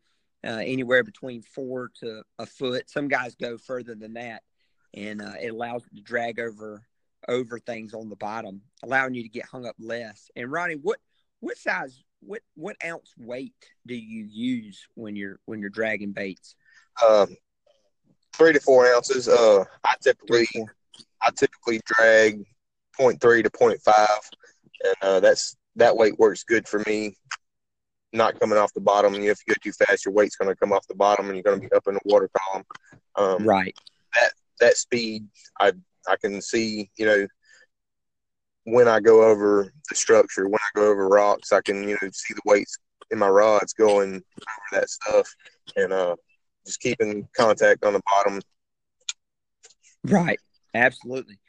uh, 0.45 0.61
anywhere 0.63 1.03
between 1.03 1.41
four 1.41 1.91
to 2.01 2.21
a 2.37 2.45
foot. 2.45 2.89
Some 2.89 3.07
guys 3.07 3.35
go 3.35 3.57
further 3.57 3.95
than 3.95 4.13
that, 4.13 4.43
and 4.93 5.21
uh, 5.21 5.33
it 5.41 5.49
allows 5.49 5.85
it 5.85 5.95
to 5.95 6.01
drag 6.01 6.39
over 6.39 6.83
over 7.27 7.59
things 7.59 7.93
on 7.93 8.09
the 8.09 8.15
bottom, 8.15 8.61
allowing 8.81 9.13
you 9.13 9.21
to 9.21 9.29
get 9.29 9.45
hung 9.45 9.65
up 9.65 9.75
less. 9.77 10.31
And 10.35 10.51
Ronnie, 10.51 10.75
what 10.75 10.99
what 11.41 11.57
size, 11.57 12.03
what 12.21 12.41
what 12.55 12.75
ounce 12.85 13.13
weight 13.17 13.53
do 13.85 13.95
you 13.95 14.25
use 14.25 14.87
when 14.95 15.15
you're 15.15 15.39
when 15.45 15.59
you're 15.61 15.69
dragging 15.69 16.11
baits? 16.11 16.55
Um, 17.07 17.35
three 18.33 18.53
to 18.53 18.59
four 18.59 18.87
ounces. 18.93 19.27
Uh, 19.27 19.63
I 19.83 19.95
typically 20.01 20.47
I 21.21 21.29
typically 21.35 21.81
drag 21.85 22.43
0.3 22.99 23.43
to 23.43 23.49
0.5, 23.49 24.07
and 24.83 24.95
uh, 25.01 25.19
that's 25.19 25.55
that 25.75 25.95
weight 25.95 26.17
works 26.19 26.43
good 26.43 26.67
for 26.67 26.83
me 26.85 27.15
not 28.13 28.39
coming 28.39 28.57
off 28.57 28.73
the 28.73 28.81
bottom. 28.81 29.13
And 29.13 29.23
if 29.23 29.39
you 29.47 29.53
go 29.53 29.59
too 29.61 29.71
fast, 29.71 30.05
your 30.05 30.13
weight's 30.13 30.35
going 30.35 30.49
to 30.49 30.55
come 30.55 30.71
off 30.71 30.87
the 30.87 30.95
bottom, 30.95 31.27
and 31.27 31.35
you're 31.35 31.43
going 31.43 31.61
to 31.61 31.67
be 31.67 31.75
up 31.75 31.87
in 31.87 31.95
the 31.95 31.99
water 32.05 32.29
column. 32.37 32.65
Um, 33.15 33.45
right. 33.45 33.75
That 34.15 34.31
that 34.59 34.77
speed, 34.77 35.27
I 35.59 35.73
I 36.07 36.15
can 36.17 36.41
see. 36.41 36.89
You 36.97 37.05
know, 37.05 37.27
when 38.65 38.87
I 38.87 38.99
go 38.99 39.23
over 39.23 39.71
the 39.89 39.95
structure, 39.95 40.47
when 40.47 40.59
I 40.61 40.79
go 40.79 40.91
over 40.91 41.07
rocks, 41.07 41.51
I 41.51 41.61
can 41.61 41.87
you 41.87 41.97
know 42.01 42.09
see 42.11 42.33
the 42.33 42.41
weights 42.45 42.77
in 43.11 43.19
my 43.19 43.29
rods 43.29 43.73
going 43.73 44.15
over 44.15 44.23
that 44.73 44.89
stuff, 44.89 45.27
and 45.75 45.93
uh, 45.93 46.15
just 46.65 46.79
keeping 46.79 47.27
contact 47.35 47.83
on 47.83 47.93
the 47.93 48.01
bottom. 48.05 48.41
Right. 50.03 50.39
Absolutely. 50.73 51.39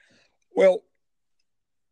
Well, 0.54 0.82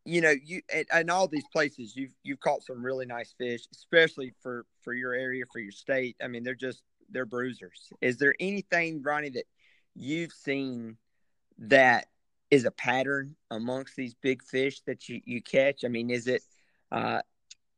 you 0.04 0.22
know, 0.22 0.34
you 0.42 0.62
and, 0.90 1.10
all 1.10 1.28
these 1.28 1.46
places 1.52 1.94
you've 1.94 2.14
you've 2.22 2.40
caught 2.40 2.62
some 2.62 2.82
really 2.82 3.06
nice 3.06 3.34
fish, 3.36 3.60
especially 3.72 4.32
for 4.42 4.64
for 4.82 4.94
your 4.94 5.12
area, 5.12 5.44
for 5.52 5.58
your 5.58 5.72
state. 5.72 6.16
I 6.22 6.28
mean, 6.28 6.42
they're 6.42 6.54
just 6.54 6.82
they're 7.10 7.26
bruisers. 7.26 7.92
Is 8.00 8.16
there 8.16 8.34
anything, 8.40 9.02
Ronnie, 9.02 9.30
that 9.30 9.44
you've 9.94 10.32
seen 10.32 10.96
that 11.58 12.06
is 12.50 12.64
a 12.64 12.70
pattern 12.70 13.36
amongst 13.50 13.96
these 13.96 14.14
big 14.14 14.42
fish 14.42 14.80
that 14.86 15.08
you 15.08 15.20
you 15.24 15.42
catch? 15.42 15.84
I 15.84 15.88
mean, 15.88 16.10
is 16.10 16.26
it, 16.26 16.42
uh, 16.90 17.20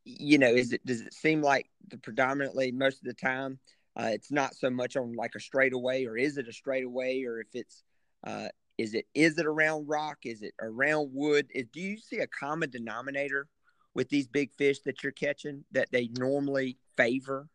you 0.04 0.38
know, 0.38 0.48
is 0.48 0.72
it 0.72 0.84
does 0.86 1.00
it 1.00 1.12
seem 1.14 1.42
like 1.42 1.68
the 1.88 1.98
predominantly 1.98 2.72
most 2.72 2.98
of 2.98 3.04
the 3.04 3.14
time 3.14 3.58
uh, 3.96 4.10
it's 4.12 4.30
not 4.30 4.54
so 4.54 4.70
much 4.70 4.96
on 4.96 5.14
like 5.14 5.34
a 5.34 5.40
straightaway, 5.40 6.04
or 6.04 6.16
is 6.16 6.38
it 6.38 6.48
a 6.48 6.52
straightaway, 6.52 7.24
or 7.24 7.40
if 7.40 7.48
it's 7.54 7.82
uh, 8.24 8.48
is 8.78 8.94
it 8.94 9.06
is 9.14 9.38
it 9.38 9.46
around 9.46 9.88
rock? 9.88 10.18
Is 10.24 10.42
it 10.42 10.54
around 10.60 11.10
wood? 11.12 11.48
Is, 11.54 11.66
do 11.72 11.80
you 11.80 11.98
see 11.98 12.18
a 12.18 12.26
common 12.26 12.70
denominator 12.70 13.48
with 13.94 14.08
these 14.08 14.28
big 14.28 14.52
fish 14.54 14.80
that 14.86 15.02
you're 15.02 15.12
catching 15.12 15.64
that 15.72 15.88
they 15.90 16.08
normally 16.16 16.78
favor 16.96 17.48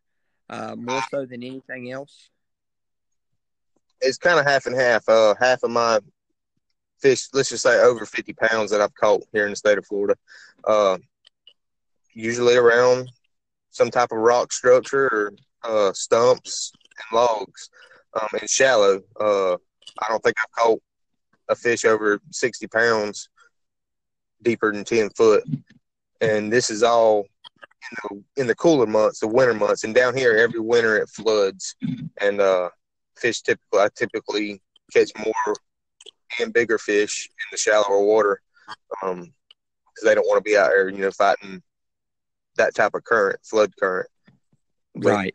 uh, 0.49 0.75
more 0.75 1.01
so 1.09 1.25
than 1.25 1.41
anything 1.41 1.91
else? 1.91 2.29
It's 4.01 4.17
kind 4.17 4.37
of 4.37 4.45
half 4.45 4.65
and 4.65 4.75
half. 4.75 5.07
Uh, 5.07 5.35
half 5.39 5.63
of 5.63 5.71
my 5.71 5.99
fish, 7.01 7.27
let's 7.33 7.49
just 7.49 7.63
say 7.63 7.79
over 7.81 8.05
50 8.05 8.33
pounds 8.33 8.71
that 8.71 8.81
I've 8.81 8.95
caught 8.95 9.23
here 9.31 9.45
in 9.45 9.51
the 9.51 9.55
state 9.55 9.77
of 9.77 9.85
Florida, 9.85 10.15
uh, 10.65 10.97
usually 12.13 12.55
around 12.55 13.09
some 13.69 13.91
type 13.91 14.11
of 14.11 14.19
rock 14.19 14.53
structure 14.53 15.07
or 15.07 15.33
uh, 15.63 15.93
stumps 15.93 16.71
and 16.81 17.17
logs 17.17 17.69
um, 18.19 18.29
and 18.39 18.49
shallow. 18.49 19.01
Uh, 19.19 19.53
I 19.53 20.07
don't 20.09 20.23
think 20.23 20.35
I've 20.39 20.63
caught 20.63 20.79
a 21.49 21.55
fish 21.55 21.85
over 21.85 22.19
60 22.31 22.67
pounds 22.67 23.29
deeper 24.41 24.71
than 24.71 24.83
10 24.83 25.09
foot. 25.11 25.43
And 26.21 26.51
this 26.51 26.69
is 26.69 26.83
all 26.83 27.25
in 27.91 27.97
the, 28.35 28.41
in 28.41 28.47
the 28.47 28.55
cooler 28.55 28.87
months, 28.87 29.19
the 29.19 29.27
winter 29.27 29.53
months. 29.53 29.83
And 29.83 29.93
down 29.93 30.15
here, 30.15 30.35
every 30.37 30.59
winter 30.59 30.97
it 30.97 31.09
floods. 31.09 31.75
And 32.21 32.39
uh, 32.39 32.69
fish 33.17 33.41
typically, 33.41 33.79
I 33.79 33.89
typically 33.95 34.61
catch 34.93 35.11
more 35.23 35.55
and 36.39 36.53
bigger 36.53 36.77
fish 36.77 37.27
in 37.27 37.45
the 37.51 37.57
shallower 37.57 38.03
water 38.03 38.41
because 38.89 39.11
um, 39.11 39.33
they 40.03 40.15
don't 40.15 40.27
want 40.27 40.43
to 40.43 40.49
be 40.49 40.57
out 40.57 40.69
there, 40.69 40.89
you 40.89 40.99
know, 40.99 41.11
fighting 41.11 41.61
that 42.57 42.75
type 42.75 42.93
of 42.93 43.03
current, 43.03 43.39
flood 43.43 43.71
current. 43.79 44.09
But 44.95 45.09
right 45.09 45.33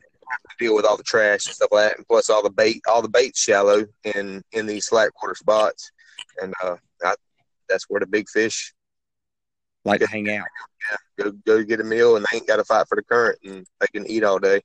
deal 0.61 0.77
with 0.77 0.85
all 0.85 0.97
the 0.97 1.03
trash 1.03 1.47
and 1.47 1.55
stuff 1.55 1.71
like 1.73 1.89
that, 1.89 1.97
and 1.97 2.07
plus 2.07 2.31
all 2.31 2.43
the 2.43 2.51
bait, 2.51 2.81
all 2.89 3.03
the 3.03 3.09
bait 3.09 3.37
shallow 3.37 3.85
in 4.05 4.43
in 4.53 4.67
these 4.67 4.87
slack 4.87 5.11
water 5.21 5.35
spots 5.35 5.91
and 6.41 6.55
uh, 6.63 6.77
I, 7.03 7.15
that's 7.69 7.85
where 7.89 8.01
the 8.01 8.07
big 8.07 8.29
fish 8.29 8.75
like 9.85 10.01
to 10.01 10.07
hang 10.07 10.31
out. 10.31 10.47
Yeah, 10.91 11.25
go 11.25 11.33
go 11.47 11.63
get 11.63 11.81
a 11.81 11.85
meal, 11.85 12.17
and 12.17 12.27
they 12.31 12.39
ain't 12.39 12.47
got 12.47 12.57
to 12.57 12.65
fight 12.65 12.87
for 12.89 12.97
the 12.97 13.03
current, 13.03 13.39
and 13.45 13.67
they 13.81 13.87
can 13.89 14.07
eat 14.07 14.25
all 14.25 14.39
day. 14.39 14.61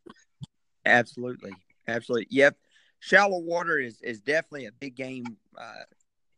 Absolutely, 0.86 1.52
absolutely. 1.88 2.28
Yep, 2.30 2.58
shallow 3.00 3.40
water 3.40 3.80
is 3.80 4.02
is 4.02 4.22
definitely 4.22 4.66
a 4.66 4.72
big 4.74 4.96
game 4.96 5.26
uh, 5.58 5.84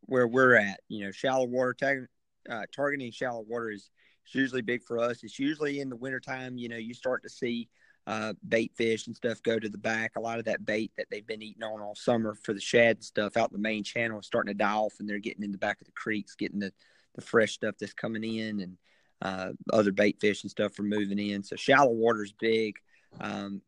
where 0.07 0.27
we're 0.27 0.55
at. 0.55 0.79
You 0.89 1.05
know, 1.05 1.11
shallow 1.11 1.45
water 1.45 1.73
tag, 1.73 2.07
uh, 2.49 2.63
targeting 2.75 3.11
shallow 3.11 3.45
water 3.47 3.69
is 3.69 3.89
usually 4.33 4.61
big 4.61 4.83
for 4.83 4.99
us. 4.99 5.23
It's 5.23 5.39
usually 5.39 5.79
in 5.79 5.89
the 5.89 5.95
wintertime. 5.95 6.57
You 6.57 6.69
know, 6.69 6.77
you 6.77 6.93
start 6.93 7.23
to 7.23 7.29
see 7.29 7.69
uh, 8.07 8.33
bait 8.47 8.71
fish 8.75 9.07
and 9.07 9.15
stuff 9.15 9.43
go 9.43 9.59
to 9.59 9.69
the 9.69 9.77
back. 9.77 10.13
A 10.15 10.21
lot 10.21 10.39
of 10.39 10.45
that 10.45 10.65
bait 10.65 10.91
that 10.97 11.07
they've 11.11 11.27
been 11.27 11.41
eating 11.41 11.63
on 11.63 11.81
all 11.81 11.95
summer 11.95 12.35
for 12.35 12.53
the 12.53 12.59
shad 12.59 12.97
and 12.97 13.03
stuff 13.03 13.37
out 13.37 13.51
the 13.51 13.57
main 13.57 13.83
channel 13.83 14.19
is 14.19 14.25
starting 14.25 14.53
to 14.53 14.57
die 14.57 14.73
off, 14.73 14.95
and 14.99 15.07
they're 15.07 15.19
getting 15.19 15.43
in 15.43 15.51
the 15.51 15.57
back 15.57 15.79
of 15.81 15.87
the 15.87 15.93
creeks, 15.93 16.35
getting 16.35 16.59
the, 16.59 16.71
the 17.15 17.21
fresh 17.21 17.53
stuff 17.53 17.75
that's 17.79 17.93
coming 17.93 18.23
in, 18.23 18.61
and 18.61 18.77
uh, 19.21 19.51
other 19.73 19.91
bait 19.91 20.19
fish 20.21 20.43
and 20.43 20.51
stuff 20.51 20.79
are 20.79 20.83
moving 20.83 21.19
in. 21.19 21.43
So 21.43 21.55
shallow 21.55 21.91
water 21.91 22.23
is 22.23 22.33
big. 22.33 22.75
Um, 23.19 23.61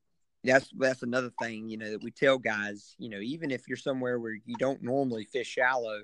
that's 0.44 0.70
that's 0.78 1.04
another 1.04 1.32
thing, 1.42 1.70
you 1.70 1.78
know, 1.78 1.92
that 1.92 2.04
we 2.04 2.12
tell 2.12 2.38
guys, 2.38 2.96
you 2.98 3.10
know, 3.10 3.20
even 3.20 3.52
if 3.52 3.68
you're 3.68 3.78
somewhere 3.78 4.20
where 4.20 4.38
you 4.46 4.56
don't 4.58 4.82
normally 4.82 5.26
fish 5.26 5.48
shallow, 5.48 6.04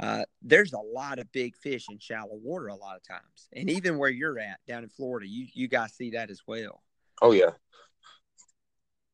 uh, 0.00 0.24
there's 0.42 0.72
a 0.72 0.78
lot 0.78 1.18
of 1.18 1.30
big 1.32 1.56
fish 1.56 1.86
in 1.90 1.98
shallow 1.98 2.36
water 2.42 2.68
a 2.68 2.74
lot 2.74 2.96
of 2.96 3.02
times, 3.02 3.48
and 3.52 3.70
even 3.70 3.98
where 3.98 4.10
you're 4.10 4.38
at 4.38 4.60
down 4.66 4.82
in 4.82 4.88
Florida, 4.88 5.26
you 5.26 5.46
you 5.54 5.68
guys 5.68 5.94
see 5.94 6.10
that 6.10 6.30
as 6.30 6.42
well. 6.46 6.82
Oh 7.22 7.32
yeah, 7.32 7.50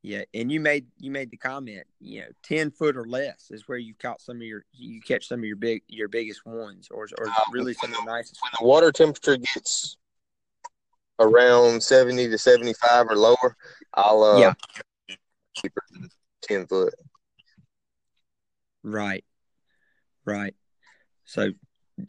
yeah, 0.03 0.25
and 0.35 0.51
you 0.51 0.59
made 0.59 0.87
you 0.99 1.13
made 1.13 1.31
the 1.31 1.37
comment, 1.37 1.87
you 2.01 2.21
know, 2.21 2.27
ten 2.43 2.73
foot 2.73 2.97
or 2.97 3.07
less 3.07 3.51
is 3.51 3.69
where 3.69 3.79
you 3.79 3.95
caught 3.95 4.21
some 4.21 4.37
of 4.37 4.43
your 4.43 4.65
you 4.73 5.01
catch 5.01 5.29
some 5.29 5.41
of 5.41 5.45
your 5.45 5.57
big 5.57 5.83
your 5.87 6.09
biggest 6.09 6.45
ones, 6.45 6.89
or 6.91 7.09
or 7.19 7.29
uh, 7.29 7.33
really 7.53 7.75
some 7.75 7.91
of 7.93 7.97
the 7.99 8.05
nicest. 8.05 8.41
When 8.43 8.51
the 8.61 8.67
water 8.67 8.91
temperature 8.91 9.37
gets 9.37 9.97
around 11.21 11.81
seventy 11.81 12.29
to 12.29 12.37
seventy 12.37 12.73
five 12.75 13.07
or 13.09 13.17
lower, 13.17 13.57
I'll 13.95 14.25
uh, 14.25 14.41
yeah 14.41 14.55
cheaper 15.55 15.83
than 15.93 16.11
ten 16.43 16.67
foot. 16.67 16.95
Right, 18.83 19.25
right. 20.25 20.57
So 21.33 21.51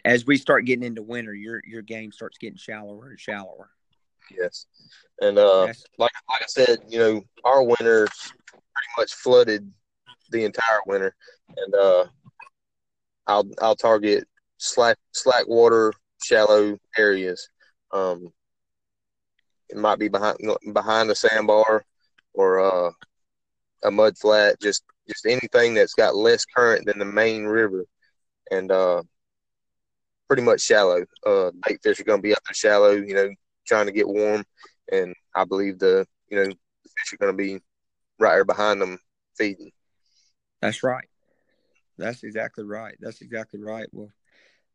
as 0.04 0.26
we 0.26 0.36
start 0.36 0.66
getting 0.66 0.84
into 0.84 1.02
winter, 1.02 1.34
your 1.34 1.62
your 1.66 1.82
game 1.82 2.12
starts 2.12 2.38
getting 2.38 2.58
shallower 2.58 3.12
and 3.12 3.20
shallower. 3.20 3.70
Yes, 4.30 4.66
and 5.22 5.38
uh, 5.38 5.64
yes. 5.68 5.86
like 5.98 6.12
like 6.30 6.42
I 6.42 6.46
said, 6.48 6.80
you 6.90 7.00
know, 7.00 7.22
our 7.46 7.64
winter 7.64 8.06
pretty 8.36 8.92
much 8.98 9.14
flooded 9.14 9.72
the 10.30 10.44
entire 10.44 10.82
winter, 10.86 11.16
and 11.56 11.74
uh, 11.74 12.06
I'll 13.26 13.50
I'll 13.62 13.78
target 13.78 14.28
slack 14.58 14.98
slack 15.14 15.48
water, 15.48 15.94
shallow 16.22 16.78
areas. 16.98 17.48
Um, 17.94 18.28
it 19.70 19.78
might 19.78 20.00
be 20.00 20.10
behind 20.10 20.38
behind 20.74 21.10
a 21.12 21.16
sandbar 21.16 21.86
or 22.34 22.60
uh, 22.60 22.92
a 23.86 23.92
mud 23.92 24.18
flat, 24.18 24.60
just 24.62 24.84
just 25.08 25.26
anything 25.26 25.76
that's 25.76 25.94
got 25.94 26.14
less 26.14 26.44
current 26.44 26.86
than 26.86 27.00
the 27.00 27.06
main 27.06 27.46
river, 27.46 27.86
and 28.52 28.70
uh, 28.70 29.02
pretty 30.28 30.44
much 30.44 30.62
shallow. 30.62 31.04
Uh, 31.26 31.52
bait 31.68 31.80
fish 31.84 32.00
are 32.00 32.04
going 32.04 32.20
to 32.20 32.24
be 32.24 32.34
up 32.34 32.44
there 32.46 32.54
shallow, 32.54 32.92
you 32.92 33.14
know, 33.14 33.30
trying 33.68 33.86
to 33.86 33.92
get 33.92 34.08
warm. 34.08 34.44
And 34.92 35.14
I 35.36 35.46
believe 35.46 35.80
the 35.80 36.06
you 36.30 36.38
know 36.38 36.46
the 36.46 36.90
fish 36.98 37.14
are 37.14 37.18
going 37.18 37.36
to 37.36 37.38
be 37.38 37.60
right 38.20 38.36
there 38.36 38.46
behind 38.46 38.82
them 38.82 39.00
feeding. 39.38 39.72
That's 40.62 40.84
right. 40.84 41.08
That's 41.98 42.24
exactly 42.24 42.64
right. 42.64 42.96
That's 43.00 43.22
exactly 43.22 43.62
right. 43.62 43.88
Well, 43.92 44.10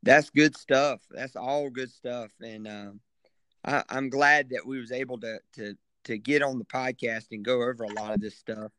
that's 0.02 0.30
good 0.30 0.56
stuff. 0.56 1.00
That's 1.10 1.36
all 1.36 1.70
good 1.70 1.90
stuff, 1.90 2.30
and 2.40 2.68
um, 2.68 3.00
I, 3.64 3.82
am 3.90 4.08
glad 4.08 4.50
that 4.50 4.66
we 4.66 4.78
was 4.78 4.92
able 4.92 5.18
to 5.20 5.38
to 5.54 5.74
to 6.04 6.18
get 6.18 6.42
on 6.42 6.58
the 6.58 6.64
podcast 6.64 7.26
and 7.32 7.44
go 7.44 7.62
over 7.62 7.84
a 7.84 7.92
lot 7.92 8.14
of 8.14 8.20
this 8.20 8.36
stuff. 8.36 8.70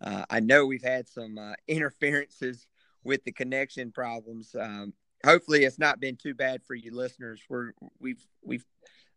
Uh, 0.00 0.24
I 0.28 0.40
know 0.40 0.66
we've 0.66 0.82
had 0.82 1.08
some 1.08 1.38
uh, 1.38 1.54
interferences 1.68 2.66
with 3.02 3.24
the 3.24 3.32
connection 3.32 3.92
problems. 3.92 4.54
Um, 4.58 4.92
hopefully, 5.24 5.64
it's 5.64 5.78
not 5.78 6.00
been 6.00 6.16
too 6.16 6.34
bad 6.34 6.62
for 6.64 6.74
you 6.74 6.94
listeners. 6.94 7.40
We're 7.48 7.72
we've 7.98 8.24
we've 8.42 8.64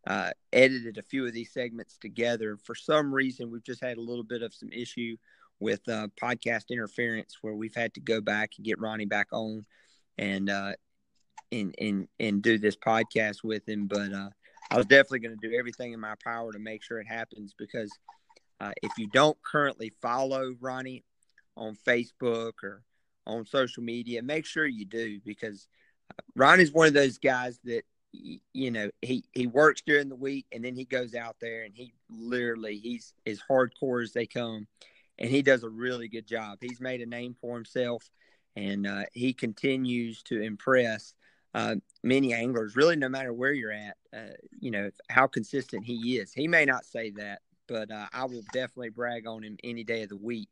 uh, 0.08 0.32
edited 0.54 0.98
a 0.98 1.04
few 1.04 1.26
of 1.26 1.34
these 1.34 1.52
segments 1.52 1.98
together. 1.98 2.58
For 2.58 2.76
some 2.76 3.14
reason, 3.14 3.52
we've 3.52 3.64
just 3.64 3.84
had 3.84 3.98
a 3.98 4.02
little 4.02 4.24
bit 4.24 4.42
of 4.42 4.54
some 4.54 4.70
issue 4.72 5.18
with 5.60 5.82
uh, 5.90 6.08
podcast 6.22 6.70
interference 6.70 7.38
where 7.42 7.54
we've 7.54 7.76
had 7.76 7.94
to 7.94 8.00
go 8.00 8.22
back 8.22 8.52
and 8.58 8.66
get 8.66 8.80
Ronnie 8.80 9.06
back 9.06 9.28
on 9.32 9.66
and 10.18 10.50
uh, 10.50 10.74
and 11.52 11.76
and 11.80 12.08
and 12.20 12.42
do 12.42 12.58
this 12.58 12.76
podcast 12.76 13.44
with 13.44 13.68
him. 13.68 13.88
But 13.88 14.14
uh, 14.14 14.30
I 14.72 14.78
was 14.78 14.86
definitely 14.86 15.20
going 15.20 15.38
to 15.38 15.50
do 15.50 15.56
everything 15.58 15.94
in 15.94 16.00
my 16.00 16.16
power 16.24 16.52
to 16.52 16.60
make 16.60 16.84
sure 16.84 17.00
it 17.00 17.08
happens 17.08 17.54
because 17.58 17.92
uh, 18.62 18.72
if 18.82 18.92
you 18.98 19.08
don't 19.08 19.38
currently 19.42 19.92
follow 20.02 20.56
Ronnie 20.60 21.04
on 21.56 21.76
Facebook 21.88 22.54
or 22.64 22.84
on 23.26 23.46
social 23.46 23.84
media, 23.84 24.22
make 24.22 24.46
sure 24.46 24.66
you 24.66 24.86
do 24.86 25.20
because 25.26 25.68
Ronnie's 26.36 26.72
one 26.72 26.88
of 26.88 26.94
those 26.94 27.18
guys 27.18 27.60
that 27.66 27.84
you 28.12 28.72
know 28.72 28.90
he 29.02 29.24
he 29.34 29.46
works 29.46 29.82
during 29.86 30.10
the 30.10 30.16
week 30.16 30.48
and 30.52 30.64
then 30.64 30.76
he 30.76 30.86
goes 30.86 31.14
out 31.14 31.36
there 31.40 31.64
and 31.64 31.76
he 31.76 31.94
literally 32.10 32.78
he's 32.78 33.14
as 33.28 33.40
hardcore 33.50 34.02
as 34.02 34.14
they 34.14 34.26
come 34.26 34.68
and 35.20 35.30
he 35.30 35.42
does 35.42 35.64
a 35.64 35.70
really 35.70 36.08
good 36.08 36.26
job. 36.26 36.58
He's 36.62 36.82
made 36.82 37.02
a 37.02 37.06
name 37.06 37.36
for 37.40 37.56
himself 37.56 38.10
and 38.56 38.88
uh, 38.88 39.04
he 39.14 39.34
continues 39.34 40.24
to 40.24 40.42
impress 40.42 41.14
uh, 41.54 41.76
many 42.04 42.34
anglers 42.34 42.76
really 42.76 42.96
no 42.96 43.10
matter 43.10 43.34
where 43.34 43.54
you're 43.54 43.72
at 43.72 43.98
uh, 44.16 44.34
you 44.60 44.72
know 44.72 44.90
how 45.10 45.28
consistent 45.28 45.86
he 45.86 46.18
is. 46.18 46.34
He 46.34 46.48
may 46.48 46.66
not 46.66 46.86
say 46.86 47.12
that 47.12 47.42
but 47.68 47.92
uh, 47.92 48.08
i 48.14 48.26
will 48.26 48.44
definitely 48.52 48.90
brag 48.90 49.28
on 49.28 49.44
him 49.44 49.58
any 49.64 49.84
day 49.84 50.04
of 50.04 50.10
the 50.10 50.18
week. 50.18 50.50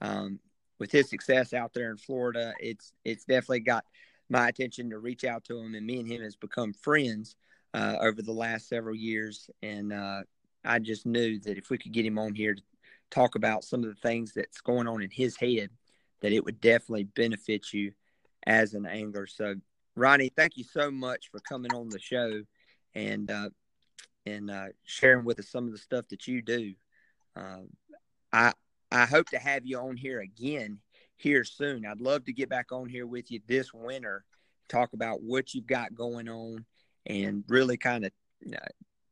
Um, 0.00 0.40
with 0.78 0.92
his 0.92 1.08
success 1.08 1.54
out 1.54 1.72
there 1.72 1.90
in 1.90 1.96
florida 1.96 2.52
it's 2.60 2.92
it's 3.02 3.24
definitely 3.24 3.60
got 3.60 3.82
my 4.28 4.48
attention 4.48 4.90
to 4.90 4.98
reach 4.98 5.24
out 5.24 5.44
to 5.44 5.58
him, 5.58 5.74
and 5.74 5.86
me 5.86 6.00
and 6.00 6.08
him 6.08 6.22
has 6.22 6.36
become 6.36 6.72
friends 6.72 7.36
uh, 7.74 7.96
over 8.00 8.22
the 8.22 8.32
last 8.32 8.68
several 8.68 8.94
years. 8.94 9.48
And 9.62 9.92
uh, 9.92 10.22
I 10.64 10.78
just 10.78 11.06
knew 11.06 11.38
that 11.40 11.58
if 11.58 11.70
we 11.70 11.78
could 11.78 11.92
get 11.92 12.06
him 12.06 12.18
on 12.18 12.34
here 12.34 12.54
to 12.54 12.62
talk 13.10 13.34
about 13.34 13.64
some 13.64 13.84
of 13.84 13.88
the 13.88 14.08
things 14.08 14.32
that's 14.34 14.60
going 14.60 14.88
on 14.88 15.02
in 15.02 15.10
his 15.10 15.36
head, 15.36 15.70
that 16.20 16.32
it 16.32 16.44
would 16.44 16.60
definitely 16.60 17.04
benefit 17.04 17.72
you 17.72 17.92
as 18.46 18.74
an 18.74 18.86
angler. 18.86 19.26
So, 19.26 19.56
Ronnie, 19.94 20.32
thank 20.34 20.56
you 20.56 20.64
so 20.64 20.90
much 20.90 21.30
for 21.30 21.40
coming 21.40 21.72
on 21.74 21.88
the 21.88 21.98
show 21.98 22.42
and 22.94 23.30
uh, 23.30 23.50
and 24.24 24.50
uh, 24.50 24.66
sharing 24.84 25.24
with 25.24 25.38
us 25.38 25.48
some 25.48 25.66
of 25.66 25.72
the 25.72 25.78
stuff 25.78 26.08
that 26.08 26.26
you 26.26 26.42
do. 26.42 26.74
Uh, 27.36 27.60
I 28.32 28.52
I 28.90 29.06
hope 29.06 29.28
to 29.30 29.38
have 29.38 29.66
you 29.66 29.78
on 29.78 29.96
here 29.96 30.20
again 30.20 30.78
here 31.16 31.44
soon. 31.44 31.86
I'd 31.86 32.00
love 32.00 32.24
to 32.26 32.32
get 32.32 32.48
back 32.48 32.72
on 32.72 32.88
here 32.88 33.06
with 33.06 33.30
you 33.30 33.40
this 33.46 33.72
winter, 33.72 34.24
talk 34.68 34.92
about 34.92 35.22
what 35.22 35.54
you've 35.54 35.66
got 35.66 35.94
going 35.94 36.28
on, 36.28 36.64
and 37.06 37.44
really 37.48 37.76
kind 37.76 38.04
of 38.04 38.12
uh, 38.52 38.58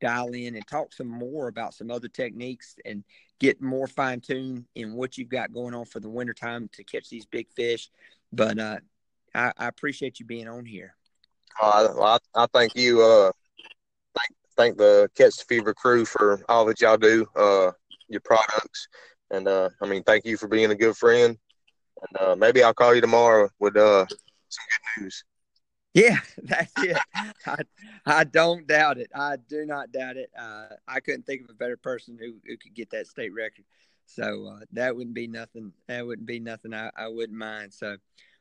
dial 0.01 0.29
in 0.29 0.55
and 0.55 0.67
talk 0.67 0.93
some 0.93 1.09
more 1.09 1.49
about 1.49 1.75
some 1.75 1.91
other 1.91 2.09
techniques 2.09 2.77
and 2.85 3.05
get 3.41 3.61
more 3.61 3.87
fine 3.87 4.21
tuned 4.21 4.65
in 4.75 4.95
what 4.95 5.17
you've 5.17 5.29
got 5.29 5.53
going 5.53 5.75
on 5.75 5.85
for 5.85 6.01
the 6.01 6.09
wintertime 6.09 6.69
to 6.73 6.85
catch 6.85 7.09
these 7.09 7.27
big 7.27 7.49
fish. 7.51 7.91
But 8.33 8.59
uh, 8.59 8.79
I, 9.35 9.53
I, 9.57 9.67
appreciate 9.69 10.21
you 10.21 10.27
being 10.27 10.49
on 10.49 10.65
here. 10.65 10.95
Uh, 11.61 11.89
I, 12.01 12.19
I, 12.35 12.47
thank 12.53 12.75
you. 12.75 13.01
Uh, 13.01 13.33
thank, 14.17 14.31
thank 14.57 14.77
the 14.77 15.09
Catch 15.17 15.37
the 15.37 15.45
Fever 15.49 15.73
crew 15.73 16.05
for 16.05 16.45
all 16.49 16.65
that 16.67 16.81
y'all 16.81 16.97
do, 16.97 17.27
uh, 17.37 17.71
your 18.09 18.21
products. 18.21 18.89
And 19.31 19.49
uh, 19.49 19.71
I 19.81 19.87
mean, 19.87 20.03
thank 20.03 20.25
you 20.25 20.37
for 20.37 20.49
being 20.49 20.71
a 20.71 20.77
good 20.77 20.97
friend 20.97 21.39
and 22.03 22.21
uh, 22.21 22.37
maybe 22.37 22.63
I'll 22.63 22.75
call 22.75 22.95
you 22.95 23.01
tomorrow 23.01 23.49
with 23.59 23.77
uh, 23.77 24.07
some 24.09 24.65
good 24.97 25.03
news. 25.03 25.25
Yeah, 25.95 26.19
that's 26.43 26.73
it. 26.79 26.99
I, 27.47 27.57
I 28.05 28.25
don't 28.25 28.67
doubt 28.67 28.99
it. 28.99 29.11
I 29.15 29.37
do 29.37 29.65
not 29.65 29.93
doubt 29.93 30.17
it. 30.17 30.31
Uh, 30.39 30.67
I 30.89 31.01
couldn't 31.01 31.25
think 31.25 31.43
of 31.43 31.51
a 31.51 31.55
better 31.55 31.77
person 31.77 32.19
who, 32.19 32.35
who 32.47 32.57
could 32.57 32.75
get 32.75 32.91
that 32.91 33.07
state 33.07 33.33
record. 33.33 33.65
So 34.07 34.49
uh, 34.49 34.65
that 34.73 34.95
wouldn't 34.95 35.15
be 35.15 35.29
nothing. 35.29 35.73
That 35.89 36.07
wouldn't 36.07 36.27
be 36.27 36.41
nothing 36.41 36.75
I, 36.75 36.91
I 36.97 37.09
wouldn't 37.09 37.39
mind. 37.39 37.73
So, 37.73 37.97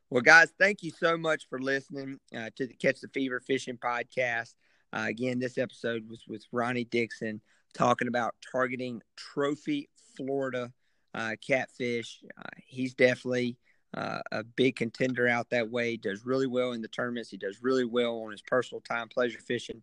well, 0.10 0.22
guys, 0.22 0.52
thank 0.60 0.84
you 0.84 0.92
so 0.92 1.16
much 1.16 1.48
for 1.48 1.60
listening 1.62 2.20
uh, 2.36 2.50
to 2.56 2.68
the 2.68 2.74
Catch 2.74 3.02
the 3.02 3.08
Fever 3.08 3.40
Fishing 3.40 3.78
Podcast. 3.78 4.56
Uh, 4.92 5.06
again, 5.08 5.40
this 5.40 5.58
episode 5.58 6.10
was 6.10 6.24
with 6.28 6.44
Ronnie 6.52 6.84
Dixon 6.84 7.40
talking 7.74 8.08
about 8.08 8.36
targeting 8.52 9.02
trophy 9.16 9.90
Florida 10.16 10.72
uh, 11.14 11.36
catfish. 11.46 12.24
Uh, 12.38 12.50
he's 12.66 12.94
definitely 12.94 13.58
uh, 13.96 14.20
a 14.32 14.44
big 14.44 14.76
contender 14.76 15.28
out 15.28 15.50
that 15.52 15.70
way. 15.70 15.92
He 15.92 15.98
Does 15.98 16.26
really 16.26 16.48
well 16.48 16.72
in 16.72 16.82
the 16.82 16.88
tournaments. 16.88 17.30
He 17.30 17.38
does 17.38 17.60
really 17.62 17.86
well 17.86 18.22
on 18.24 18.32
his 18.32 18.42
personal 18.42 18.82
time 18.82 19.08
pleasure 19.08 19.40
fishing. 19.40 19.82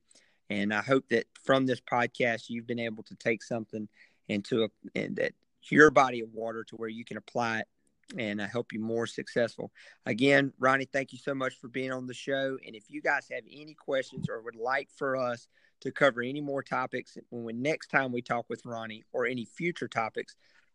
And 0.48 0.74
I 0.74 0.82
hope 0.82 1.08
that 1.10 1.26
from 1.44 1.66
this 1.66 1.80
podcast, 1.80 2.48
you've 2.48 2.66
been 2.66 2.80
able 2.80 3.04
to 3.04 3.14
take 3.14 3.42
something 3.42 3.88
into 4.28 4.64
a 4.64 4.68
and 4.94 5.16
that 5.16 5.32
your 5.68 5.90
body 5.90 6.20
of 6.20 6.32
water 6.32 6.64
to 6.64 6.76
where 6.76 6.88
you 6.88 7.04
can 7.04 7.16
apply 7.16 7.60
it 7.60 7.68
and 8.18 8.40
uh, 8.40 8.46
help 8.46 8.72
you 8.72 8.80
more 8.80 9.06
successful. 9.06 9.70
Again, 10.06 10.52
Ronnie, 10.58 10.86
thank 10.86 11.12
you 11.12 11.18
so 11.18 11.34
much 11.34 11.54
for 11.60 11.68
being 11.68 11.92
on 11.92 12.06
the 12.06 12.14
show. 12.14 12.58
And 12.66 12.74
if 12.74 12.84
you 12.88 13.00
guys 13.00 13.26
have 13.30 13.44
any 13.50 13.74
questions 13.74 14.26
or 14.28 14.42
would 14.42 14.56
like 14.56 14.88
for 14.96 15.16
us 15.16 15.48
to 15.82 15.92
cover 15.92 16.22
any 16.22 16.40
more 16.40 16.62
topics 16.62 17.16
when 17.30 17.62
next 17.62 17.88
time 17.88 18.12
we 18.12 18.22
talk 18.22 18.46
with 18.48 18.66
Ronnie 18.66 19.04
or 19.12 19.26
any 19.26 19.44
future 19.44 19.88
topics, 19.88 20.34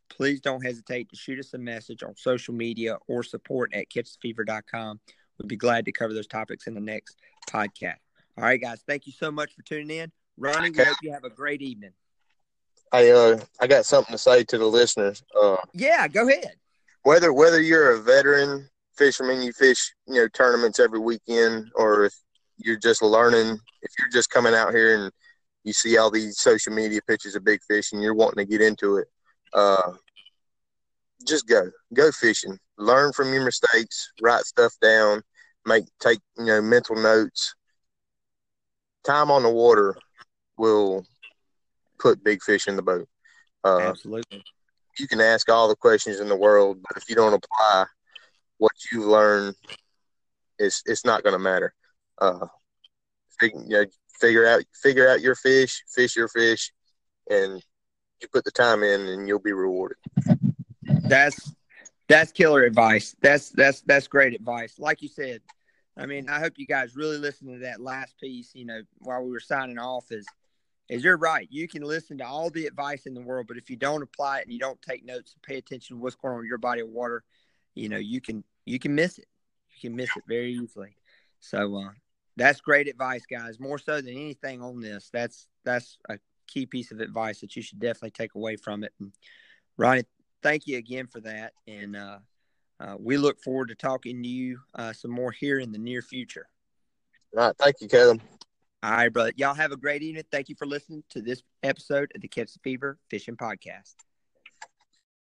please 0.10 0.42
don't 0.42 0.64
hesitate 0.64 1.10
to 1.10 1.16
shoot 1.16 1.40
us 1.40 1.54
a 1.54 1.58
message 1.58 2.04
on 2.04 2.16
social 2.16 2.54
media 2.54 2.98
or 3.08 3.24
support 3.24 3.74
at 3.74 3.90
catchthefever.com. 3.90 5.00
We'd 5.38 5.48
be 5.48 5.56
glad 5.56 5.86
to 5.86 5.92
cover 5.92 6.14
those 6.14 6.28
topics 6.28 6.68
in 6.68 6.74
the 6.74 6.82
next 6.82 7.20
podcast. 7.50 7.98
All 8.38 8.44
right, 8.44 8.62
guys. 8.62 8.84
Thank 8.88 9.08
you 9.08 9.14
so 9.14 9.32
much 9.32 9.54
for 9.54 9.62
tuning 9.64 9.98
in. 9.98 10.12
Ronnie, 10.38 10.72
we 10.72 10.84
hope 10.84 10.98
you 11.02 11.12
have 11.14 11.24
a 11.24 11.30
great 11.30 11.62
evening. 11.62 11.92
I 12.92 13.10
uh 13.10 13.40
I 13.60 13.68
got 13.68 13.86
something 13.86 14.12
to 14.12 14.18
say 14.18 14.44
to 14.44 14.58
the 14.58 14.66
listeners. 14.66 15.24
Uh 15.40 15.58
Yeah, 15.74 16.08
go 16.08 16.28
ahead. 16.28 16.56
Whether 17.04 17.34
whether 17.34 17.62
you're 17.62 17.94
a 17.94 18.02
veteran 18.02 18.70
fisherman, 18.98 19.42
you 19.42 19.52
fish, 19.54 19.94
you 20.08 20.16
know, 20.16 20.28
tournaments 20.30 20.80
every 20.80 21.00
weekend, 21.00 21.72
or 21.76 22.06
if 22.06 22.14
you're 22.58 22.80
just 22.80 23.02
learning, 23.02 23.60
if 23.82 23.92
you're 24.00 24.10
just 24.12 24.30
coming 24.30 24.54
out 24.54 24.74
here 24.74 24.96
and 24.96 25.12
you 25.64 25.74
see 25.74 25.98
all 25.98 26.12
these 26.12 26.40
social 26.40 26.74
media 26.74 27.02
pictures 27.08 27.36
of 27.36 27.44
big 27.44 27.60
fish 27.64 27.92
and 27.92 28.02
you're 28.02 28.14
wanting 28.14 28.46
to 28.46 28.50
get 28.50 28.62
into 28.62 28.98
it, 28.98 29.08
uh, 29.56 29.94
just 31.26 31.48
go, 31.48 31.72
go 31.94 32.12
fishing, 32.12 32.60
learn 32.78 33.14
from 33.14 33.34
your 33.34 33.44
mistakes, 33.44 34.12
write 34.22 34.44
stuff 34.44 34.74
down, 34.82 35.22
make 35.66 35.86
take 36.00 36.20
you 36.38 36.46
know 36.46 36.62
mental 36.62 36.96
notes. 36.96 37.56
Time 39.04 39.32
on 39.32 39.44
the 39.44 39.50
water 39.50 39.96
will 40.58 41.06
put 42.00 42.24
big 42.24 42.44
fish 42.44 42.68
in 42.68 42.76
the 42.76 42.82
boat. 42.82 43.08
Uh, 43.64 43.80
Absolutely. 43.80 44.44
You 45.00 45.08
can 45.08 45.22
ask 45.22 45.50
all 45.50 45.68
the 45.68 45.76
questions 45.76 46.20
in 46.20 46.28
the 46.28 46.36
world, 46.36 46.80
but 46.82 46.98
if 46.98 47.10
you 47.10 47.16
don't 47.16 47.34
apply 47.34 47.86
what 48.58 48.72
you 48.92 49.10
learn, 49.10 49.54
it's 50.60 50.84
it's 50.86 51.06
not 51.06 51.24
going 51.24 51.34
to 51.34 51.40
matter. 51.40 51.74
Uh, 52.20 52.48
figure, 53.40 53.62
you 53.62 53.70
know, 53.70 53.86
figure 54.20 54.46
out 54.46 54.64
figure 54.82 55.10
out 55.10 55.22
your 55.22 55.36
fish, 55.36 55.82
fish 55.94 56.16
your 56.16 56.28
fish, 56.28 56.72
and 57.30 57.62
you 58.22 58.28
put 58.28 58.46
the 58.46 58.52
time 58.52 58.84
in 58.84 59.02
and 59.02 59.28
you'll 59.28 59.40
be 59.40 59.54
rewarded. 59.54 59.98
That's 61.04 61.54
that's 62.08 62.32
killer 62.32 62.64
advice. 62.64 63.16
That's 63.22 63.50
that's 63.50 63.82
that's 63.82 64.08
great 64.08 64.34
advice. 64.34 64.80
Like 64.80 65.02
you 65.02 65.10
said, 65.10 65.42
I 65.98 66.06
mean, 66.06 66.30
I 66.30 66.40
hope 66.40 66.54
you 66.58 66.68
guys 66.68 66.96
really 66.96 67.18
listen 67.18 67.52
to 67.54 67.60
that 67.60 67.82
last 67.82 68.18
piece. 68.20 68.52
You 68.54 68.66
know, 68.66 68.82
while 69.00 69.24
we 69.24 69.32
were 69.32 69.40
signing 69.40 69.80
off, 69.80 70.12
is 70.12 70.26
is 70.90 71.04
you're 71.04 71.18
right. 71.18 71.48
You 71.50 71.68
can 71.68 71.84
listen 71.84 72.18
to 72.20 72.28
all 72.28 72.50
the 72.50 72.68
advice 72.68 73.06
in 73.06 73.14
the 73.14 73.22
world, 73.22 73.48
but 73.48 73.58
if 73.58 73.70
you 73.70 73.76
don't 73.76 74.04
apply 74.04 74.40
it 74.40 74.44
and 74.44 74.54
you 74.54 74.60
don't 74.60 74.82
take 74.82 75.06
notes 75.06 75.34
and 75.34 75.42
pay 75.42 75.58
attention 75.58 75.98
to 75.98 76.02
what's 76.02 76.16
going 76.16 76.36
on 76.36 76.42
in 76.42 76.48
your 76.48 76.58
body 76.58 76.82
of 76.82 76.90
water, 76.90 77.24
you 77.74 77.90
know, 77.90 77.98
you 77.98 78.22
can 78.22 78.44
you 78.66 78.80
can 78.80 78.94
miss 78.94 79.18
it. 79.18 79.28
You 79.76 79.90
can 79.90 79.96
miss 79.96 80.10
it 80.16 80.24
very 80.28 80.54
easily. 80.54 80.96
So 81.40 81.76
uh, 81.76 81.90
that's 82.38 82.62
great 82.62 82.88
advice, 82.88 83.24
guys. 83.30 83.60
More 83.60 83.80
so 83.80 83.96
than 83.96 84.10
anything 84.10 84.62
on 84.62 84.80
this, 84.80 85.10
that's 85.12 85.48
that's 85.64 85.98
a 86.10 86.18
key 86.48 86.66
piece 86.66 86.92
of 86.92 87.00
advice 87.00 87.42
that 87.42 87.56
you 87.56 87.62
should 87.62 87.80
definitely 87.80 88.12
take 88.12 88.36
away 88.36 88.56
from 88.56 88.84
it. 88.84 88.94
And 89.00 89.12
Ronnie, 89.78 90.04
thank 90.42 90.68
you 90.68 90.78
again 90.78 91.08
for 91.08 91.20
that. 91.22 91.54
And 91.68 91.96
uh, 91.96 92.20
uh, 92.80 92.96
we 93.00 93.18
look 93.18 93.40
forward 93.42 93.70
to 93.70 93.76
talking 93.76 94.22
to 94.22 94.30
you 94.30 94.60
uh, 94.74 94.94
some 94.94 95.12
more 95.12 95.32
here 95.32 95.60
in 95.60 95.72
the 95.72 95.78
near 95.78 96.02
future. 96.02 96.48
All 97.36 97.48
right. 97.48 97.58
Thank 97.58 97.78
you, 97.82 97.88
Caleb. 97.88 98.22
All 98.84 98.92
right, 98.92 99.10
brother. 99.10 99.32
Y'all 99.36 99.54
have 99.54 99.72
a 99.72 99.78
great 99.78 100.04
evening. 100.04 100.24
Thank 100.32 100.50
you 100.50 100.56
for 100.56 100.68
listening 100.68 101.04
to 101.10 101.22
this 101.22 101.42
episode 101.64 102.12
of 102.14 102.22
the 102.22 102.28
Catch 102.28 102.54
the 102.54 102.60
Fever 102.64 103.00
Fishing 103.10 103.36
Podcast. 103.36 103.96